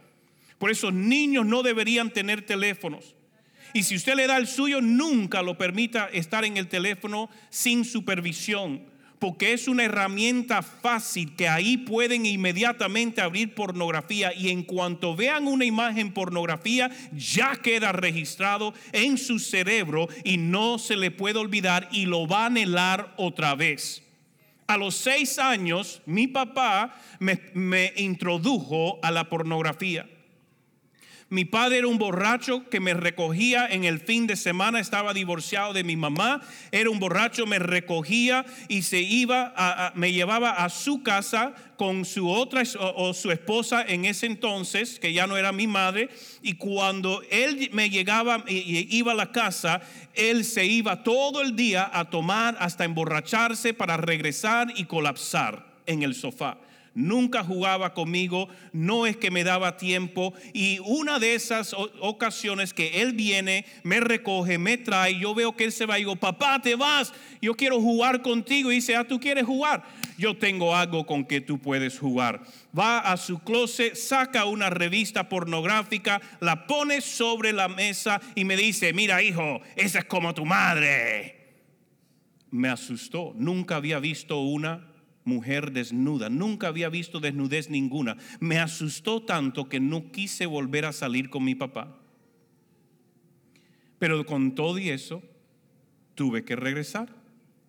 Por 0.60 0.70
eso 0.70 0.92
niños 0.92 1.44
no 1.44 1.64
deberían 1.64 2.12
tener 2.12 2.46
teléfonos. 2.46 3.16
Y 3.74 3.84
si 3.84 3.96
usted 3.96 4.16
le 4.16 4.28
da 4.28 4.38
el 4.38 4.48
suyo, 4.48 4.82
nunca 4.82 5.42
lo 5.42 5.58
permita 5.58 6.10
estar 6.12 6.46
en 6.46 6.58
el 6.58 6.68
teléfono 6.68 7.30
sin 7.50 7.86
supervisión 7.86 8.92
porque 9.22 9.54
es 9.54 9.68
una 9.68 9.84
herramienta 9.84 10.64
fácil 10.64 11.36
que 11.36 11.48
ahí 11.48 11.78
pueden 11.78 12.26
inmediatamente 12.26 13.22
abrir 13.22 13.54
pornografía 13.54 14.34
y 14.34 14.50
en 14.50 14.64
cuanto 14.64 15.16
vean 15.16 15.46
una 15.46 15.64
imagen 15.64 16.12
pornografía 16.12 16.90
ya 17.14 17.56
queda 17.58 17.92
registrado 17.92 18.74
en 18.92 19.20
su 19.20 19.38
cerebro 19.38 20.10
y 20.24 20.38
no 20.38 20.80
se 20.80 20.96
le 20.96 21.12
puede 21.12 21.38
olvidar 21.38 21.88
y 21.92 22.08
lo 22.08 22.28
va 22.28 22.46
a 22.46 22.46
anhelar 22.48 23.14
otra 23.16 23.54
vez. 23.54 24.02
A 24.66 24.76
los 24.76 24.96
seis 24.96 25.38
años 25.38 26.02
mi 26.08 26.26
papá 26.26 27.00
me, 27.20 27.40
me 27.54 27.94
introdujo 27.98 29.00
a 29.04 29.12
la 29.12 29.30
pornografía. 29.30 30.10
Mi 31.32 31.46
padre 31.46 31.78
era 31.78 31.88
un 31.88 31.98
borracho 31.98 32.68
que 32.68 32.82
me 32.82 32.94
recogía 32.94 33.66
en 33.66 33.86
el 33.86 34.02
fin 34.02 34.28
de 34.28 34.36
semana, 34.36 34.82
estaba 34.82 35.14
divorciado 35.14 35.72
de 35.72 35.86
mi 35.86 35.96
mamá, 35.96 36.42
era 36.74 36.90
un 36.90 37.00
borracho, 37.00 37.46
me 37.46 37.58
recogía 37.58 38.46
y 38.68 38.82
se 38.82 39.00
iba, 39.00 39.54
a, 39.56 39.94
me 39.96 40.12
llevaba 40.12 40.52
a 40.52 40.68
su 40.68 41.04
casa 41.04 41.54
con 41.78 42.04
su 42.04 42.30
otra 42.30 42.64
o, 42.78 43.14
su 43.14 43.32
esposa 43.32 43.82
en 43.88 44.04
ese 44.04 44.26
entonces, 44.26 45.00
que 45.00 45.14
ya 45.14 45.26
no 45.26 45.38
era 45.38 45.54
mi 45.54 45.68
madre, 45.68 46.10
y 46.42 46.56
cuando 46.56 47.22
él 47.32 47.70
me 47.72 47.90
llegaba 47.90 48.44
y 48.46 48.94
iba 48.94 49.14
a 49.14 49.16
la 49.16 49.32
casa, 49.32 49.80
él 50.14 50.44
se 50.44 50.66
iba 50.66 51.02
todo 51.02 51.42
el 51.42 51.56
día 51.56 51.90
a 51.94 52.10
tomar 52.10 52.58
hasta 52.60 52.84
emborracharse 52.84 53.74
para 53.74 53.96
regresar 53.96 54.74
y 54.76 54.84
colapsar 54.84 55.66
en 55.86 56.04
el 56.04 56.14
sofá. 56.14 56.58
Nunca 56.94 57.42
jugaba 57.42 57.94
conmigo, 57.94 58.50
no 58.74 59.06
es 59.06 59.16
que 59.16 59.32
me 59.32 59.46
daba 59.46 59.78
tiempo. 59.78 60.34
Y 60.54 60.80
una 60.80 61.20
de 61.20 61.36
esas 61.36 61.74
ocasiones 61.74 62.74
que 62.74 63.02
él 63.02 63.14
viene, 63.14 63.66
me 63.84 64.02
recoge, 64.02 64.58
me 64.58 64.78
trae, 64.78 65.18
yo 65.18 65.34
veo 65.34 65.56
que 65.56 65.64
él 65.64 65.72
se 65.72 65.86
va 65.86 65.98
y 65.98 66.02
digo, 66.02 66.18
papá, 66.18 66.62
te 66.62 66.76
vas, 66.76 67.14
yo 67.42 67.56
quiero 67.56 67.80
jugar 67.80 68.22
contigo. 68.22 68.72
Y 68.72 68.76
dice, 68.76 68.98
ah, 68.98 69.06
tú 69.06 69.22
quieres 69.22 69.46
jugar. 69.46 69.84
Yo 70.18 70.36
tengo 70.36 70.76
algo 70.76 71.06
con 71.06 71.24
que 71.24 71.40
tú 71.40 71.60
puedes 71.60 71.98
jugar. 71.98 72.42
Va 72.78 73.00
a 73.00 73.16
su 73.16 73.40
closet, 73.40 73.96
saca 73.96 74.44
una 74.44 74.70
revista 74.70 75.30
pornográfica, 75.30 76.22
la 76.42 76.68
pone 76.68 77.00
sobre 77.00 77.54
la 77.54 77.70
mesa 77.70 78.20
y 78.36 78.44
me 78.44 78.58
dice, 78.58 78.92
mira 78.92 79.24
hijo, 79.24 79.62
esa 79.78 80.00
es 80.00 80.06
como 80.06 80.34
tu 80.34 80.46
madre. 80.46 81.38
Me 82.50 82.68
asustó, 82.68 83.34
nunca 83.38 83.78
había 83.78 84.00
visto 84.00 84.42
una 84.42 84.91
mujer 85.24 85.72
desnuda. 85.72 86.30
Nunca 86.30 86.68
había 86.68 86.90
visto 86.90 87.20
desnudez 87.20 87.70
ninguna. 87.70 88.18
Me 88.40 88.58
asustó 88.58 89.22
tanto 89.22 89.70
que 89.70 89.80
no 89.80 90.12
quise 90.12 90.46
volver 90.46 90.86
a 90.86 90.94
salir 90.94 91.30
con 91.30 91.44
mi 91.44 91.56
papá. 91.56 91.98
Pero 94.00 94.26
con 94.26 94.56
todo 94.56 94.80
y 94.80 94.90
eso, 94.90 95.22
tuve 96.16 96.44
que 96.44 96.56
regresar 96.56 97.16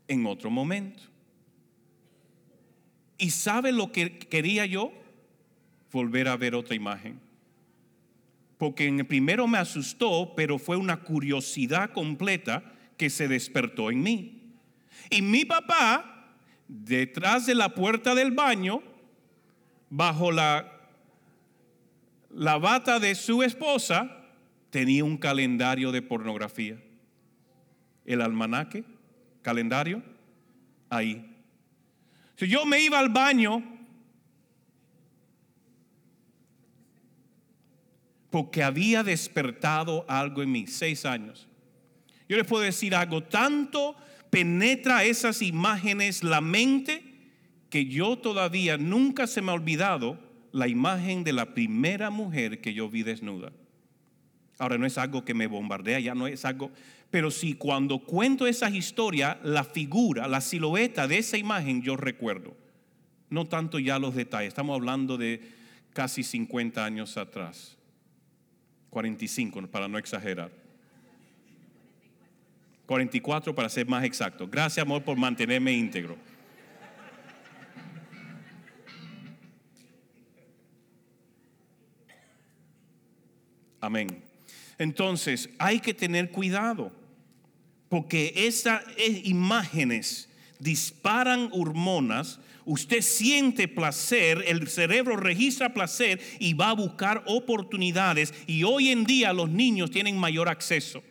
en 0.08 0.26
otro 0.26 0.50
momento. 0.50 1.02
¿Y 3.18 3.30
sabe 3.30 3.72
lo 3.72 3.92
que 3.92 4.18
quería 4.18 4.66
yo? 4.66 4.92
Volver 5.92 6.28
a 6.28 6.36
ver 6.36 6.54
otra 6.54 6.74
imagen. 6.74 7.20
Porque 8.58 8.86
en 8.86 9.00
el 9.00 9.06
primero 9.06 9.46
me 9.46 9.58
asustó, 9.58 10.34
pero 10.34 10.58
fue 10.58 10.76
una 10.76 11.00
curiosidad 11.00 11.90
completa 11.90 12.64
que 12.96 13.10
se 13.10 13.28
despertó 13.28 13.90
en 13.90 14.02
mí. 14.02 14.42
Y 15.10 15.20
mi 15.20 15.44
papá 15.44 16.21
detrás 16.72 17.44
de 17.44 17.54
la 17.54 17.74
puerta 17.74 18.14
del 18.14 18.30
baño, 18.30 18.82
bajo 19.90 20.32
la, 20.32 20.72
la 22.30 22.56
bata 22.56 22.98
de 22.98 23.14
su 23.14 23.42
esposa, 23.42 24.24
tenía 24.70 25.04
un 25.04 25.18
calendario 25.18 25.92
de 25.92 26.00
pornografía. 26.00 26.82
El 28.06 28.22
almanaque, 28.22 28.84
calendario, 29.42 30.02
ahí. 30.88 31.36
Si 32.36 32.48
yo 32.48 32.64
me 32.64 32.80
iba 32.80 32.98
al 32.98 33.10
baño, 33.10 33.62
porque 38.30 38.62
había 38.62 39.02
despertado 39.02 40.06
algo 40.08 40.42
en 40.42 40.50
mí, 40.50 40.66
seis 40.66 41.04
años. 41.04 41.46
Yo 42.30 42.38
les 42.38 42.46
puedo 42.46 42.62
decir 42.62 42.94
algo, 42.94 43.22
tanto 43.22 43.94
penetra 44.32 45.04
esas 45.04 45.42
imágenes 45.42 46.24
la 46.24 46.40
mente 46.40 47.04
que 47.68 47.84
yo 47.84 48.16
todavía 48.16 48.78
nunca 48.78 49.26
se 49.26 49.42
me 49.42 49.50
ha 49.50 49.54
olvidado 49.54 50.18
la 50.52 50.68
imagen 50.68 51.22
de 51.22 51.34
la 51.34 51.52
primera 51.52 52.08
mujer 52.08 52.62
que 52.62 52.72
yo 52.72 52.88
vi 52.88 53.02
desnuda. 53.02 53.52
Ahora 54.58 54.78
no 54.78 54.86
es 54.86 54.96
algo 54.96 55.22
que 55.22 55.34
me 55.34 55.46
bombardea, 55.46 56.00
ya 56.00 56.14
no 56.14 56.26
es 56.26 56.46
algo, 56.46 56.70
pero 57.10 57.30
si 57.30 57.52
cuando 57.52 57.98
cuento 57.98 58.46
esa 58.46 58.70
historia, 58.70 59.38
la 59.44 59.64
figura, 59.64 60.26
la 60.28 60.40
silueta 60.40 61.06
de 61.06 61.18
esa 61.18 61.36
imagen 61.36 61.82
yo 61.82 61.98
recuerdo. 61.98 62.56
No 63.28 63.44
tanto 63.44 63.78
ya 63.78 63.98
los 63.98 64.14
detalles, 64.14 64.48
estamos 64.48 64.74
hablando 64.74 65.18
de 65.18 65.42
casi 65.92 66.22
50 66.22 66.82
años 66.82 67.18
atrás, 67.18 67.76
45 68.88 69.66
para 69.66 69.88
no 69.88 69.98
exagerar. 69.98 70.61
44 72.92 73.54
para 73.54 73.70
ser 73.70 73.86
más 73.86 74.04
exacto. 74.04 74.46
Gracias, 74.46 74.82
amor, 74.82 75.02
por 75.02 75.16
mantenerme 75.16 75.72
íntegro. 75.72 76.18
Amén. 83.80 84.22
Entonces, 84.76 85.48
hay 85.58 85.80
que 85.80 85.94
tener 85.94 86.30
cuidado, 86.30 86.92
porque 87.88 88.34
esas 88.36 88.82
imágenes 89.24 90.28
disparan 90.58 91.48
hormonas, 91.52 92.40
usted 92.66 93.00
siente 93.00 93.68
placer, 93.68 94.44
el 94.46 94.68
cerebro 94.68 95.16
registra 95.16 95.72
placer 95.72 96.20
y 96.38 96.52
va 96.52 96.68
a 96.68 96.74
buscar 96.74 97.24
oportunidades, 97.26 98.34
y 98.46 98.64
hoy 98.64 98.90
en 98.90 99.04
día 99.04 99.32
los 99.32 99.48
niños 99.48 99.90
tienen 99.90 100.18
mayor 100.18 100.50
acceso. 100.50 101.02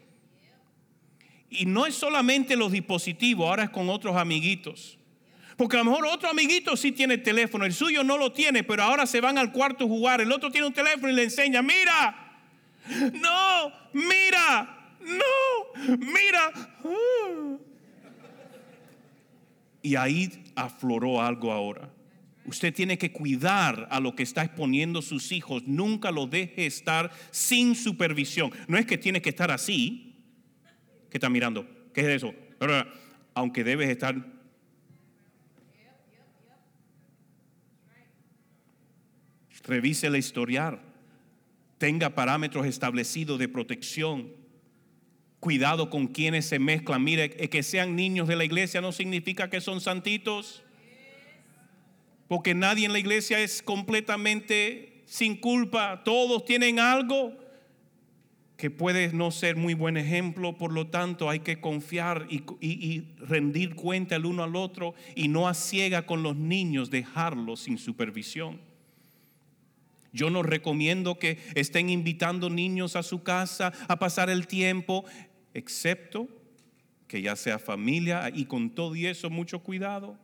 Y 1.52 1.66
no 1.66 1.86
es 1.86 1.96
solamente 1.96 2.56
los 2.56 2.72
dispositivos, 2.72 3.48
ahora 3.48 3.66
es 3.66 3.70
con 3.70 3.90
otros 3.90 4.16
amiguitos. 4.16 4.98
Porque 5.58 5.76
a 5.76 5.84
lo 5.84 5.92
mejor 5.92 6.06
otro 6.08 6.30
amiguito 6.30 6.78
sí 6.78 6.94
tiene 6.94 7.18
teléfono, 7.18 7.66
el 7.66 7.74
suyo 7.74 8.06
no 8.06 8.18
lo 8.18 8.32
tiene, 8.32 8.64
pero 8.64 8.84
ahora 8.84 9.06
se 9.06 9.20
van 9.20 9.38
al 9.38 9.52
cuarto 9.52 9.84
a 9.84 9.88
jugar. 9.88 10.22
El 10.22 10.32
otro 10.32 10.50
tiene 10.50 10.66
un 10.66 10.74
teléfono 10.74 11.10
y 11.10 11.16
le 11.16 11.24
enseña, 11.24 11.62
mira, 11.62 12.40
no, 13.14 13.72
mira, 13.92 14.96
no, 15.02 15.98
mira. 15.98 16.52
Y 19.82 19.96
ahí 19.98 20.32
afloró 20.56 21.22
algo 21.22 21.52
ahora. 21.52 21.90
Usted 22.46 22.74
tiene 22.74 22.98
que 22.98 23.12
cuidar 23.12 23.90
a 23.92 24.00
lo 24.00 24.16
que 24.16 24.24
está 24.24 24.44
exponiendo 24.44 25.02
sus 25.02 25.34
hijos. 25.34 25.64
Nunca 25.68 26.12
lo 26.12 26.28
deje 26.28 26.66
estar 26.66 27.12
sin 27.30 27.76
supervisión. 27.76 28.52
No 28.68 28.78
es 28.78 28.86
que 28.86 28.98
tiene 28.98 29.22
que 29.22 29.30
estar 29.30 29.52
así, 29.52 30.11
¿Qué 31.12 31.18
está 31.18 31.30
mirando? 31.30 31.68
¿Qué 31.94 32.02
es 32.02 32.08
eso? 32.08 32.34
aunque 33.34 33.64
debes 33.64 33.90
estar... 33.90 34.16
Revise 39.64 40.08
el 40.08 40.16
historial. 40.16 40.82
Tenga 41.78 42.16
parámetros 42.16 42.66
establecidos 42.66 43.40
de 43.40 43.48
protección. 43.48 44.32
Cuidado 45.40 45.90
con 45.90 46.08
quienes 46.08 46.46
se 46.46 46.60
mezclan. 46.60 47.04
Mire, 47.04 47.30
que 47.30 47.64
sean 47.64 47.96
niños 47.96 48.28
de 48.28 48.36
la 48.36 48.44
iglesia 48.44 48.82
no 48.82 48.92
significa 48.92 49.50
que 49.50 49.62
son 49.62 49.80
santitos. 49.80 50.64
Porque 52.28 52.54
nadie 52.54 52.86
en 52.86 52.94
la 52.94 53.00
iglesia 53.00 53.40
es 53.40 53.62
completamente 53.62 55.04
sin 55.06 55.38
culpa. 55.38 56.04
Todos 56.04 56.44
tienen 56.46 56.80
algo 56.80 57.41
que 58.62 58.70
puede 58.70 59.12
no 59.12 59.32
ser 59.32 59.56
muy 59.56 59.74
buen 59.74 59.98
ejemplo, 59.98 60.56
por 60.56 60.72
lo 60.72 60.86
tanto 60.86 61.32
hay 61.32 61.40
que 61.40 61.60
confiar 61.60 62.28
y, 62.30 63.08
rendir 63.18 63.74
cuenta 63.74 64.18
el 64.18 64.28
uno 64.28 64.44
al 64.44 64.56
otro 64.56 64.94
y 65.16 65.30
no 65.30 65.48
a 65.48 65.56
ciega 65.56 66.06
con 66.06 66.22
los 66.22 66.36
niños, 66.36 66.92
dejarlos 66.92 67.62
sin 67.62 67.80
supervisión. 67.80 68.62
Yo 70.14 70.30
no 70.30 70.44
recomiendo 70.44 71.18
que 71.18 71.40
estén 71.56 71.90
invitando 71.90 72.52
niños 72.52 72.96
a 72.96 73.02
su 73.02 73.24
casa 73.24 73.74
a 73.88 73.98
pasar 73.98 74.30
el 74.30 74.46
tiempo, 74.46 75.06
excepto 75.56 76.28
que 77.08 77.24
ya 77.24 77.36
sea 77.36 77.58
familia 77.58 78.30
y 78.32 78.46
con 78.46 78.70
todo 78.70 78.96
y 78.96 79.08
eso 79.08 79.32
mucho 79.32 79.64
cuidado 79.64 80.20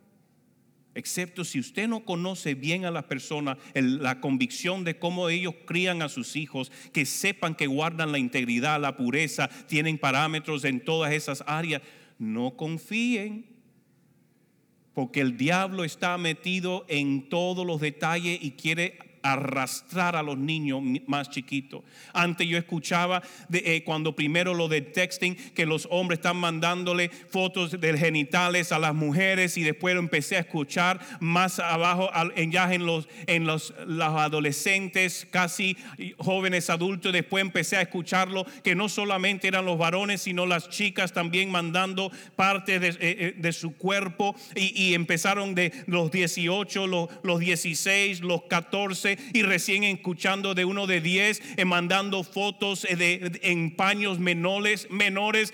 excepto 0.98 1.46
si 1.46 1.60
usted 1.60 1.88
no 1.88 2.04
conoce 2.04 2.56
bien 2.56 2.84
a 2.84 2.92
las 2.92 3.04
personas, 3.04 3.58
la 3.76 4.20
convicción 4.20 4.84
de 4.84 4.98
cómo 4.98 5.30
ellos 5.30 5.54
crían 5.66 6.02
a 6.02 6.10
sus 6.10 6.36
hijos, 6.36 6.72
que 6.92 7.06
sepan 7.06 7.54
que 7.54 7.68
guardan 7.68 8.12
la 8.12 8.18
integridad, 8.18 8.82
la 8.82 8.98
pureza, 8.98 9.48
tienen 9.68 10.00
parámetros 10.00 10.66
en 10.66 10.84
todas 10.84 11.14
esas 11.14 11.44
áreas, 11.46 11.84
no 12.18 12.58
confíen, 12.58 13.46
porque 14.96 15.22
el 15.22 15.38
diablo 15.38 15.84
está 15.84 16.18
metido 16.18 16.84
en 16.90 17.30
todos 17.30 17.66
los 17.66 17.80
detalles 17.80 18.40
y 18.42 18.52
quiere 18.52 18.98
arrastrar 19.22 20.16
a 20.16 20.24
los 20.24 20.38
niños 20.38 20.82
más 21.08 21.30
chiquitos. 21.30 21.82
Antes 22.14 22.48
yo 22.48 22.58
escuchaba 22.58 23.22
eh, 23.52 23.84
cuando 23.84 24.16
primero 24.16 24.54
lo 24.54 24.68
de 24.68 24.82
texting, 24.82 25.36
que 25.54 25.66
los 25.66 25.88
hombres 25.92 26.20
están 26.20 26.38
mandándole 26.38 27.10
fotos 27.10 27.80
de 27.80 27.98
genitales 27.98 28.72
a 28.72 28.80
las 28.80 28.94
mujeres 28.94 29.58
y 29.58 29.64
después 29.64 29.96
lo 29.96 30.00
empecé 30.00 30.38
a 30.38 30.42
escuchar 30.42 31.00
más 31.20 31.60
abajo 31.60 32.10
en, 32.36 32.52
ya 32.52 32.74
en, 32.74 32.86
los, 32.86 33.08
en 33.28 33.46
los, 33.46 33.74
los 33.86 34.08
adolescentes, 34.08 35.28
casi 35.30 35.78
jóvenes 36.18 36.70
adultos. 36.70 37.14
Después 37.14 37.42
empecé 37.42 37.78
a 37.78 37.82
escucharlo 37.82 38.46
que 38.64 38.76
no 38.76 38.90
solamente 38.90 39.48
eran 39.48 39.66
los 39.66 39.78
varones, 39.78 40.22
sino 40.22 40.46
las 40.46 40.70
chicas 40.70 41.14
también 41.14 41.52
mandando 41.52 42.12
parte 42.36 42.80
de, 42.80 42.90
eh, 43.00 43.36
eh, 43.42 43.52
su 43.54 43.76
cuerpo 43.76 44.36
y, 44.56 44.94
empezaron 44.94 45.56
de 45.56 45.72
los 45.86 46.12
18, 46.12 46.88
los, 46.88 47.10
los 47.24 47.40
16, 47.40 48.22
los 48.22 48.44
14 48.44 49.07
y 49.34 49.42
recién 49.44 49.84
escuchando 49.84 50.54
de 50.54 50.66
uno 50.66 50.88
de 50.88 51.02
10 51.02 51.42
eh, 51.58 51.66
mandando 51.66 52.24
fotos 52.24 52.86
eh, 52.86 52.96
de, 52.96 53.40
en 53.44 53.76
paños 53.76 54.20
menores, 54.20 54.90
menores, 54.90 55.54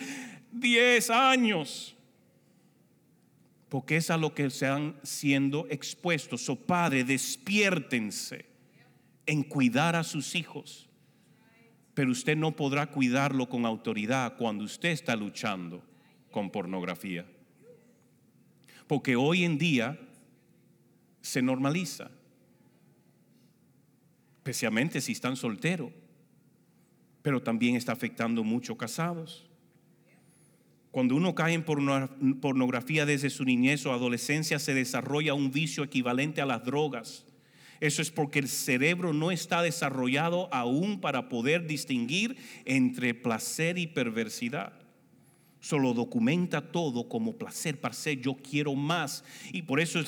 10 0.51 1.09
años. 1.09 1.95
Porque 3.69 3.97
es 3.97 4.09
a 4.09 4.17
lo 4.17 4.33
que 4.33 4.49
se 4.49 4.67
han 4.67 4.95
siendo 5.03 5.67
expuestos. 5.69 6.41
So, 6.41 6.55
padre, 6.55 7.03
despiértense 7.03 8.45
en 9.25 9.43
cuidar 9.43 9.95
a 9.95 10.03
sus 10.03 10.35
hijos. 10.35 10.87
Pero 11.93 12.11
usted 12.11 12.35
no 12.35 12.55
podrá 12.55 12.87
cuidarlo 12.87 13.49
con 13.49 13.65
autoridad 13.65 14.35
cuando 14.37 14.63
usted 14.63 14.89
está 14.89 15.15
luchando 15.15 15.83
con 16.31 16.49
pornografía. 16.49 17.25
Porque 18.87 19.15
hoy 19.15 19.43
en 19.43 19.57
día 19.57 19.99
se 21.21 21.41
normaliza 21.41 22.11
especialmente 24.43 24.99
si 24.99 25.13
están 25.13 25.37
solteros, 25.37 25.89
pero 27.21 27.41
también 27.41 27.77
está 27.77 27.93
afectando 27.93 28.43
mucho 28.43 28.75
casados. 28.75 29.45
Cuando 30.91 31.15
uno 31.15 31.33
cae 31.33 31.53
en 31.53 31.63
pornografía 31.63 33.05
desde 33.05 33.29
su 33.29 33.45
niñez 33.45 33.85
o 33.85 33.93
adolescencia, 33.93 34.59
se 34.59 34.73
desarrolla 34.73 35.33
un 35.33 35.49
vicio 35.49 35.81
equivalente 35.81 36.41
a 36.41 36.45
las 36.45 36.65
drogas. 36.65 37.25
Eso 37.79 38.01
es 38.01 38.11
porque 38.11 38.39
el 38.39 38.49
cerebro 38.49 39.13
no 39.13 39.31
está 39.31 39.61
desarrollado 39.61 40.53
aún 40.53 40.99
para 40.99 41.29
poder 41.29 41.65
distinguir 41.65 42.35
entre 42.65 43.13
placer 43.13 43.77
y 43.77 43.87
perversidad 43.87 44.82
solo 45.63 45.93
documenta 45.93 46.59
todo 46.59 47.07
como 47.07 47.37
placer, 47.37 47.79
placer, 47.79 48.19
yo 48.19 48.35
quiero 48.35 48.75
más. 48.75 49.23
Y 49.53 49.61
por 49.61 49.79
eso 49.79 50.01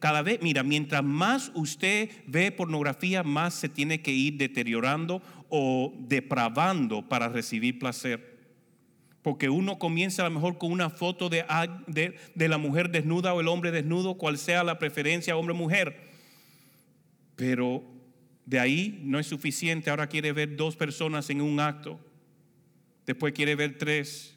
cada 0.00 0.20
vez, 0.20 0.40
mira, 0.42 0.64
mientras 0.64 1.04
más 1.04 1.52
usted 1.54 2.10
ve 2.26 2.50
pornografía, 2.50 3.22
más 3.22 3.54
se 3.54 3.68
tiene 3.68 4.02
que 4.02 4.10
ir 4.10 4.36
deteriorando 4.36 5.22
o 5.48 5.94
depravando 5.96 7.08
para 7.08 7.28
recibir 7.28 7.78
placer. 7.78 8.36
Porque 9.22 9.48
uno 9.48 9.78
comienza 9.78 10.22
a 10.22 10.28
lo 10.28 10.34
mejor 10.34 10.58
con 10.58 10.72
una 10.72 10.90
foto 10.90 11.28
de, 11.28 11.44
la 12.34 12.58
mujer 12.58 12.90
desnuda 12.90 13.32
o 13.32 13.40
el 13.40 13.46
hombre 13.46 13.70
desnudo, 13.70 14.18
cual 14.18 14.38
sea 14.38 14.64
la 14.64 14.80
preferencia 14.80 15.36
hombre-mujer. 15.36 16.00
Pero 17.36 17.84
de 18.44 18.58
ahí 18.58 19.00
no 19.04 19.20
es 19.20 19.28
suficiente. 19.28 19.88
Ahora 19.88 20.08
quiere 20.08 20.32
ver 20.32 20.56
dos 20.56 20.74
personas 20.74 21.30
en 21.30 21.42
un 21.42 21.60
acto. 21.60 22.00
Después 23.06 23.32
quiere 23.32 23.54
ver 23.54 23.78
tres 23.78 24.35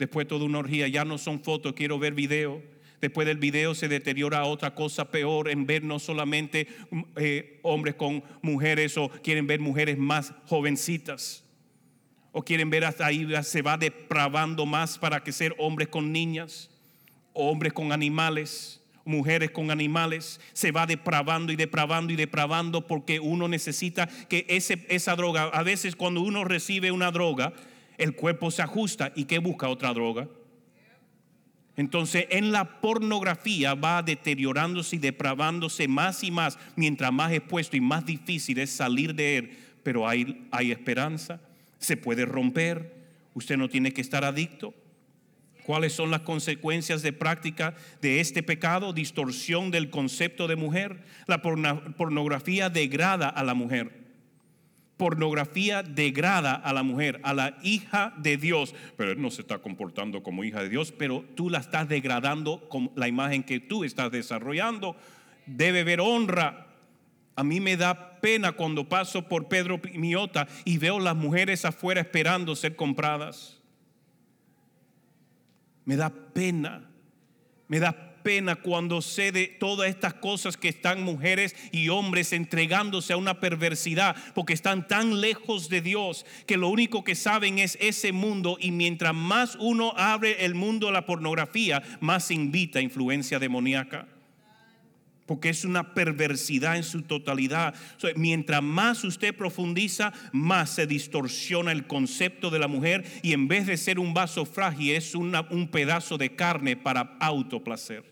Después 0.00 0.26
toda 0.26 0.46
una 0.46 0.60
orgía, 0.60 0.88
ya 0.88 1.04
no 1.04 1.18
son 1.18 1.44
fotos, 1.44 1.74
quiero 1.74 1.98
ver 1.98 2.14
video. 2.14 2.62
Después 3.02 3.26
del 3.26 3.36
video 3.36 3.74
se 3.74 3.86
deteriora 3.86 4.44
otra 4.44 4.74
cosa 4.74 5.10
peor 5.10 5.50
en 5.50 5.66
ver 5.66 5.84
no 5.84 5.98
solamente 5.98 6.68
eh, 7.16 7.60
hombres 7.62 7.96
con 7.96 8.24
mujeres 8.40 8.96
o 8.96 9.10
quieren 9.10 9.46
ver 9.46 9.60
mujeres 9.60 9.98
más 9.98 10.32
jovencitas. 10.46 11.44
O 12.32 12.42
quieren 12.42 12.70
ver 12.70 12.86
hasta 12.86 13.04
ahí, 13.04 13.28
se 13.42 13.60
va 13.60 13.76
depravando 13.76 14.64
más 14.64 14.96
para 14.96 15.22
que 15.22 15.32
ser 15.32 15.54
hombres 15.58 15.88
con 15.88 16.12
niñas, 16.12 16.70
hombres 17.34 17.74
con 17.74 17.92
animales, 17.92 18.80
mujeres 19.04 19.50
con 19.50 19.70
animales, 19.70 20.40
se 20.54 20.72
va 20.72 20.86
depravando 20.86 21.52
y 21.52 21.56
depravando 21.56 22.10
y 22.10 22.16
depravando 22.16 22.86
porque 22.86 23.20
uno 23.20 23.48
necesita 23.48 24.06
que 24.06 24.46
ese, 24.48 24.86
esa 24.88 25.14
droga, 25.14 25.42
a 25.42 25.62
veces 25.62 25.94
cuando 25.94 26.22
uno 26.22 26.44
recibe 26.44 26.90
una 26.90 27.10
droga, 27.10 27.52
el 28.00 28.14
cuerpo 28.14 28.50
se 28.50 28.62
ajusta 28.62 29.12
y 29.14 29.24
que 29.24 29.38
busca 29.38 29.68
otra 29.68 29.92
droga. 29.92 30.26
Entonces 31.76 32.26
en 32.30 32.50
la 32.50 32.80
pornografía 32.80 33.74
va 33.74 34.02
deteriorándose 34.02 34.96
y 34.96 34.98
depravándose 34.98 35.86
más 35.86 36.24
y 36.24 36.30
más, 36.30 36.58
mientras 36.76 37.12
más 37.12 37.32
expuesto 37.32 37.76
y 37.76 37.80
más 37.80 38.04
difícil 38.04 38.58
es 38.58 38.70
salir 38.70 39.14
de 39.14 39.36
él. 39.36 39.58
Pero 39.82 40.08
hay, 40.08 40.46
hay 40.50 40.72
esperanza, 40.72 41.40
se 41.78 41.96
puede 41.96 42.24
romper, 42.24 42.94
usted 43.34 43.56
no 43.56 43.68
tiene 43.68 43.92
que 43.92 44.00
estar 44.00 44.24
adicto. 44.24 44.74
¿Cuáles 45.64 45.92
son 45.92 46.10
las 46.10 46.22
consecuencias 46.22 47.02
de 47.02 47.12
práctica 47.12 47.74
de 48.02 48.20
este 48.20 48.42
pecado? 48.42 48.92
Distorsión 48.92 49.70
del 49.70 49.90
concepto 49.90 50.48
de 50.48 50.56
mujer. 50.56 51.04
La 51.26 51.42
pornografía 51.42 52.70
degrada 52.70 53.28
a 53.28 53.44
la 53.44 53.54
mujer 53.54 53.99
pornografía 55.00 55.82
degrada 55.82 56.54
a 56.54 56.74
la 56.74 56.82
mujer, 56.82 57.20
a 57.22 57.32
la 57.32 57.56
hija 57.62 58.12
de 58.18 58.36
Dios, 58.36 58.74
pero 58.98 59.12
él 59.12 59.22
no 59.22 59.30
se 59.30 59.40
está 59.40 59.56
comportando 59.56 60.22
como 60.22 60.44
hija 60.44 60.62
de 60.62 60.68
Dios, 60.68 60.92
pero 60.92 61.24
tú 61.34 61.48
la 61.48 61.60
estás 61.60 61.88
degradando 61.88 62.68
con 62.68 62.92
la 62.96 63.08
imagen 63.08 63.42
que 63.42 63.60
tú 63.60 63.82
estás 63.82 64.10
desarrollando. 64.10 64.96
Debe 65.46 65.84
ver 65.84 66.02
honra. 66.02 66.66
A 67.34 67.42
mí 67.42 67.60
me 67.60 67.78
da 67.78 68.20
pena 68.20 68.52
cuando 68.52 68.90
paso 68.90 69.26
por 69.26 69.48
Pedro 69.48 69.80
Miota 69.94 70.46
y 70.66 70.76
veo 70.76 71.00
las 71.00 71.16
mujeres 71.16 71.64
afuera 71.64 72.02
esperando 72.02 72.54
ser 72.54 72.76
compradas. 72.76 73.58
Me 75.86 75.96
da 75.96 76.10
pena. 76.10 76.90
Me 77.68 77.80
da 77.80 78.09
pena 78.22 78.56
cuando 78.56 79.02
sé 79.02 79.32
de 79.32 79.46
todas 79.46 79.88
estas 79.88 80.14
cosas 80.14 80.56
que 80.56 80.68
están 80.68 81.02
mujeres 81.02 81.54
y 81.72 81.88
hombres 81.88 82.32
entregándose 82.32 83.12
a 83.12 83.16
una 83.16 83.40
perversidad 83.40 84.16
porque 84.34 84.52
están 84.52 84.86
tan 84.88 85.20
lejos 85.20 85.68
de 85.68 85.80
Dios 85.80 86.26
que 86.46 86.56
lo 86.56 86.68
único 86.68 87.04
que 87.04 87.14
saben 87.14 87.58
es 87.58 87.76
ese 87.80 88.12
mundo 88.12 88.56
y 88.60 88.70
mientras 88.70 89.14
más 89.14 89.56
uno 89.60 89.92
abre 89.96 90.44
el 90.44 90.54
mundo 90.54 90.88
a 90.88 90.92
la 90.92 91.06
pornografía, 91.06 91.82
más 92.00 92.30
invita 92.30 92.78
a 92.78 92.82
influencia 92.82 93.38
demoníaca 93.38 94.06
porque 95.30 95.50
es 95.50 95.64
una 95.64 95.94
perversidad 95.94 96.74
en 96.76 96.82
su 96.82 97.02
totalidad. 97.02 97.72
mientras 98.16 98.64
más 98.64 99.04
usted 99.04 99.32
profundiza, 99.32 100.12
más 100.32 100.70
se 100.70 100.88
distorsiona 100.88 101.70
el 101.70 101.86
concepto 101.86 102.50
de 102.50 102.58
la 102.58 102.66
mujer 102.66 103.04
y 103.22 103.32
en 103.32 103.46
vez 103.46 103.68
de 103.68 103.76
ser 103.76 104.00
un 104.00 104.12
vaso 104.12 104.44
frágil 104.44 104.90
es 104.90 105.14
un 105.14 105.68
pedazo 105.70 106.18
de 106.18 106.34
carne 106.34 106.74
para 106.74 107.16
autoplacer, 107.20 108.09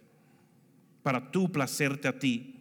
para 1.08 1.30
tu 1.30 1.50
placerte 1.50 2.06
a 2.06 2.18
ti. 2.18 2.56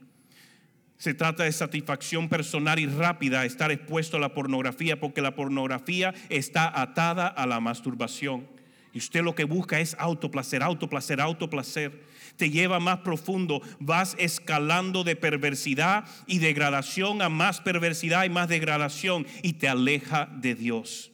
Se 0.98 1.14
trata 1.14 1.43
de 1.43 1.52
satisfacción 1.52 2.30
personal 2.30 2.80
y 2.80 2.86
rápida 2.86 3.43
estar 3.43 3.74
expuesto 3.74 4.16
a 4.16 4.22
la 4.22 4.34
pornografía 4.34 5.02
porque 5.02 5.22
la 5.22 5.36
pornografía 5.36 6.14
está 6.30 6.80
atada 6.80 7.28
a 7.28 7.45
la 7.45 7.60
masturbación. 7.60 8.48
Y 8.93 9.00
usted 9.00 9.22
lo 9.22 9.36
que 9.36 9.43
busca 9.43 9.82
es 9.82 9.98
autoplacer, 10.00 10.64
autoplacer, 10.64 11.20
autoplacer 11.20 12.06
te 12.38 12.50
lleva 12.50 12.80
más 12.80 13.00
profundo, 13.00 13.62
vas 13.82 14.16
escalando 14.18 15.04
de 15.04 15.18
perversidad 15.18 16.06
y 16.26 16.39
degradación 16.39 17.22
a 17.22 17.28
más 17.28 17.60
perversidad 17.60 18.24
y 18.24 18.30
más 18.30 18.48
degradación 18.48 19.28
y 19.43 19.54
te 19.54 19.68
aleja 19.68 20.30
de 20.38 20.56
Dios. 20.56 21.12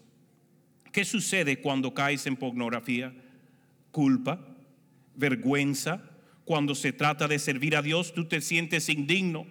¿Qué 0.92 1.04
sucede 1.04 1.60
cuando 1.60 1.96
caes 1.96 2.28
en 2.28 2.36
pornografía? 2.36 3.12
Culpa, 3.90 4.40
vergüenza. 5.16 6.13
Cuando 6.46 6.76
se 6.76 6.92
trata 6.92 7.28
de 7.28 7.40
servir 7.40 7.76
a 7.76 7.82
Dios, 7.82 8.14
tú 8.14 8.26
te 8.26 8.42
sientes 8.42 8.90
indigno 8.90 9.46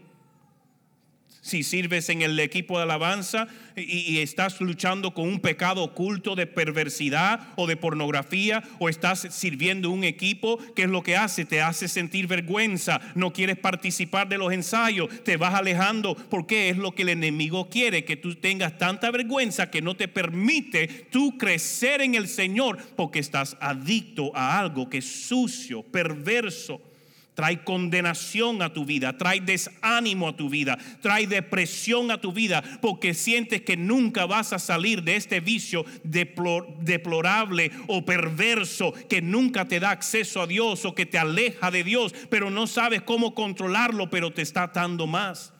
si 1.43 1.65
sirves 1.65 2.09
en 2.09 2.23
el 2.23 2.39
equipo 2.39 2.79
de 2.79 2.85
alabanza 2.85 3.49
y, 3.77 4.19
estás 4.19 4.61
luchando 4.61 5.13
con 5.13 5.27
un 5.27 5.41
pecado 5.41 5.83
oculto 5.83 6.37
de 6.37 6.47
perversidad 6.47 7.49
o 7.57 7.67
de 7.67 7.77
pornografía 7.77 8.63
o 8.79 8.89
estás 8.89 9.27
sirviendo 9.31 9.91
un 9.91 10.05
equipo, 10.05 10.59
¿qué 10.77 10.83
es 10.85 10.89
lo 10.89 11.03
que 11.03 11.17
hace? 11.17 11.45
Te 11.45 11.61
hace 11.61 11.89
sentir 11.89 12.29
vergüenza, 12.29 13.01
no 13.17 13.33
quieres 13.33 13.59
participar 13.59 14.29
de 14.29 14.39
los 14.39 14.53
ensayos, 14.53 15.09
te 15.25 15.37
vas 15.37 15.55
alejando. 15.55 16.15
Porque 16.15 16.69
es 16.69 16.77
lo 16.77 16.95
que 16.95 17.03
el 17.03 17.09
enemigo 17.09 17.69
quiere, 17.69 18.05
que 18.05 18.17
tú 18.17 18.37
tengas 18.37 18.79
tanta 18.79 19.11
vergüenza 19.11 19.69
que 19.69 19.83
no 19.83 19.97
te 19.97 20.07
permite 20.07 20.87
tú 21.11 21.37
crecer 21.37 22.03
en 22.03 22.15
el 22.15 22.29
Señor 22.29 22.79
porque 22.95 23.19
estás 23.19 23.57
adicto 23.61 24.31
a 24.37 24.61
algo 24.61 24.89
que 24.89 24.99
es 24.99 25.27
sucio, 25.27 25.83
perverso 25.83 26.92
trae 27.35 27.65
condenación 27.65 28.61
a 28.63 28.73
tu 28.73 28.85
vida, 28.85 29.17
trae 29.17 29.41
desánimo 29.41 30.29
a 30.29 30.37
tu 30.37 30.51
vida, 30.51 30.79
trae 31.01 31.27
depresión 31.27 32.11
a 32.11 32.21
tu 32.21 32.33
vida, 32.33 32.63
porque 32.81 33.15
sientes 33.15 33.63
que 33.63 33.77
nunca 33.77 34.27
vas 34.27 34.53
a 34.53 34.59
salir 34.59 35.03
de 35.03 35.17
este 35.17 35.41
vicio 35.41 35.85
deplorable 36.05 37.71
o 37.89 38.05
perverso 38.05 38.93
que 39.09 39.23
nunca 39.23 39.67
te 39.67 39.81
da 39.81 39.91
acceso 39.91 40.43
a 40.43 40.47
Dios 40.47 40.85
o 40.85 40.95
que 40.95 41.07
te 41.07 41.19
aleja 41.19 41.71
de 41.71 41.85
Dios, 41.85 42.15
pero 42.29 42.51
no 42.51 42.67
sabes 42.67 43.03
cómo 43.03 43.35
controlarlo, 43.35 44.11
pero 44.11 44.33
te 44.33 44.43
está 44.43 44.65
atando 44.65 45.07
más. 45.07 45.53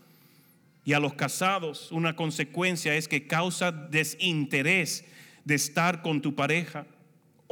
Y 0.85 0.95
a 0.95 1.01
los 1.01 1.15
casados, 1.15 1.93
una 1.93 2.17
consecuencia 2.17 2.95
es 2.97 3.07
que 3.09 3.27
causa 3.27 3.71
desinterés 3.71 5.05
de 5.45 5.55
estar 5.55 6.03
con 6.03 6.21
tu 6.21 6.35
pareja 6.35 6.87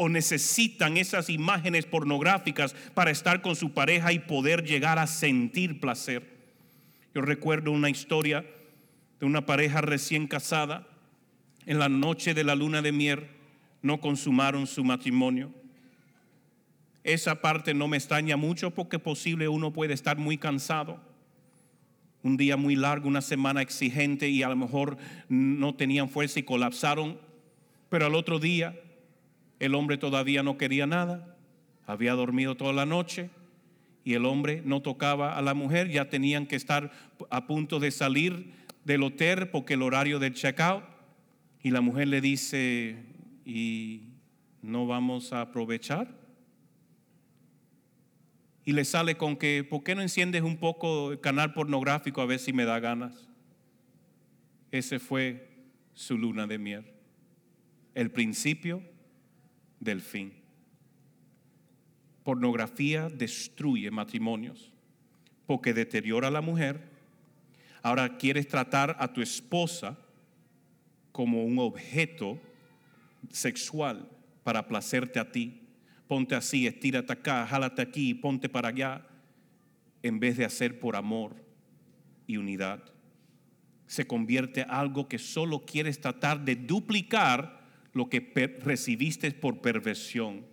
o 0.03 0.09
necesitan 0.09 0.96
esas 0.96 1.28
imágenes 1.28 1.84
pornográficas 1.84 2.74
para 2.94 3.11
estar 3.11 3.42
con 3.42 3.55
su 3.55 3.74
pareja 3.74 4.14
y 4.14 4.18
poder 4.18 4.64
llegar 4.64 4.98
a 4.98 5.07
sentir 5.07 5.78
placer. 5.78 6.26
Yo 7.14 7.20
recuerdo 7.20 7.70
una 7.70 7.90
historia 7.90 8.46
de 9.20 9.26
una 9.26 9.44
pareja 9.44 9.82
recién 9.82 10.26
casada. 10.26 10.88
En 11.66 11.78
la 11.78 11.90
noche 11.90 12.32
de 12.32 12.44
la 12.44 12.55
luna 12.55 12.80
de 12.80 12.92
miel 12.92 13.26
no 13.82 14.01
consumaron 14.01 14.66
su 14.66 14.84
matrimonio. 14.84 15.53
Esa 17.05 17.42
parte 17.42 17.74
no 17.74 17.86
me 17.86 17.98
extraña 17.98 18.38
mucho 18.38 18.70
porque 18.70 18.98
posible 18.98 19.48
uno 19.48 19.70
puede 19.70 19.92
estar 19.92 20.16
muy 20.16 20.38
cansado. 20.38 20.98
Un 22.22 22.38
día 22.38 22.57
muy 22.57 22.74
largo, 22.74 23.07
una 23.07 23.20
semana 23.20 23.61
exigente 23.61 24.30
y 24.30 24.42
a 24.42 24.48
lo 24.48 24.57
mejor 24.57 24.96
no 25.28 25.74
tenían 25.74 26.09
fuerza 26.09 26.40
y 26.40 26.44
colapsaron. 26.44 27.20
Pero 27.90 28.07
al 28.07 28.14
otro 28.14 28.38
día 28.38 28.80
el 29.61 29.77
hombre 29.77 29.97
todavía 29.97 30.43
no 30.43 30.59
quería 30.59 30.87
nada, 30.87 31.37
había 31.87 32.15
dormido 32.15 32.57
toda 32.57 32.73
la 32.73 32.87
noche 32.87 33.31
y 34.03 34.15
el 34.15 34.27
hombre 34.27 34.63
no 34.65 34.83
tocaba 34.83 35.37
a 35.37 35.43
la 35.43 35.55
mujer, 35.55 35.89
ya 35.89 36.09
tenían 36.09 36.47
que 36.47 36.57
estar 36.57 36.91
a 37.31 37.47
punto 37.47 37.79
de 37.79 37.93
salir 37.93 38.53
del 38.85 39.05
hotel 39.05 39.49
porque 39.51 39.75
el 39.75 39.83
horario 39.83 40.19
del 40.19 40.35
checkout 40.35 40.83
y 41.63 41.71
la 41.71 41.81
mujer 41.81 42.09
le 42.09 42.21
dice, 42.21 42.97
¿y 43.45 44.01
no 44.63 44.89
vamos 44.89 45.33
a 45.33 45.43
aprovechar? 45.43 46.09
Y 48.65 48.73
le 48.73 48.85
sale 48.85 49.17
con 49.17 49.37
que, 49.37 49.63
¿por 49.63 49.85
qué 49.85 49.95
no 49.95 50.03
enciendes 50.03 50.43
un 50.43 50.57
poco 50.57 51.13
el 51.13 51.21
canal 51.21 51.53
pornográfico 51.53 52.21
a 52.21 52.27
ver 52.27 52.41
si 52.41 52.53
me 52.53 52.65
da 52.65 52.81
ganas? 52.81 53.31
ese 54.71 54.99
fue 54.99 55.49
su 55.95 56.17
luna 56.17 56.47
de 56.47 56.59
miel. 56.59 56.85
El 57.95 58.11
principio 58.11 58.83
del 59.81 60.01
fin. 60.01 60.33
Pornografía 62.22 63.09
destruye 63.09 63.91
matrimonios 63.91 64.72
porque 65.47 65.74
deteriora 65.74 66.28
a 66.28 66.31
la 66.31 66.43
mujer. 66.43 66.81
Ahora 67.83 68.18
quieres 68.18 68.47
tratar 68.47 68.97
a 69.01 69.12
tu 69.12 69.20
esposa 69.22 69.99
como 71.11 71.45
un 71.45 71.59
objeto 71.59 72.39
sexual 73.31 74.09
para 74.45 74.68
placerte 74.68 75.18
a 75.18 75.33
ti. 75.33 75.62
Ponte 76.07 76.35
así, 76.35 76.66
estírate 76.66 77.12
acá, 77.12 77.47
jálate 77.47 77.83
aquí, 77.83 78.14
ponte 78.14 78.49
para 78.49 78.68
allá, 78.68 79.07
en 80.03 80.20
vez 80.20 80.37
de 80.37 80.45
hacer 80.45 80.78
por 80.78 80.97
amor 80.97 81.35
y 82.26 82.37
unidad. 82.37 82.83
Se 83.87 84.07
convierte 84.07 84.61
en 84.61 84.70
algo 84.70 85.09
que 85.09 85.18
solo 85.18 85.64
quieres 85.64 86.01
tratar 86.01 86.45
de 86.45 86.55
duplicar 86.55 87.60
lo 87.93 88.09
que 88.09 88.20
recibiste 88.62 89.30
por 89.32 89.61
perversión. 89.61 90.47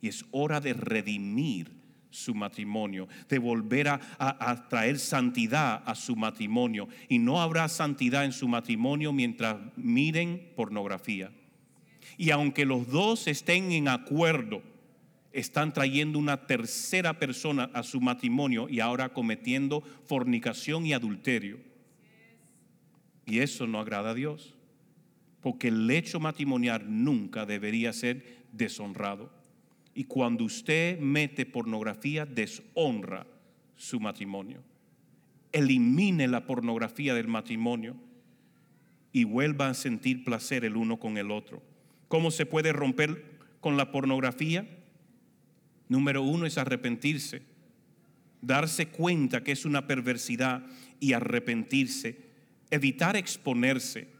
Y 0.00 0.08
es 0.08 0.24
hora 0.30 0.60
de 0.60 0.74
redimir 0.74 1.76
su 2.10 2.34
matrimonio, 2.34 3.08
de 3.28 3.38
volver 3.38 3.88
a, 3.88 4.66
traer 4.68 4.98
santidad 4.98 5.82
a 5.84 5.94
su 5.94 6.16
matrimonio. 6.16 6.88
Y 7.08 7.18
no 7.18 7.40
habrá 7.40 7.68
santidad 7.68 8.24
en 8.24 8.32
su 8.32 8.48
matrimonio 8.48 9.12
mientras 9.12 9.56
miren 9.76 10.52
pornografía. 10.56 11.30
Y 12.16 12.30
aunque 12.30 12.64
los 12.64 12.88
dos 12.88 13.26
estén 13.26 13.72
en 13.72 13.88
acuerdo, 13.88 14.62
están 15.32 15.74
trayendo 15.74 16.18
una 16.18 16.46
tercera 16.46 17.18
persona 17.18 17.70
a 17.74 17.82
su 17.82 18.00
matrimonio 18.00 18.68
y 18.70 18.80
ahora 18.80 19.10
cometiendo 19.10 19.82
fornicación 20.06 20.86
y 20.86 20.94
adulterio. 20.94 21.58
Y 23.26 23.40
eso 23.40 23.66
no 23.66 23.80
agrada 23.80 24.10
a 24.10 24.14
Dios, 24.14 24.55
porque 25.46 25.68
el 25.68 25.88
hecho 25.88 26.18
matrimonial 26.18 26.86
nunca 26.88 27.46
debería 27.46 27.92
ser 27.92 28.42
deshonrado. 28.50 29.30
Y 29.94 30.02
cuando 30.02 30.42
usted 30.42 30.98
mete 30.98 31.46
pornografía, 31.46 32.26
deshonra 32.26 33.28
su 33.76 34.00
matrimonio. 34.00 34.64
Elimine 35.52 36.26
la 36.26 36.46
pornografía 36.46 37.14
del 37.14 37.28
matrimonio 37.28 37.94
y 39.12 39.22
vuelva 39.22 39.68
a 39.68 39.74
sentir 39.74 40.24
placer 40.24 40.64
el 40.64 40.76
uno 40.76 40.98
con 40.98 41.16
el 41.16 41.30
otro. 41.30 41.62
¿Cómo 42.08 42.32
se 42.32 42.44
puede 42.44 42.72
romper 42.72 43.38
con 43.60 43.76
la 43.76 43.92
pornografía? 43.92 44.66
Número 45.88 46.22
uno 46.22 46.46
es 46.46 46.58
arrepentirse, 46.58 47.42
darse 48.42 48.88
cuenta 48.88 49.44
que 49.44 49.52
es 49.52 49.64
una 49.64 49.86
perversidad 49.86 50.66
y 50.98 51.12
arrepentirse, 51.12 52.18
evitar 52.72 53.14
exponerse. 53.14 54.15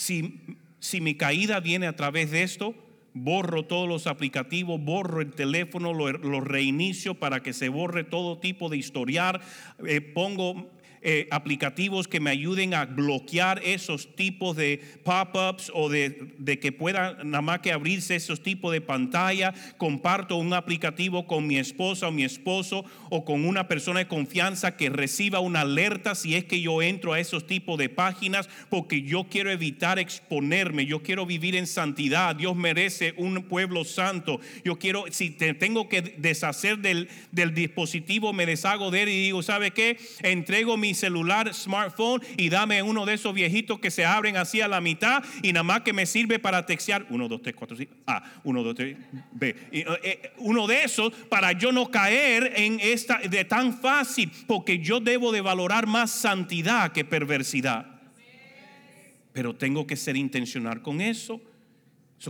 Si, 0.00 0.40
si 0.78 1.02
mi 1.02 1.14
caída 1.14 1.60
viene 1.60 1.86
a 1.86 1.94
través 1.94 2.30
de 2.30 2.42
esto, 2.42 2.74
borro 3.12 3.66
todos 3.66 3.86
los 3.86 4.06
aplicativos, 4.06 4.82
borro 4.82 5.20
el 5.20 5.32
teléfono, 5.32 5.92
lo, 5.92 6.40
reinicio 6.40 7.16
para 7.16 7.42
que 7.42 7.52
se 7.52 7.68
borre 7.68 8.02
todo 8.02 8.38
tipo 8.38 8.70
de 8.70 8.78
historial, 8.78 9.42
eh, 9.86 10.00
pongo 10.00 10.70
eh, 11.02 11.28
aplicativos 11.30 12.06
que 12.08 12.20
me 12.20 12.28
ayuden 12.28 12.74
a 12.74 12.84
bloquear 12.84 13.62
esos 13.64 14.14
tipos 14.14 14.54
de 14.54 14.82
pop-ups 15.02 15.72
o 15.74 15.88
de, 15.88 16.34
de, 16.36 16.58
que 16.58 16.72
pueda 16.72 17.16
nada 17.24 17.40
más 17.40 17.60
que 17.60 17.72
abrirse 17.72 18.16
esos 18.16 18.42
tipos 18.42 18.70
de 18.72 18.82
pantalla. 18.82 19.54
Comparto 19.78 20.36
un 20.36 20.52
aplicativo 20.52 21.26
con 21.26 21.46
mi 21.46 21.56
esposa 21.56 22.08
o 22.08 22.12
mi 22.12 22.24
esposo 22.24 22.84
o 23.08 23.24
con 23.24 23.46
una 23.46 23.66
persona 23.66 24.00
de 24.00 24.08
confianza 24.08 24.76
que 24.76 24.90
reciba 24.90 25.40
una 25.40 25.62
alerta 25.62 26.14
si 26.14 26.34
es 26.34 26.44
que 26.44 26.60
yo 26.60 26.82
entro 26.82 27.14
a 27.14 27.20
esos 27.20 27.46
tipos 27.46 27.78
de 27.78 27.88
páginas 27.88 28.50
porque 28.68 29.00
yo 29.00 29.24
quiero 29.24 29.50
evitar 29.50 29.98
exponerme, 29.98 30.84
yo 30.84 31.02
quiero 31.02 31.24
vivir 31.24 31.56
en 31.56 31.66
santidad. 31.66 32.36
Dios 32.36 32.56
merece 32.56 33.14
un 33.16 33.42
pueblo 33.44 33.84
santo. 33.84 34.38
Yo 34.64 34.78
quiero, 34.78 35.04
si 35.10 35.30
tengo 35.30 35.88
que 35.88 36.02
deshacer 36.02 36.78
del, 36.78 37.08
del 37.32 37.54
dispositivo, 37.54 38.34
me 38.34 38.44
deshago 38.44 38.90
de 38.90 39.02
él 39.02 39.08
y 39.08 39.22
digo, 39.22 39.42
¿sabe 39.42 39.70
qué? 39.70 39.98
Entrego 40.22 40.76
mi 40.76 40.89
celular, 40.94 41.52
smartphone 41.54 42.22
y 42.36 42.48
dame 42.48 42.82
uno 42.82 43.06
de 43.06 43.14
esos 43.14 43.34
viejitos 43.34 43.78
que 43.80 43.90
se 43.90 44.04
abren 44.04 44.36
así 44.36 44.60
a 44.60 44.68
la 44.68 44.80
mitad 44.80 45.22
y 45.42 45.52
nada 45.52 45.62
más 45.64 45.80
que 45.82 45.92
me 45.92 46.06
sirve 46.06 46.38
para 46.38 46.66
textear. 46.66 47.06
Uno, 47.10 47.28
dos, 47.28 47.42
tres, 47.42 47.54
cuatro, 47.54 47.76
cinco. 47.76 47.94
A, 48.06 48.22
uno, 48.44 48.62
dos, 48.62 48.74
tres, 48.74 48.96
B. 49.32 49.56
Uno 50.38 50.66
de 50.66 50.84
esos 50.84 51.12
para 51.28 51.52
yo 51.52 51.72
no 51.72 51.90
caer 51.90 52.52
en 52.56 52.80
esta 52.80 53.18
de 53.18 53.44
tan 53.44 53.78
fácil, 53.78 54.30
porque 54.46 54.78
yo 54.78 55.00
debo 55.00 55.32
de 55.32 55.40
valorar 55.40 55.86
más 55.86 56.10
santidad 56.10 56.92
que 56.92 57.04
perversidad. 57.04 57.86
Pero 59.32 59.54
tengo 59.54 59.86
que 59.86 59.96
ser 59.96 60.16
intencional 60.16 60.82
con 60.82 61.00
eso 61.00 61.40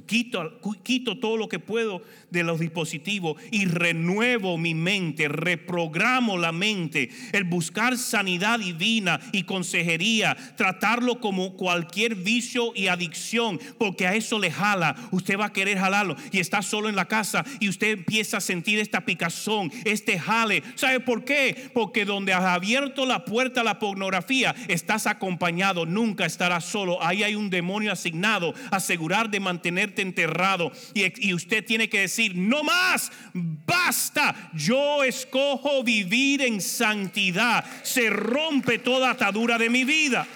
quito, 0.07 0.61
quito 0.85 1.19
todo 1.19 1.37
lo 1.37 1.49
que 1.49 1.59
puedo 1.59 2.03
de 2.31 2.45
los 2.45 2.61
dispositivos 2.61 3.43
y 3.51 3.65
renuevo 3.65 4.57
mi 4.57 4.73
mente, 4.73 5.27
reprogramo 5.27 6.39
la 6.39 6.53
mente. 6.53 7.11
El 7.33 7.43
buscar 7.43 7.99
sanidad 7.99 8.61
divina 8.61 9.19
y 9.33 9.43
consejería, 9.43 10.37
tratarlo 10.57 11.19
como 11.19 11.57
cualquier 11.57 12.15
vicio 12.15 12.73
y 12.77 12.87
adicción, 12.87 13.59
porque 13.79 14.07
a 14.07 14.15
eso 14.15 14.39
le 14.39 14.53
jala. 14.53 14.95
Usted 15.11 15.37
va 15.37 15.47
a 15.47 15.53
querer 15.53 15.79
jalarlo 15.79 16.15
y 16.31 16.39
está 16.39 16.63
solo 16.63 16.89
en 16.89 16.95
la 16.95 17.09
casa 17.09 17.45
y 17.59 17.69
usted 17.69 17.89
empieza 17.89 18.37
a 18.37 18.41
sentir 18.41 18.79
esta 18.79 19.05
picazón, 19.05 19.73
este 19.85 20.21
jale. 20.21 20.63
¿Sabe 20.77 21.01
por 21.01 21.25
qué? 21.25 21.69
Porque 21.75 22.05
donde 22.05 22.33
has 22.33 22.45
abierto 22.45 23.07
la 23.07 23.25
puerta 23.25 23.63
a 23.63 23.65
la 23.65 23.81
pornografía, 23.81 24.55
estás 24.69 25.09
acompañado, 25.09 25.85
nunca 25.85 26.27
estarás 26.27 26.65
solo. 26.65 27.03
Ahí 27.03 27.25
hay 27.25 27.35
un 27.35 27.51
demonio 27.51 27.91
asignado, 27.91 28.55
asegurar 28.71 29.31
de 29.31 29.41
mantener 29.41 29.80
enterrado. 29.83 30.73
Y, 30.95 31.29
y 31.29 31.35
usted 31.35 31.65
tiene 31.65 31.89
que 31.89 32.01
decir, 32.01 32.37
no 32.37 32.63
más, 32.63 33.11
basta, 33.33 34.51
yo 34.55 35.03
escojo 35.05 35.83
vivir 35.83 36.43
en 36.43 36.61
santidad. 36.61 37.65
Se 37.83 38.11
rompe 38.11 38.79
toda 38.79 39.11
atadura 39.11 39.59
de 39.59 39.71
mi 39.71 39.85
vida. 39.85 40.27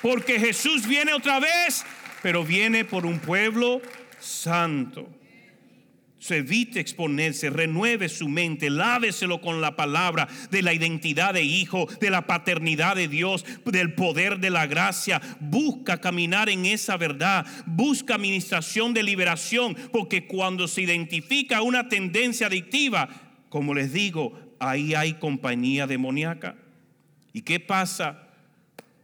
Porque 0.00 0.40
Jesús 0.40 0.86
viene 0.86 1.14
otra 1.14 1.38
vez, 1.38 1.84
pero 2.22 2.44
viene 2.44 2.84
por 2.84 3.06
un 3.06 3.18
pueblo 3.20 3.80
santo 4.18 5.21
se 6.22 6.36
evite 6.36 6.78
exponerse, 6.78 7.50
renueve 7.50 8.08
su 8.08 8.28
mente, 8.28 8.70
láveselo 8.70 9.40
con 9.40 9.60
la 9.60 9.74
palabra 9.74 10.28
de 10.52 10.62
la 10.62 10.72
identidad 10.72 11.34
de 11.34 11.42
hijo, 11.42 11.88
de 12.00 12.10
la 12.10 12.28
paternidad 12.28 12.94
de 12.94 13.08
Dios, 13.08 13.44
del 13.64 13.94
poder 13.94 14.38
de 14.38 14.50
la 14.50 14.68
gracia. 14.68 15.20
Busca 15.40 16.00
caminar 16.00 16.48
en 16.48 16.64
esa 16.64 16.96
verdad, 16.96 17.44
busca 17.66 18.14
administración 18.14 18.94
de 18.94 19.02
liberación, 19.02 19.74
porque 19.90 20.28
cuando 20.28 20.68
se 20.68 20.82
identifica 20.82 21.60
una 21.60 21.88
tendencia 21.88 22.46
adictiva, 22.46 23.08
como 23.48 23.74
les 23.74 23.92
digo, 23.92 24.38
ahí 24.60 24.94
hay 24.94 25.14
compañía 25.14 25.88
demoníaca. 25.88 26.54
¿Y 27.32 27.42
qué 27.42 27.58
pasa? 27.58 28.28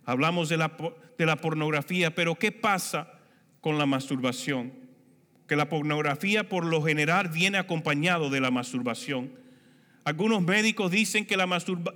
Hablamos 0.05 0.49
de 0.49 0.57
la, 0.57 0.71
de 1.19 1.27
la 1.27 1.35
pornografía, 1.35 2.15
pero 2.15 2.37
¿qué 2.37 2.53
pasa 2.53 3.13
con 3.61 3.77
la 3.77 3.87
masturbación? 3.87 4.78
Que 5.49 5.57
la 5.57 5.69
pornografía 5.69 6.49
por 6.49 6.65
lo 6.65 6.83
general 6.83 7.29
viene 7.29 7.59
acompañado 7.59 8.31
de 8.31 8.41
la 8.41 8.51
masturbación. 8.51 9.33
Algunos 10.05 10.43
médicos 10.43 10.91
dicen 10.91 11.27
que 11.27 11.37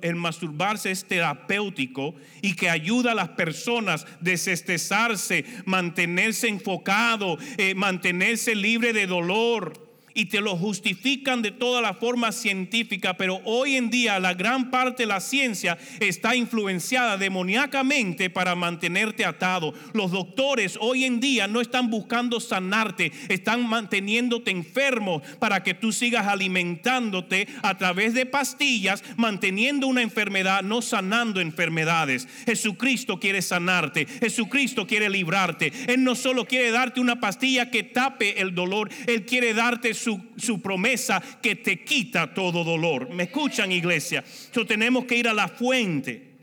el 0.02 0.16
masturbarse 0.16 0.90
es 0.90 1.06
terapéutico 1.06 2.14
y 2.42 2.54
que 2.54 2.68
ayuda 2.68 3.12
a 3.12 3.14
las 3.14 3.30
personas 3.30 4.04
a 4.04 4.06
desestresarse, 4.20 5.46
mantenerse 5.64 6.48
enfocado, 6.48 7.38
eh, 7.56 7.74
mantenerse 7.74 8.54
libre 8.54 8.92
de 8.92 9.06
dolor 9.06 9.81
y 10.14 10.26
te 10.26 10.40
lo 10.40 10.56
justifican 10.56 11.42
de 11.42 11.50
toda 11.50 11.80
la 11.80 11.94
forma 11.94 12.32
científica, 12.32 13.16
pero 13.16 13.40
hoy 13.44 13.76
en 13.76 13.90
día 13.90 14.18
la 14.18 14.34
gran 14.34 14.70
parte 14.70 15.02
de 15.04 15.06
la 15.06 15.20
ciencia 15.20 15.78
está 16.00 16.36
influenciada 16.36 17.16
demoníacamente 17.16 18.30
para 18.30 18.54
mantenerte 18.54 19.24
atado. 19.24 19.74
Los 19.92 20.10
doctores 20.10 20.78
hoy 20.80 21.04
en 21.04 21.20
día 21.20 21.46
no 21.46 21.60
están 21.60 21.90
buscando 21.90 22.40
sanarte, 22.40 23.12
están 23.28 23.68
manteniéndote 23.68 24.50
enfermo 24.50 25.22
para 25.38 25.62
que 25.62 25.74
tú 25.74 25.92
sigas 25.92 26.26
alimentándote 26.26 27.48
a 27.62 27.76
través 27.78 28.14
de 28.14 28.26
pastillas, 28.26 29.02
manteniendo 29.16 29.86
una 29.86 30.02
enfermedad, 30.02 30.62
no 30.62 30.82
sanando 30.82 31.40
enfermedades. 31.40 32.28
Jesucristo 32.46 33.18
quiere 33.18 33.42
sanarte, 33.42 34.06
Jesucristo 34.06 34.86
quiere 34.86 35.08
librarte. 35.08 35.72
Él 35.86 36.04
no 36.04 36.14
solo 36.14 36.46
quiere 36.46 36.70
darte 36.70 37.00
una 37.00 37.20
pastilla 37.20 37.70
que 37.70 37.82
tape 37.82 38.40
el 38.40 38.54
dolor, 38.54 38.90
Él 39.06 39.24
quiere 39.24 39.54
darte 39.54 39.94
su, 40.02 40.60
promesa 40.62 41.22
que 41.42 41.56
te 41.56 41.84
quita 41.84 42.34
todo 42.34 42.64
dolor. 42.64 43.10
¿Me 43.10 43.24
escuchan, 43.24 43.72
iglesia? 43.72 44.24
Entonces 44.46 44.68
tenemos 44.68 45.04
que 45.04 45.16
ir 45.16 45.28
a 45.28 45.34
la 45.34 45.48
fuente, 45.48 46.34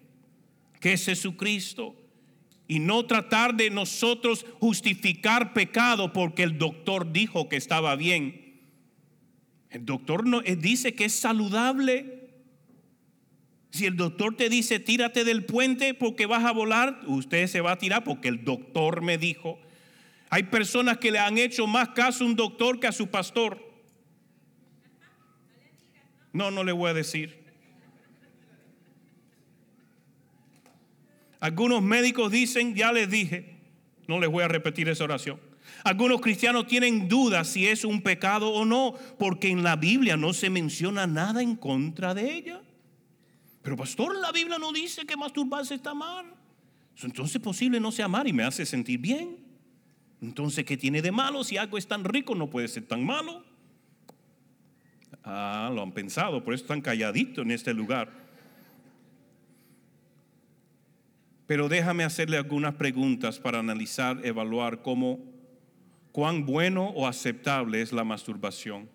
que 0.79 0.93
es 0.93 1.05
Jesucristo. 1.05 1.95
Y 2.67 2.79
no 2.79 3.05
tratar 3.05 3.55
de 3.55 3.71
nosotros 3.71 4.45
justificar 4.59 5.53
pecado 5.53 6.13
porque 6.13 6.43
el 6.43 6.57
doctor 6.57 7.11
dijo 7.11 7.49
que 7.49 7.55
estaba 7.55 7.95
bien. 7.95 8.61
El 9.69 9.85
doctor 9.85 10.25
no, 10.25 10.41
dice 10.41 10.93
que 10.93 11.05
es 11.05 11.13
saludable. 11.13 12.29
Si 13.71 13.85
el 13.85 13.95
doctor 13.95 14.35
te 14.35 14.49
dice 14.49 14.79
tírate 14.79 15.23
del 15.23 15.45
puente 15.45 15.93
porque 15.93 16.25
vas 16.25 16.43
a 16.43 16.51
volar, 16.51 17.01
usted 17.07 17.47
se 17.47 17.61
va 17.61 17.73
a 17.73 17.77
tirar 17.77 18.03
porque 18.03 18.27
el 18.27 18.43
doctor 18.43 19.01
me 19.01 19.17
dijo. 19.17 19.59
Hay 20.29 20.43
personas 20.43 20.97
que 20.97 21.11
le 21.11 21.19
han 21.19 21.37
hecho 21.37 21.65
más 21.65 21.89
caso 21.89 22.23
a 22.23 22.27
un 22.27 22.35
doctor 22.35 22.79
que 22.79 22.87
a 22.87 22.91
su 22.91 23.07
pastor. 23.07 23.59
No, 26.31 26.51
no 26.51 26.63
le 26.63 26.71
voy 26.71 26.91
a 26.91 26.93
decir. 26.93 27.39
Algunos 31.39 31.81
médicos 31.81 32.31
dicen, 32.31 32.75
ya 32.75 32.91
les 32.91 33.09
dije, 33.09 33.57
no 34.07 34.19
les 34.19 34.29
voy 34.29 34.43
a 34.43 34.47
repetir 34.47 34.89
esa 34.89 35.05
oración. 35.05 35.39
Algunos 35.83 36.19
cristianos 36.19 36.67
tienen 36.67 37.07
dudas 37.07 37.47
si 37.47 37.67
es 37.67 37.85
un 37.85 38.01
pecado 38.01 38.49
o 38.49 38.65
no, 38.65 38.95
porque 39.17 39.49
en 39.49 39.63
la 39.63 39.77
Biblia 39.77 40.17
no 40.17 40.33
se 40.33 40.49
menciona 40.49 41.07
nada 41.07 41.41
en 41.41 41.55
contra 41.55 42.13
de 42.13 42.33
ella. 42.33 42.61
Pero 43.61 43.77
pastor, 43.77 44.17
la 44.19 44.31
Biblia 44.31 44.57
no 44.59 44.71
dice 44.71 45.05
que 45.05 45.15
masturbarse 45.15 45.75
está 45.75 45.93
mal. 45.93 46.25
Entonces 47.01 47.41
posible 47.41 47.79
no 47.79 47.91
sea 47.91 48.07
mal 48.07 48.27
y 48.27 48.33
me 48.33 48.43
hace 48.43 48.65
sentir 48.65 48.99
bien. 48.99 49.48
Entonces, 50.21 50.65
¿qué 50.65 50.77
tiene 50.77 51.01
de 51.01 51.11
malo? 51.11 51.43
Si 51.43 51.57
algo 51.57 51.77
es 51.77 51.87
tan 51.87 52.03
rico, 52.03 52.35
no 52.35 52.49
puede 52.49 52.67
ser 52.67 52.85
tan 52.85 53.05
malo. 53.05 53.43
Ah, 55.23 55.71
lo 55.73 55.81
han 55.81 55.91
pensado, 55.91 56.43
por 56.43 56.53
eso 56.53 56.63
están 56.63 56.81
calladitos 56.81 57.45
en 57.45 57.51
este 57.51 57.73
lugar. 57.73 58.11
Pero 61.47 61.67
déjame 61.67 62.03
hacerle 62.03 62.37
algunas 62.37 62.75
preguntas 62.75 63.39
para 63.39 63.59
analizar, 63.59 64.23
evaluar 64.23 64.81
cómo, 64.81 65.19
cuán 66.11 66.45
bueno 66.45 66.89
o 66.89 67.07
aceptable 67.07 67.81
es 67.81 67.91
la 67.91 68.03
masturbación. 68.03 68.89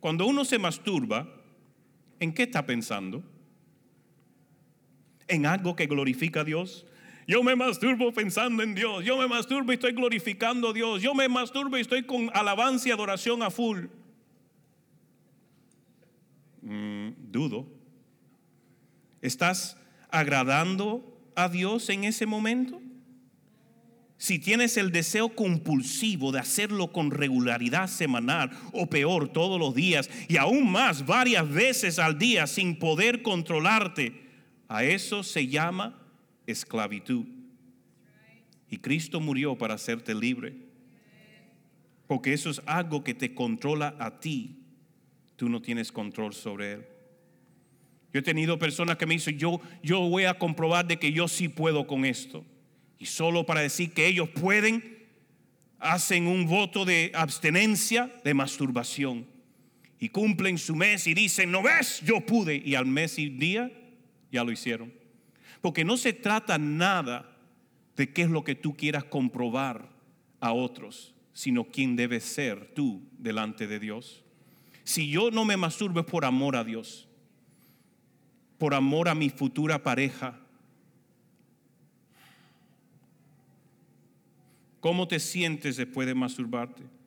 Cuando 0.00 0.26
uno 0.26 0.44
se 0.44 0.58
masturba, 0.58 1.28
¿en 2.20 2.32
qué 2.32 2.44
está 2.44 2.66
pensando? 2.66 3.22
¿En 5.28 5.46
algo 5.46 5.76
que 5.76 5.86
glorifica 5.86 6.40
a 6.40 6.44
Dios? 6.44 6.84
Yo 7.28 7.42
me 7.42 7.54
masturbo 7.54 8.10
pensando 8.10 8.62
en 8.62 8.74
Dios. 8.74 9.04
Yo 9.04 9.18
me 9.18 9.28
masturbo 9.28 9.70
y 9.70 9.74
estoy 9.74 9.92
glorificando 9.92 10.70
a 10.70 10.72
Dios. 10.72 11.02
Yo 11.02 11.14
me 11.14 11.28
masturbo 11.28 11.76
y 11.76 11.82
estoy 11.82 12.04
con 12.04 12.30
alabanza 12.32 12.88
y 12.88 12.92
adoración 12.92 13.42
a 13.42 13.50
full. 13.50 13.84
Mm, 16.62 17.10
dudo. 17.30 17.66
¿Estás 19.20 19.76
agradando 20.08 21.20
a 21.36 21.50
Dios 21.50 21.90
en 21.90 22.04
ese 22.04 22.24
momento? 22.24 22.80
Si 24.16 24.38
tienes 24.38 24.78
el 24.78 24.90
deseo 24.90 25.28
compulsivo 25.28 26.32
de 26.32 26.38
hacerlo 26.38 26.92
con 26.92 27.10
regularidad 27.10 27.88
semanal 27.88 28.52
o 28.72 28.86
peor 28.86 29.28
todos 29.28 29.60
los 29.60 29.74
días 29.74 30.08
y 30.28 30.38
aún 30.38 30.72
más 30.72 31.04
varias 31.04 31.46
veces 31.46 31.98
al 31.98 32.18
día 32.18 32.46
sin 32.46 32.78
poder 32.78 33.20
controlarte, 33.20 34.28
a 34.66 34.82
eso 34.82 35.22
se 35.22 35.46
llama 35.46 36.07
esclavitud. 36.50 37.26
Y 38.70 38.78
Cristo 38.78 39.20
murió 39.20 39.56
para 39.56 39.74
hacerte 39.74 40.14
libre. 40.14 40.54
Porque 42.06 42.32
eso 42.32 42.50
es 42.50 42.60
algo 42.66 43.04
que 43.04 43.14
te 43.14 43.34
controla 43.34 43.94
a 43.98 44.18
ti. 44.18 44.62
Tú 45.36 45.48
no 45.48 45.62
tienes 45.62 45.92
control 45.92 46.32
sobre 46.34 46.72
él. 46.72 46.86
Yo 48.12 48.20
he 48.20 48.22
tenido 48.22 48.58
personas 48.58 48.96
que 48.96 49.06
me 49.06 49.14
dicen, 49.14 49.38
yo, 49.38 49.60
yo 49.82 50.00
voy 50.00 50.24
a 50.24 50.38
comprobar 50.38 50.86
de 50.86 50.98
que 50.98 51.12
yo 51.12 51.28
sí 51.28 51.48
puedo 51.48 51.86
con 51.86 52.04
esto. 52.04 52.44
Y 52.98 53.06
solo 53.06 53.44
para 53.44 53.60
decir 53.60 53.92
que 53.92 54.06
ellos 54.06 54.28
pueden, 54.30 55.06
hacen 55.78 56.26
un 56.26 56.46
voto 56.46 56.84
de 56.84 57.12
abstenencia, 57.14 58.10
de 58.24 58.34
masturbación. 58.34 59.26
Y 60.00 60.08
cumplen 60.08 60.58
su 60.58 60.74
mes 60.74 61.06
y 61.06 61.14
dicen, 61.14 61.50
no 61.50 61.62
ves, 61.62 62.00
yo 62.04 62.20
pude. 62.24 62.56
Y 62.56 62.74
al 62.74 62.86
mes 62.86 63.18
y 63.18 63.28
día 63.28 63.70
ya 64.32 64.44
lo 64.44 64.52
hicieron. 64.52 64.97
Porque 65.60 65.84
no 65.84 65.96
se 65.96 66.12
trata 66.12 66.58
nada 66.58 67.36
de 67.96 68.12
qué 68.12 68.22
es 68.22 68.30
lo 68.30 68.44
que 68.44 68.54
tú 68.54 68.76
quieras 68.76 69.04
comprobar 69.04 69.88
a 70.40 70.52
otros, 70.52 71.14
sino 71.32 71.64
quién 71.64 71.96
debes 71.96 72.24
ser 72.24 72.72
tú 72.74 73.02
delante 73.18 73.66
de 73.66 73.78
Dios. 73.78 74.22
Si 74.84 75.10
yo 75.10 75.30
no 75.30 75.44
me 75.44 75.56
masturbo 75.56 76.00
es 76.00 76.06
por 76.06 76.24
amor 76.24 76.56
a 76.56 76.64
Dios, 76.64 77.08
por 78.56 78.74
amor 78.74 79.08
a 79.08 79.14
mi 79.14 79.30
futura 79.30 79.82
pareja. 79.82 80.38
¿Cómo 84.80 85.08
te 85.08 85.18
sientes 85.18 85.76
después 85.76 86.06
de 86.06 86.14
masturbarte? 86.14 86.97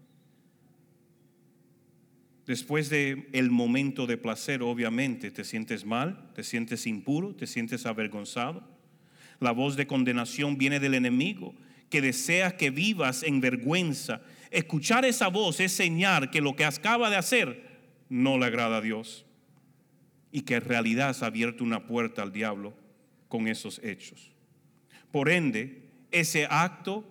Después 2.47 2.89
de 2.89 3.29
el 3.33 3.51
momento 3.51 4.07
de 4.07 4.17
placer, 4.17 4.63
obviamente, 4.63 5.31
te 5.31 5.43
sientes 5.43 5.85
mal, 5.85 6.31
te 6.33 6.43
sientes 6.43 6.87
impuro, 6.87 7.35
te 7.35 7.47
sientes 7.47 7.85
avergonzado. 7.85 8.63
La 9.39 9.51
voz 9.51 9.75
de 9.75 9.87
condenación 9.87 10.57
viene 10.57 10.79
del 10.79 10.95
enemigo, 10.95 11.53
que 11.89 12.01
desea 12.01 12.57
que 12.57 12.71
vivas 12.71 13.23
en 13.23 13.41
vergüenza. 13.41 14.21
Escuchar 14.49 15.05
esa 15.05 15.27
voz 15.27 15.59
es 15.59 15.71
señal 15.71 16.31
que 16.31 16.41
lo 16.41 16.55
que 16.55 16.65
acaba 16.65 17.09
de 17.09 17.17
hacer 17.17 17.69
no 18.09 18.37
le 18.37 18.45
agrada 18.45 18.77
a 18.77 18.81
Dios 18.81 19.25
y 20.31 20.41
que 20.41 20.55
en 20.55 20.61
realidad 20.61 21.09
has 21.09 21.23
abierto 21.23 21.63
una 21.63 21.85
puerta 21.85 22.21
al 22.21 22.31
diablo 22.31 22.73
con 23.27 23.47
esos 23.47 23.79
hechos. 23.83 24.31
Por 25.11 25.29
ende, 25.29 25.89
ese 26.11 26.47
acto 26.49 27.05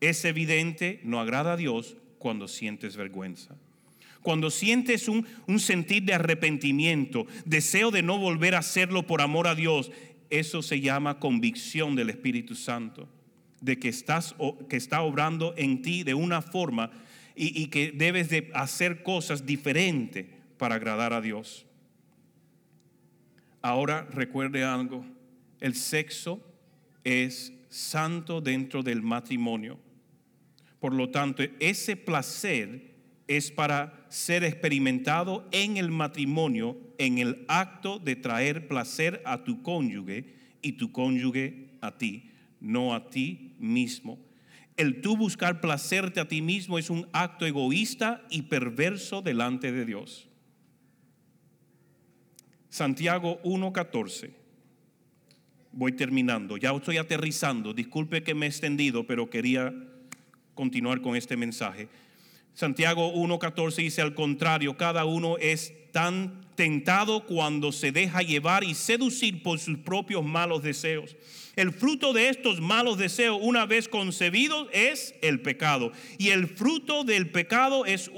es 0.00 0.24
evidente, 0.24 1.00
no 1.04 1.20
agrada 1.20 1.52
a 1.52 1.56
Dios 1.56 1.96
cuando 2.18 2.48
sientes 2.48 2.96
vergüenza. 2.96 3.56
Cuando 4.22 4.50
sientes 4.50 5.08
un, 5.08 5.26
sentir 5.58 6.04
de 6.04 6.14
arrepentimiento, 6.14 7.26
deseo 7.46 7.90
de 7.90 8.02
no 8.02 8.18
volver 8.18 8.54
a 8.54 8.58
hacerlo 8.58 9.06
por 9.06 9.22
amor 9.22 9.48
a 9.48 9.54
Dios, 9.54 9.90
eso 10.28 10.62
se 10.62 10.80
llama 10.80 11.18
convicción 11.18 11.96
del 11.96 12.10
Espíritu 12.10 12.54
Santo, 12.54 13.08
de 13.60 13.78
que, 13.78 13.88
estás, 13.88 14.34
que 14.68 14.76
está 14.76 15.00
obrando 15.02 15.54
en 15.56 15.82
ti 15.82 16.02
de 16.02 16.14
una 16.14 16.42
forma 16.42 16.90
y, 17.34 17.62
y 17.62 17.68
que 17.68 17.92
debes 17.92 18.28
de 18.28 18.50
hacer 18.54 19.02
cosas 19.02 19.46
diferentes 19.46 20.26
para 20.58 20.74
agradar 20.74 21.14
a 21.14 21.22
Dios. 21.22 21.64
Ahora 23.62 24.06
recuerde 24.12 24.64
algo, 24.64 25.04
el 25.60 25.74
sexo 25.74 26.42
es 27.04 27.52
santo 27.70 28.40
dentro 28.40 28.82
del 28.82 29.00
matrimonio. 29.00 29.78
Por 30.78 30.94
lo 30.94 31.10
tanto, 31.10 31.42
ese 31.58 31.96
placer 31.96 32.94
es 33.26 33.50
para 33.50 33.99
ser 34.10 34.44
experimentado 34.44 35.48
en 35.52 35.76
el 35.76 35.90
matrimonio, 35.90 36.76
en 36.98 37.18
el 37.18 37.44
acto 37.48 37.98
de 37.98 38.16
traer 38.16 38.68
placer 38.68 39.22
a 39.24 39.44
tu 39.44 39.62
cónyuge 39.62 40.34
y 40.60 40.72
tu 40.72 40.92
cónyuge 40.92 41.70
a 41.80 41.96
ti, 41.96 42.30
no 42.60 42.94
a 42.94 43.08
ti 43.08 43.54
mismo. 43.58 44.18
El 44.76 45.00
tú 45.00 45.16
buscar 45.16 45.60
placerte 45.60 46.20
a 46.20 46.28
ti 46.28 46.42
mismo 46.42 46.78
es 46.78 46.90
un 46.90 47.06
acto 47.12 47.46
egoísta 47.46 48.22
y 48.30 48.42
perverso 48.42 49.22
delante 49.22 49.72
de 49.72 49.84
Dios. 49.84 50.28
Santiago 52.68 53.40
1.14. 53.42 54.30
Voy 55.72 55.92
terminando, 55.92 56.56
ya 56.56 56.72
estoy 56.72 56.96
aterrizando. 56.96 57.72
Disculpe 57.72 58.24
que 58.24 58.34
me 58.34 58.46
he 58.46 58.48
extendido, 58.48 59.06
pero 59.06 59.30
quería 59.30 59.72
continuar 60.54 61.00
con 61.00 61.14
este 61.14 61.36
mensaje. 61.36 61.88
Santiago 62.60 63.14
1.14 63.14 63.76
dice 63.76 64.02
al 64.02 64.12
contrario, 64.12 64.76
cada 64.76 65.06
uno 65.06 65.38
es 65.38 65.72
tan 65.92 66.42
tentado 66.56 67.24
cuando 67.24 67.72
se 67.72 67.90
deja 67.90 68.20
llevar 68.20 68.64
y 68.64 68.74
seducir 68.74 69.42
por 69.42 69.58
sus 69.58 69.78
propios 69.78 70.22
malos 70.22 70.62
deseos. 70.62 71.16
El 71.56 71.72
fruto 71.72 72.12
de 72.12 72.28
estos 72.28 72.60
malos 72.60 72.98
deseos, 72.98 73.38
una 73.40 73.64
vez 73.64 73.88
concebidos, 73.88 74.68
es 74.74 75.14
el 75.22 75.40
pecado. 75.40 75.92
Y 76.18 76.28
el 76.28 76.48
fruto 76.48 77.02
del 77.02 77.30
pecado 77.30 77.86
es 77.86 78.10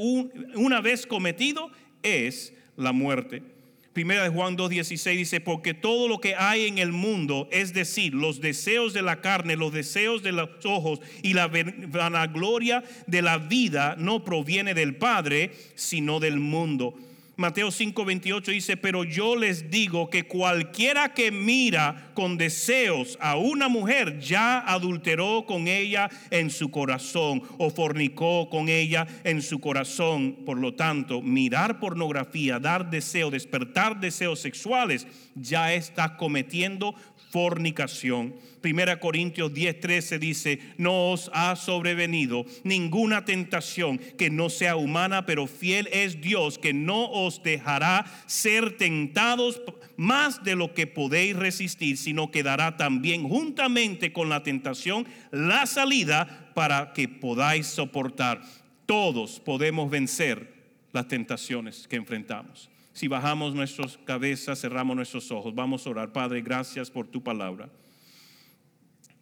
una 0.56 0.80
vez 0.80 1.06
cometido, 1.06 1.70
es 2.02 2.52
la 2.76 2.90
muerte. 2.90 3.44
Primera 3.92 4.22
de 4.22 4.30
Juan 4.30 4.56
2.16 4.56 5.16
dice, 5.16 5.40
porque 5.40 5.74
todo 5.74 6.08
lo 6.08 6.18
que 6.18 6.34
hay 6.34 6.66
en 6.66 6.78
el 6.78 6.92
mundo, 6.92 7.48
es 7.52 7.74
decir, 7.74 8.14
los 8.14 8.40
deseos 8.40 8.94
de 8.94 9.02
la 9.02 9.20
carne, 9.20 9.54
los 9.54 9.72
deseos 9.72 10.22
de 10.22 10.32
los 10.32 10.48
ojos 10.64 11.00
y 11.22 11.34
la 11.34 11.48
vanagloria 11.48 12.82
de 13.06 13.20
la 13.20 13.36
vida, 13.36 13.94
no 13.98 14.24
proviene 14.24 14.72
del 14.72 14.96
Padre, 14.96 15.52
sino 15.74 16.20
del 16.20 16.40
mundo. 16.40 16.94
Mateo 17.42 17.72
5:28 17.72 18.52
dice, 18.52 18.76
pero 18.76 19.02
yo 19.02 19.34
les 19.34 19.68
digo 19.68 20.08
que 20.10 20.28
cualquiera 20.28 21.12
que 21.12 21.32
mira 21.32 22.12
con 22.14 22.38
deseos 22.38 23.18
a 23.20 23.34
una 23.34 23.66
mujer 23.66 24.20
ya 24.20 24.60
adulteró 24.60 25.44
con 25.44 25.66
ella 25.66 26.08
en 26.30 26.50
su 26.50 26.70
corazón 26.70 27.42
o 27.58 27.68
fornicó 27.70 28.48
con 28.48 28.68
ella 28.68 29.08
en 29.24 29.42
su 29.42 29.58
corazón. 29.58 30.44
Por 30.46 30.56
lo 30.58 30.74
tanto, 30.74 31.20
mirar 31.20 31.80
pornografía, 31.80 32.60
dar 32.60 32.88
deseo, 32.90 33.28
despertar 33.28 33.98
deseos 33.98 34.38
sexuales, 34.38 35.08
ya 35.34 35.74
está 35.74 36.16
cometiendo 36.16 36.94
fornicación. 37.32 38.34
Primera 38.60 39.00
Corintios 39.00 39.52
10:13 39.52 40.18
dice, 40.18 40.58
no 40.76 41.10
os 41.10 41.30
ha 41.32 41.56
sobrevenido 41.56 42.44
ninguna 42.62 43.24
tentación 43.24 43.98
que 44.18 44.28
no 44.30 44.50
sea 44.50 44.76
humana, 44.76 45.24
pero 45.24 45.46
fiel 45.46 45.88
es 45.92 46.20
Dios 46.20 46.58
que 46.58 46.74
no 46.74 47.10
os 47.10 47.42
dejará 47.42 48.04
ser 48.26 48.76
tentados 48.76 49.62
más 49.96 50.44
de 50.44 50.54
lo 50.56 50.74
que 50.74 50.86
podéis 50.86 51.34
resistir, 51.34 51.96
sino 51.96 52.30
que 52.30 52.42
dará 52.42 52.76
también 52.76 53.26
juntamente 53.26 54.12
con 54.12 54.28
la 54.28 54.42
tentación 54.42 55.06
la 55.30 55.64
salida 55.64 56.52
para 56.54 56.92
que 56.92 57.08
podáis 57.08 57.66
soportar. 57.66 58.42
Todos 58.84 59.40
podemos 59.40 59.90
vencer 59.90 60.52
las 60.92 61.08
tentaciones 61.08 61.88
que 61.88 61.96
enfrentamos. 61.96 62.71
Si 62.92 63.08
bajamos 63.08 63.54
nuestras 63.54 63.96
cabezas, 63.98 64.60
cerramos 64.60 64.94
nuestros 64.94 65.30
ojos, 65.30 65.54
vamos 65.54 65.86
a 65.86 65.90
orar. 65.90 66.12
Padre, 66.12 66.42
gracias 66.42 66.90
por 66.90 67.06
tu 67.06 67.22
palabra. 67.22 67.70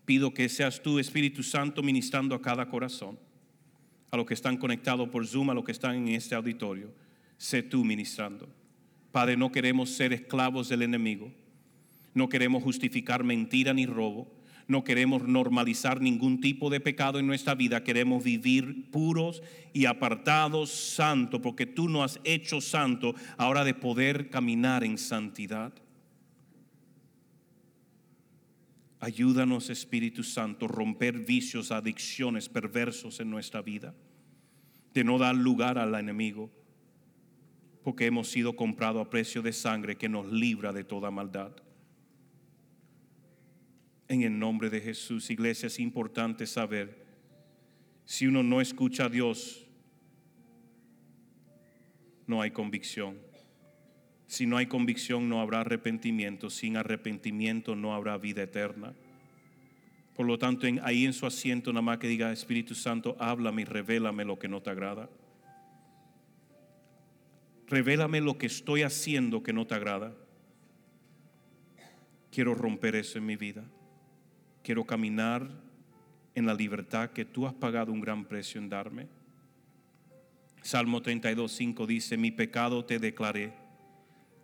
Pido 0.05 0.35
que 0.35 0.49
seas 0.49 0.83
tú, 0.83 0.99
Espíritu 0.99 1.43
Santo, 1.43 1.83
ministrando 1.83 2.35
a 2.35 2.43
cada 2.43 2.69
corazón, 2.69 3.17
a 4.11 4.17
los 4.17 4.27
que 4.27 4.35
están 4.35 4.57
conectados 4.57 5.09
por 5.09 5.25
Zoom, 5.25 5.51
a 5.51 5.55
los 5.55 5.65
que 5.65 5.73
están 5.73 5.95
en 5.95 6.09
este 6.09 6.35
auditorio. 6.35 6.93
Sé 7.39 7.63
tú 7.63 7.85
ministrando. 7.85 8.49
Padre, 9.13 9.37
no 9.37 9.53
queremos 9.53 9.91
ser 9.91 10.13
esclavos 10.13 10.69
del 10.69 10.83
enemigo. 10.83 11.33
No 12.13 12.29
queremos 12.29 12.63
justificar 12.63 13.23
mentira 13.23 13.73
ni 13.73 13.87
robo. 13.87 14.40
No 14.71 14.85
queremos 14.85 15.27
normalizar 15.27 16.01
ningún 16.01 16.41
tipo 16.41 16.71
de 16.71 16.79
pecado 16.79 17.19
en 17.19 17.27
nuestra 17.27 17.57
vida. 17.57 17.83
Queremos 17.83 18.23
vivir 18.23 18.89
puros 18.93 19.43
y 19.73 19.87
apartados, 19.87 20.71
santo, 20.71 21.43
porque 21.43 21.67
tú 21.67 21.89
nos 21.89 22.05
has 22.05 22.21
hecho 22.23 22.61
santo 22.61 23.17
ahora 23.37 23.65
de 23.65 23.75
poder 23.75 24.31
caminar 24.31 24.85
en 24.85 24.97
santidad. 24.97 25.73
Ayúdanos, 29.01 29.71
Espíritu 29.71 30.23
Santo, 30.23 30.69
romper 30.69 31.19
vicios, 31.19 31.73
adicciones 31.73 32.49
perversos 32.49 33.19
en 33.19 33.29
nuestra 33.29 33.63
vida, 33.63 33.93
de 34.95 35.03
no 35.03 35.19
dar 35.19 35.35
lugar 35.35 35.79
al 35.79 35.97
enemigo, 35.97 36.49
porque 37.83 38.07
hemos 38.07 38.29
sido 38.29 38.55
comprados 38.55 39.05
a 39.05 39.11
precio 39.11 39.43
de 39.43 39.53
sangre 39.53 39.97
que 39.97 40.09
nos 40.09 40.31
libra 40.31 40.73
de 40.73 40.85
toda 40.85 41.11
maldad 41.11 41.51
en 44.11 44.23
el 44.23 44.37
nombre 44.37 44.71
de 44.71 44.81
Jesús. 44.81 45.31
Iglesia, 45.31 45.69
es 45.69 45.79
importante 45.79 46.45
saber, 46.45 47.07
si 48.05 48.27
uno 48.27 48.43
no 48.43 48.61
escucha 48.61 49.05
a 49.05 49.09
Dios, 49.09 49.65
no 52.27 52.43
hay 52.43 52.51
convicción. 52.51 53.19
Si 54.27 54.47
no 54.47 54.57
hay 54.57 54.67
convicción, 54.67 55.29
no 55.29 55.41
habrá 55.41 55.61
arrepentimiento. 55.61 56.51
Sin 56.51 56.77
arrepentimiento, 56.77 57.77
no 57.77 57.95
habrá 57.95 58.19
vida 58.19 58.43
eterna. 58.43 58.95
Por 60.17 60.27
lo 60.27 60.39
tanto, 60.39 60.67
ahí 60.83 61.05
en 61.05 61.13
su 61.13 61.25
asiento, 61.25 61.73
nada 61.73 61.83
más 61.83 61.99
que 61.99 62.09
diga, 62.09 62.33
Espíritu 62.33 62.75
Santo, 62.75 63.17
háblame 63.21 63.63
y 63.63 63.65
revélame 63.65 64.25
lo 64.25 64.41
que 64.41 64.49
no 64.49 64.61
te 64.61 64.71
agrada. 64.71 65.09
Revélame 67.69 68.21
lo 68.21 68.37
que 68.39 68.47
estoy 68.47 68.83
haciendo 68.83 69.45
que 69.45 69.53
no 69.53 69.69
te 69.69 69.77
agrada. 69.77 70.13
Quiero 72.33 72.57
romper 72.57 72.97
eso 72.97 73.17
en 73.19 73.27
mi 73.27 73.37
vida. 73.37 73.65
Quiero 74.63 74.85
caminar 74.85 75.49
en 76.35 76.47
la 76.47 76.55
libertad 76.55 77.11
que 77.11 77.25
tú 77.25 77.47
has 77.47 77.55
pagado 77.55 77.93
un 77.93 78.01
gran 78.01 78.25
precio 78.25 78.61
en 78.61 78.69
darme. 78.69 79.09
Salmo 80.63 81.01
32, 81.01 81.51
5 81.51 81.87
dice, 81.87 82.17
mi 82.17 82.31
pecado 82.31 82.85
te 82.85 82.99
declaré 82.99 83.55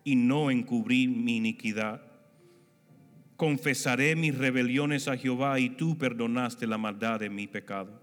y 0.02 0.16
no 0.16 0.50
encubrí 0.50 1.06
mi 1.08 1.36
iniquidad. 1.36 2.02
Confesaré 3.36 4.16
mis 4.16 4.36
rebeliones 4.36 5.08
a 5.08 5.16
Jehová 5.16 5.60
y 5.60 5.70
tú 5.70 5.98
perdonaste 5.98 6.66
la 6.66 6.78
maldad 6.78 7.20
de 7.20 7.28
mi 7.28 7.46
pecado. 7.46 8.02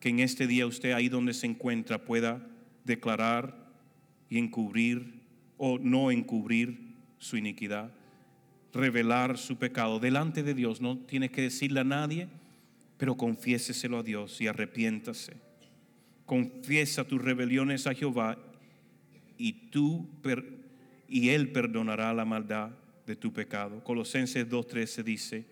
Que 0.00 0.08
en 0.08 0.18
este 0.18 0.48
día 0.48 0.66
usted 0.66 0.92
ahí 0.92 1.08
donde 1.08 1.32
se 1.32 1.46
encuentra 1.46 2.04
pueda 2.04 2.44
declarar 2.84 3.70
y 4.28 4.38
encubrir 4.38 5.20
o 5.58 5.78
no 5.78 6.10
encubrir 6.10 6.96
su 7.18 7.36
iniquidad 7.36 7.92
revelar 8.72 9.38
su 9.38 9.56
pecado 9.56 9.98
delante 9.98 10.42
de 10.42 10.54
Dios. 10.54 10.80
No 10.80 10.98
tiene 10.98 11.30
que 11.30 11.42
decirle 11.42 11.80
a 11.80 11.84
nadie, 11.84 12.28
pero 12.96 13.16
confiéseselo 13.16 13.98
a 13.98 14.02
Dios 14.02 14.40
y 14.40 14.46
arrepiéntase. 14.46 15.34
Confiesa 16.26 17.04
tus 17.04 17.20
rebeliones 17.20 17.86
a 17.86 17.94
Jehová 17.94 18.38
y 19.36 19.52
tú 19.70 20.08
y 21.08 21.30
él 21.30 21.50
perdonará 21.50 22.12
la 22.14 22.24
maldad 22.24 22.70
de 23.06 23.16
tu 23.16 23.32
pecado. 23.32 23.82
Colosenses 23.82 24.48
2:13 24.48 25.02
dice, 25.02 25.44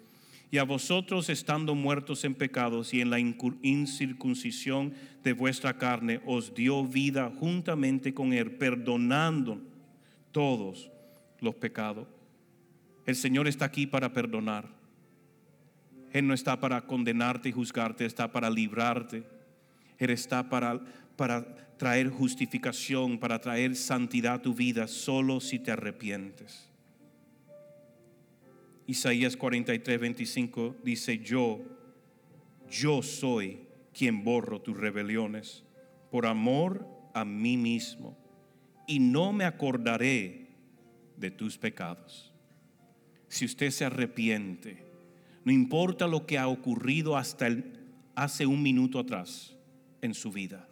"Y 0.50 0.58
a 0.58 0.62
vosotros 0.62 1.28
estando 1.30 1.74
muertos 1.74 2.24
en 2.24 2.34
pecados 2.34 2.94
y 2.94 3.00
en 3.00 3.10
la 3.10 3.18
incircuncisión 3.18 4.94
de 5.24 5.32
vuestra 5.32 5.76
carne 5.76 6.20
os 6.26 6.54
dio 6.54 6.86
vida 6.86 7.32
juntamente 7.40 8.14
con 8.14 8.32
él, 8.32 8.52
perdonando 8.52 9.60
todos 10.30 10.90
los 11.40 11.56
pecados." 11.56 12.06
El 13.08 13.16
Señor 13.16 13.48
está 13.48 13.64
aquí 13.64 13.86
para 13.86 14.12
perdonar. 14.12 14.68
Él 16.12 16.26
no 16.26 16.34
está 16.34 16.60
para 16.60 16.82
condenarte 16.82 17.48
y 17.48 17.52
juzgarte, 17.52 18.04
está 18.04 18.30
para 18.30 18.50
librarte. 18.50 19.24
Él 19.96 20.10
está 20.10 20.50
para, 20.50 20.78
para 21.16 21.72
traer 21.78 22.10
justificación, 22.10 23.18
para 23.18 23.40
traer 23.40 23.76
santidad 23.76 24.34
a 24.34 24.42
tu 24.42 24.52
vida, 24.52 24.86
solo 24.86 25.40
si 25.40 25.58
te 25.58 25.70
arrepientes. 25.70 26.68
Isaías 28.86 29.38
43, 29.38 29.98
25 29.98 30.76
dice, 30.84 31.16
yo, 31.16 31.62
yo 32.70 33.00
soy 33.00 33.60
quien 33.94 34.22
borro 34.22 34.60
tus 34.60 34.76
rebeliones 34.76 35.64
por 36.10 36.26
amor 36.26 36.86
a 37.14 37.24
mí 37.24 37.56
mismo 37.56 38.18
y 38.86 38.98
no 39.00 39.32
me 39.32 39.46
acordaré 39.46 40.48
de 41.16 41.30
tus 41.30 41.56
pecados 41.56 42.27
si 43.28 43.44
usted 43.44 43.70
se 43.70 43.84
arrepiente, 43.84 44.82
no 45.44 45.52
importa 45.52 46.06
lo 46.06 46.26
que 46.26 46.38
ha 46.38 46.48
ocurrido 46.48 47.16
hasta 47.16 47.46
el, 47.46 47.64
hace 48.14 48.46
un 48.46 48.62
minuto 48.62 48.98
atrás 48.98 49.54
en 50.02 50.14
su 50.14 50.30
vida. 50.30 50.68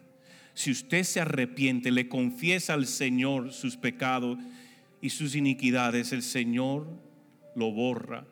Si 0.53 0.71
usted 0.71 1.03
se 1.03 1.19
arrepiente, 1.19 1.91
le 1.91 2.09
confiesa 2.09 2.73
al 2.73 2.87
Señor 2.87 3.53
sus 3.53 3.77
pecados 3.77 4.37
y 5.01 5.09
sus 5.09 5.35
iniquidades, 5.35 6.11
el 6.13 6.23
Señor 6.23 6.87
lo 7.55 7.71
borra. 7.71 8.25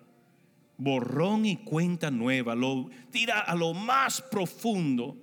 Borrón 0.78 1.46
y 1.46 1.58
cuenta 1.58 2.12
nueva, 2.12 2.56
lo 2.56 2.90
tira 3.12 3.40
a 3.40 3.56
lo 3.56 3.74
más 3.74 4.22
profundo 4.22 5.16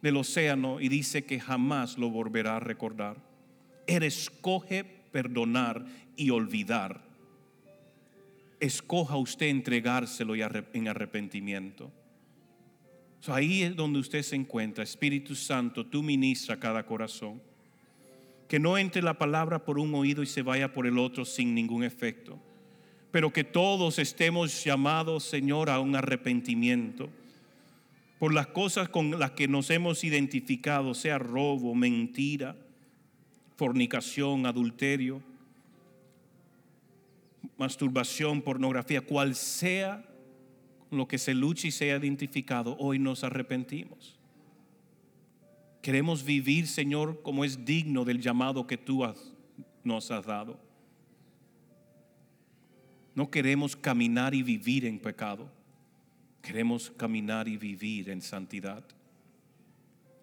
del 0.00 0.16
océano 0.16 0.80
y 0.80 0.88
dice 0.88 1.24
que 1.24 1.40
jamás 1.40 1.98
lo 1.98 2.10
volverá 2.10 2.56
a 2.56 2.60
recordar. 2.60 3.16
Él 3.86 4.02
escoge 4.02 4.84
perdonar 4.84 5.84
y 6.16 6.30
olvidar 6.30 7.13
escoja 8.64 9.16
usted 9.16 9.46
entregárselo 9.46 10.34
en 10.34 10.88
arrepentimiento. 10.88 11.92
ahí 13.26 13.62
es 13.62 13.76
donde 13.76 13.98
usted 13.98 14.22
se 14.22 14.36
encuentra. 14.36 14.84
Espíritu 14.84 15.34
Santo, 15.34 15.86
tú 15.86 16.02
ministra 16.02 16.58
cada 16.58 16.84
corazón. 16.84 17.40
Que 18.48 18.58
no 18.58 18.76
entre 18.76 19.02
la 19.02 19.18
palabra 19.18 19.64
por 19.64 19.78
un 19.78 19.94
oído 19.94 20.22
y 20.22 20.26
se 20.26 20.42
vaya 20.42 20.72
por 20.72 20.86
el 20.86 20.98
otro 20.98 21.24
sin 21.24 21.54
ningún 21.54 21.84
efecto. 21.84 22.38
Pero 23.10 23.32
que 23.32 23.44
todos 23.44 23.98
estemos 23.98 24.64
llamados, 24.64 25.24
Señor, 25.24 25.70
a 25.70 25.80
un 25.80 25.96
arrepentimiento 25.96 27.08
por 28.18 28.32
las 28.32 28.46
cosas 28.48 28.88
con 28.88 29.18
las 29.18 29.32
que 29.32 29.48
nos 29.48 29.70
hemos 29.70 30.04
identificado, 30.04 30.94
sea 30.94 31.18
robo, 31.18 31.74
mentira, 31.74 32.56
fornicación, 33.56 34.46
adulterio 34.46 35.22
masturbación, 37.56 38.42
pornografía, 38.42 39.00
cual 39.00 39.34
sea 39.34 40.04
lo 40.90 41.08
que 41.08 41.18
se 41.18 41.34
luche 41.34 41.68
y 41.68 41.70
sea 41.70 41.96
identificado, 41.96 42.76
hoy 42.78 42.98
nos 42.98 43.24
arrepentimos. 43.24 44.18
Queremos 45.82 46.24
vivir, 46.24 46.66
Señor, 46.66 47.20
como 47.22 47.44
es 47.44 47.64
digno 47.64 48.04
del 48.04 48.20
llamado 48.20 48.66
que 48.66 48.78
tú 48.78 49.02
nos 49.82 50.10
has 50.10 50.24
dado. 50.24 50.58
No 53.14 53.30
queremos 53.30 53.76
caminar 53.76 54.34
y 54.34 54.42
vivir 54.42 54.86
en 54.86 54.98
pecado. 54.98 55.50
Queremos 56.40 56.90
caminar 56.90 57.48
y 57.48 57.56
vivir 57.56 58.10
en 58.10 58.22
santidad. 58.22 58.84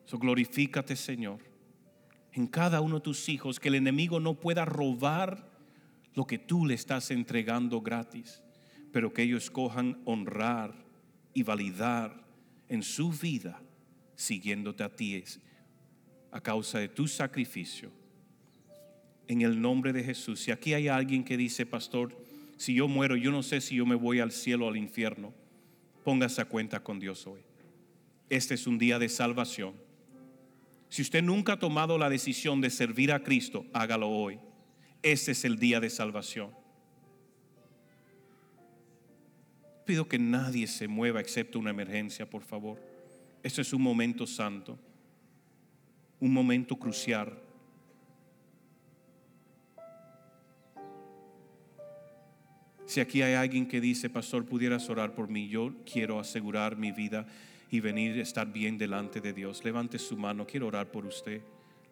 So 0.06 0.18
glorifícate, 0.18 0.96
Señor, 0.96 1.40
en 2.34 2.48
cada 2.48 2.82
uno 2.82 2.96
de 2.96 3.02
tus 3.02 3.30
hijos, 3.30 3.60
que 3.60 3.70
el 3.70 3.76
enemigo 3.76 4.20
no 4.20 4.34
pueda 4.34 4.66
robar 4.66 5.51
lo 6.14 6.26
que 6.26 6.38
tú 6.38 6.66
le 6.66 6.74
estás 6.74 7.12
entregando 7.12 7.82
gratis, 7.82 8.42
pero 8.92 9.14
que 9.14 9.24
ellos 9.24 9.50
cojan 9.50 10.02
honrar 10.06 10.74
y 11.34 11.44
validar 11.44 12.26
en 12.68 12.84
su 12.84 13.12
vida 13.12 13.62
siguiéndote 14.16 14.84
a 14.84 14.96
ti 14.96 15.24
a 16.32 16.42
causa 16.42 16.80
de 16.80 16.90
tu 16.90 17.08
sacrificio. 17.08 17.92
En 19.28 19.42
el 19.42 19.62
nombre 19.62 19.94
de 19.94 20.04
Jesús. 20.04 20.42
Si 20.42 20.52
aquí 20.52 20.74
hay 20.74 20.88
alguien 20.88 21.24
que 21.24 21.38
dice, 21.38 21.66
pastor, 21.66 22.18
si 22.58 22.74
yo 22.74 22.88
muero, 22.88 23.16
yo 23.16 23.32
no 23.32 23.44
sé 23.44 23.62
si 23.62 23.76
yo 23.76 23.86
me 23.86 23.96
voy 23.96 24.20
al 24.20 24.32
cielo 24.32 24.66
o 24.66 24.70
al 24.70 24.78
infierno. 24.78 25.34
Póngase 26.04 26.42
a 26.42 26.46
cuenta 26.46 26.84
con 26.84 27.00
Dios 27.00 27.26
hoy. 27.28 27.42
Este 28.30 28.56
es 28.56 28.68
un 28.68 28.78
día 28.78 29.00
de 29.00 29.10
salvación. 29.10 29.74
Si 30.90 31.02
usted 31.02 31.24
nunca 31.24 31.54
ha 31.54 31.60
tomado 31.60 31.98
la 31.98 32.10
decisión 32.10 32.60
de 32.60 32.70
servir 32.70 33.12
a 33.12 33.24
Cristo, 33.24 33.66
hágalo 33.74 34.10
hoy. 34.10 34.40
Este 35.04 35.32
es 35.32 35.46
el 35.46 35.58
día 35.58 35.80
de 35.80 35.90
salvación. 35.90 36.52
Pido 39.86 40.08
que 40.08 40.20
nadie 40.20 40.68
se 40.68 40.88
mueva 40.88 41.20
excepto 41.20 41.60
una 41.60 41.72
emergencia, 41.72 42.30
por 42.30 42.44
favor. 42.44 42.80
Este 43.42 43.62
es 43.62 43.74
un 43.74 43.82
momento 43.82 44.28
santo, 44.28 44.78
un 46.20 46.32
momento 46.32 46.78
crucial. 46.78 47.38
Si 52.86 53.00
aquí 53.00 53.22
hay 53.22 53.34
alguien 53.34 53.68
que 53.68 53.82
dice, 53.82 54.10
pastor, 54.10 54.46
pudieras 54.46 54.88
orar 54.90 55.16
por 55.16 55.30
mí, 55.30 55.48
yo 55.48 55.74
quiero 55.92 56.20
asegurar 56.20 56.78
mi 56.78 56.92
vida 56.92 57.26
y 57.72 57.80
venir 57.80 58.20
a 58.20 58.22
estar 58.22 58.52
bien 58.52 58.78
delante 58.78 59.22
de 59.22 59.34
Dios. 59.34 59.64
Levante 59.64 59.98
su 59.98 60.18
mano, 60.18 60.46
quiero 60.46 60.68
orar 60.68 60.92
por 60.92 61.06
usted. 61.06 61.42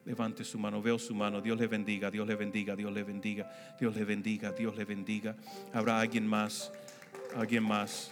Levante 0.09 0.43
su 0.43 0.57
mano, 0.57 0.81
veo 0.81 0.97
su 0.97 1.13
mano. 1.13 1.39
Dios 1.39 1.59
le 1.59 1.67
bendiga, 1.67 2.09
Dios 2.09 2.27
le 2.27 2.33
bendiga, 2.33 2.75
Dios 2.75 2.91
le 2.91 3.03
bendiga, 3.03 3.47
Dios 3.79 3.95
le 3.95 4.03
bendiga, 4.03 4.51
Dios 4.51 4.75
le 4.75 4.83
bendiga. 4.83 5.35
Habrá 5.71 5.99
alguien 5.99 6.25
más, 6.25 6.71
alguien 7.35 7.61
más. 7.61 8.11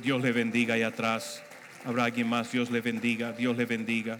Dios 0.00 0.22
le 0.22 0.30
bendiga 0.30 0.74
ahí 0.74 0.82
atrás. 0.82 1.42
Habrá 1.84 2.04
alguien 2.04 2.28
más, 2.28 2.52
Dios 2.52 2.70
le 2.70 2.80
bendiga, 2.80 3.32
Dios 3.32 3.56
le 3.56 3.66
bendiga. 3.66 4.16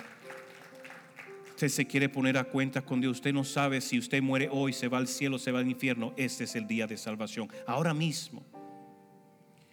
Usted 1.50 1.68
se 1.68 1.86
quiere 1.86 2.08
poner 2.08 2.36
a 2.36 2.42
cuenta 2.42 2.82
con 2.82 3.00
Dios. 3.00 3.18
Usted 3.18 3.32
no 3.32 3.44
sabe 3.44 3.80
si 3.80 3.96
usted 3.96 4.20
muere 4.20 4.48
hoy, 4.50 4.72
se 4.72 4.88
va 4.88 4.98
al 4.98 5.06
cielo, 5.06 5.38
se 5.38 5.52
va 5.52 5.60
al 5.60 5.68
infierno. 5.68 6.14
Este 6.16 6.42
es 6.42 6.56
el 6.56 6.66
día 6.66 6.88
de 6.88 6.96
salvación. 6.96 7.48
Ahora 7.64 7.94
mismo. 7.94 8.44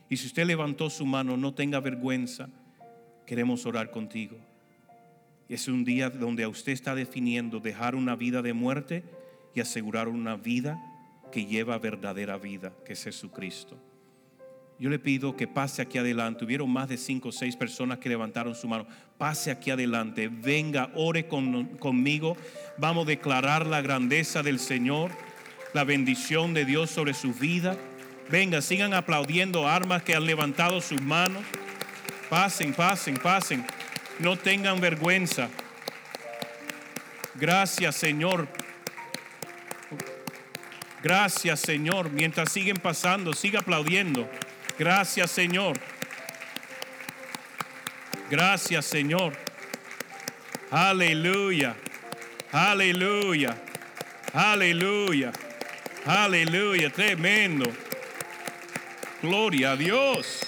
Y 0.09 0.15
si 0.15 0.27
usted 0.27 0.45
levantó 0.45 0.91
su 0.91 1.07
mano, 1.07 1.37
no 1.37 1.55
tenga 1.55 1.79
vergüenza. 1.79 2.49
Queremos 3.25 3.65
orar 3.65 3.89
contigo. 3.89 4.50
Es 5.51 5.67
un 5.67 5.83
día 5.83 6.09
donde 6.09 6.45
a 6.45 6.47
usted 6.47 6.71
está 6.71 6.95
definiendo 6.95 7.59
dejar 7.59 7.93
una 7.95 8.15
vida 8.15 8.41
de 8.41 8.53
muerte 8.53 9.03
y 9.53 9.59
asegurar 9.59 10.07
una 10.07 10.37
vida 10.37 10.81
que 11.29 11.45
lleva 11.45 11.77
verdadera 11.77 12.37
vida, 12.37 12.71
que 12.85 12.93
es 12.93 13.03
Jesucristo. 13.03 13.77
Yo 14.79 14.89
le 14.89 14.97
pido 14.97 15.35
que 15.35 15.49
pase 15.49 15.81
aquí 15.81 15.97
adelante. 15.97 16.45
Hubieron 16.45 16.71
más 16.71 16.87
de 16.87 16.95
cinco 16.95 17.29
o 17.29 17.31
seis 17.33 17.57
personas 17.57 17.97
que 17.97 18.07
levantaron 18.07 18.55
su 18.55 18.65
mano. 18.69 18.87
Pase 19.17 19.51
aquí 19.51 19.71
adelante. 19.71 20.29
Venga, 20.29 20.89
ore 20.95 21.27
conmigo. 21.27 22.37
Vamos 22.77 23.03
a 23.03 23.09
declarar 23.09 23.67
la 23.67 23.81
grandeza 23.81 24.43
del 24.43 24.57
Señor, 24.57 25.11
la 25.73 25.83
bendición 25.83 26.53
de 26.53 26.63
Dios 26.63 26.91
sobre 26.91 27.13
su 27.13 27.33
vida. 27.33 27.75
Venga, 28.29 28.61
sigan 28.61 28.93
aplaudiendo 28.93 29.67
armas 29.67 30.01
que 30.01 30.15
han 30.15 30.25
levantado 30.25 30.79
sus 30.79 31.01
manos. 31.01 31.43
Pasen, 32.29 32.73
pasen, 32.73 33.17
pasen. 33.17 33.65
No 34.21 34.37
tengan 34.37 34.79
vergüenza. 34.79 35.49
Gracias, 37.35 37.95
Señor. 37.95 38.47
Gracias, 41.03 41.59
Señor. 41.59 42.09
Mientras 42.11 42.51
siguen 42.51 42.77
pasando, 42.77 43.33
siga 43.33 43.59
aplaudiendo. 43.59 44.29
Gracias 44.81 45.29
Señor. 45.29 45.77
Gracias 48.31 48.83
Señor. 48.83 49.33
Aleluya. 50.71 51.75
Aleluya. 52.51 53.57
Aleluya. 54.33 55.31
Aleluya. 56.05 56.89
Tremendo. 56.89 57.71
Gloria 59.21 59.73
a 59.73 59.75
Dios. 59.75 60.41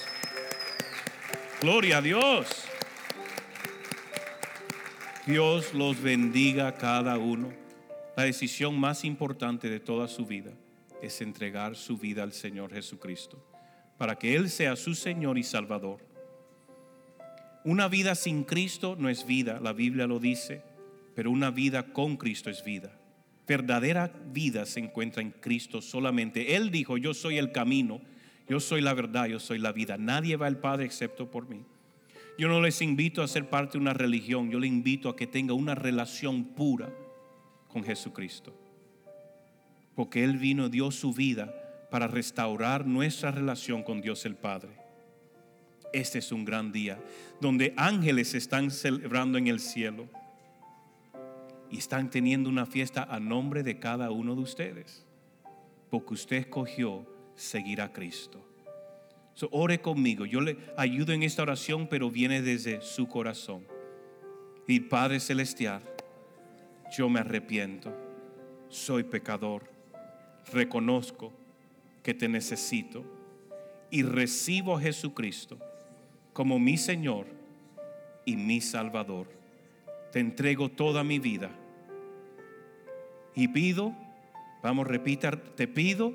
Gloria 1.60 1.98
a 1.98 2.02
Dios. 2.02 2.63
Dios 5.26 5.72
los 5.72 6.02
bendiga 6.02 6.74
cada 6.74 7.16
uno. 7.16 7.50
La 8.14 8.24
decisión 8.24 8.78
más 8.78 9.06
importante 9.06 9.70
de 9.70 9.80
toda 9.80 10.06
su 10.06 10.26
vida 10.26 10.52
es 11.00 11.22
entregar 11.22 11.76
su 11.76 11.96
vida 11.96 12.22
al 12.22 12.34
Señor 12.34 12.70
Jesucristo 12.70 13.42
para 13.96 14.16
que 14.16 14.36
Él 14.36 14.50
sea 14.50 14.76
su 14.76 14.94
Señor 14.94 15.38
y 15.38 15.42
Salvador. 15.42 16.06
Una 17.64 17.88
vida 17.88 18.14
sin 18.14 18.44
Cristo 18.44 18.96
no 18.98 19.08
es 19.08 19.26
vida, 19.26 19.60
la 19.62 19.72
Biblia 19.72 20.06
lo 20.06 20.18
dice, 20.18 20.60
pero 21.14 21.30
una 21.30 21.50
vida 21.50 21.94
con 21.94 22.18
Cristo 22.18 22.50
es 22.50 22.62
vida. 22.62 22.92
Verdadera 23.46 24.12
vida 24.30 24.66
se 24.66 24.80
encuentra 24.80 25.22
en 25.22 25.30
Cristo 25.30 25.80
solamente. 25.80 26.54
Él 26.54 26.70
dijo, 26.70 26.98
yo 26.98 27.14
soy 27.14 27.38
el 27.38 27.50
camino, 27.50 28.02
yo 28.46 28.60
soy 28.60 28.82
la 28.82 28.92
verdad, 28.92 29.24
yo 29.24 29.40
soy 29.40 29.58
la 29.58 29.72
vida. 29.72 29.96
Nadie 29.96 30.36
va 30.36 30.48
al 30.48 30.58
Padre 30.58 30.84
excepto 30.84 31.30
por 31.30 31.48
mí. 31.48 31.64
Yo 32.36 32.48
no 32.48 32.60
les 32.60 32.82
invito 32.82 33.22
a 33.22 33.28
ser 33.28 33.48
parte 33.48 33.78
de 33.78 33.82
una 33.82 33.94
religión, 33.94 34.50
yo 34.50 34.58
les 34.58 34.68
invito 34.68 35.08
a 35.08 35.16
que 35.16 35.26
tenga 35.26 35.54
una 35.54 35.74
relación 35.74 36.44
pura 36.44 36.92
con 37.68 37.84
Jesucristo. 37.84 38.52
Porque 39.94 40.24
Él 40.24 40.38
vino, 40.38 40.68
dio 40.68 40.90
su 40.90 41.12
vida 41.12 41.54
para 41.90 42.08
restaurar 42.08 42.86
nuestra 42.86 43.30
relación 43.30 43.84
con 43.84 44.00
Dios 44.00 44.24
el 44.26 44.34
Padre. 44.34 44.70
Este 45.92 46.18
es 46.18 46.32
un 46.32 46.44
gran 46.44 46.72
día 46.72 47.00
donde 47.40 47.72
ángeles 47.76 48.34
están 48.34 48.72
celebrando 48.72 49.38
en 49.38 49.46
el 49.46 49.60
cielo 49.60 50.08
y 51.70 51.78
están 51.78 52.10
teniendo 52.10 52.48
una 52.48 52.66
fiesta 52.66 53.04
a 53.04 53.20
nombre 53.20 53.62
de 53.62 53.78
cada 53.78 54.10
uno 54.10 54.34
de 54.34 54.40
ustedes, 54.40 55.06
porque 55.88 56.14
usted 56.14 56.36
escogió 56.38 57.06
seguir 57.36 57.80
a 57.80 57.92
Cristo. 57.92 58.44
Ore 59.50 59.80
conmigo, 59.80 60.24
yo 60.26 60.40
le 60.40 60.56
ayudo 60.76 61.12
en 61.12 61.22
esta 61.22 61.42
oración, 61.42 61.88
pero 61.88 62.10
viene 62.10 62.40
desde 62.42 62.80
su 62.80 63.08
corazón. 63.08 63.66
Y 64.66 64.80
Padre 64.80 65.20
Celestial, 65.20 65.82
yo 66.96 67.08
me 67.08 67.20
arrepiento, 67.20 67.92
soy 68.68 69.02
pecador, 69.02 69.70
reconozco 70.52 71.32
que 72.02 72.14
te 72.14 72.28
necesito. 72.28 73.04
Y 73.90 74.02
recibo 74.02 74.76
a 74.76 74.80
Jesucristo 74.80 75.58
como 76.32 76.58
mi 76.58 76.76
Señor 76.76 77.26
y 78.24 78.36
mi 78.36 78.60
Salvador. 78.60 79.28
Te 80.10 80.20
entrego 80.20 80.68
toda 80.68 81.04
mi 81.04 81.18
vida. 81.18 81.50
Y 83.36 83.48
pido, 83.48 83.94
vamos, 84.62 84.86
repita, 84.86 85.30
te 85.30 85.68
pido 85.68 86.12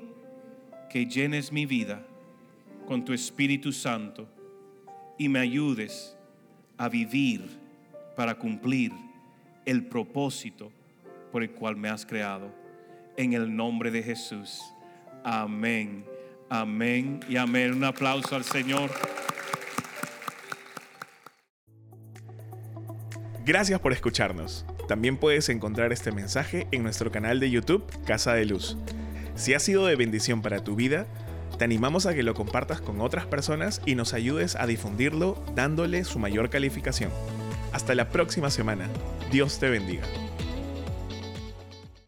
que 0.90 1.06
llenes 1.06 1.52
mi 1.52 1.66
vida 1.66 2.04
con 2.90 3.04
tu 3.04 3.12
Espíritu 3.12 3.72
Santo 3.72 4.28
y 5.16 5.28
me 5.28 5.38
ayudes 5.38 6.16
a 6.76 6.88
vivir 6.88 7.48
para 8.16 8.34
cumplir 8.34 8.90
el 9.64 9.84
propósito 9.84 10.72
por 11.30 11.44
el 11.44 11.52
cual 11.52 11.76
me 11.76 11.88
has 11.88 12.04
creado. 12.04 12.52
En 13.16 13.32
el 13.32 13.54
nombre 13.54 13.92
de 13.92 14.02
Jesús. 14.02 14.60
Amén, 15.22 16.04
amén 16.48 17.20
y 17.28 17.36
amén. 17.36 17.74
Un 17.74 17.84
aplauso 17.84 18.34
al 18.34 18.42
Señor. 18.42 18.90
Gracias 23.44 23.78
por 23.78 23.92
escucharnos. 23.92 24.66
También 24.88 25.16
puedes 25.16 25.48
encontrar 25.48 25.92
este 25.92 26.10
mensaje 26.10 26.66
en 26.72 26.82
nuestro 26.82 27.12
canal 27.12 27.38
de 27.38 27.50
YouTube 27.50 27.84
Casa 28.04 28.34
de 28.34 28.46
Luz. 28.46 28.76
Si 29.36 29.54
ha 29.54 29.60
sido 29.60 29.86
de 29.86 29.94
bendición 29.94 30.42
para 30.42 30.64
tu 30.64 30.74
vida, 30.74 31.06
te 31.60 31.64
animamos 31.64 32.06
a 32.06 32.14
que 32.14 32.22
lo 32.22 32.32
compartas 32.32 32.80
con 32.80 33.02
otras 33.02 33.26
personas 33.26 33.82
y 33.84 33.94
nos 33.94 34.14
ayudes 34.14 34.56
a 34.56 34.66
difundirlo 34.66 35.44
dándole 35.54 36.04
su 36.04 36.18
mayor 36.18 36.48
calificación. 36.48 37.10
Hasta 37.74 37.94
la 37.94 38.08
próxima 38.08 38.48
semana. 38.48 38.88
Dios 39.30 39.58
te 39.58 39.68
bendiga. 39.68 40.29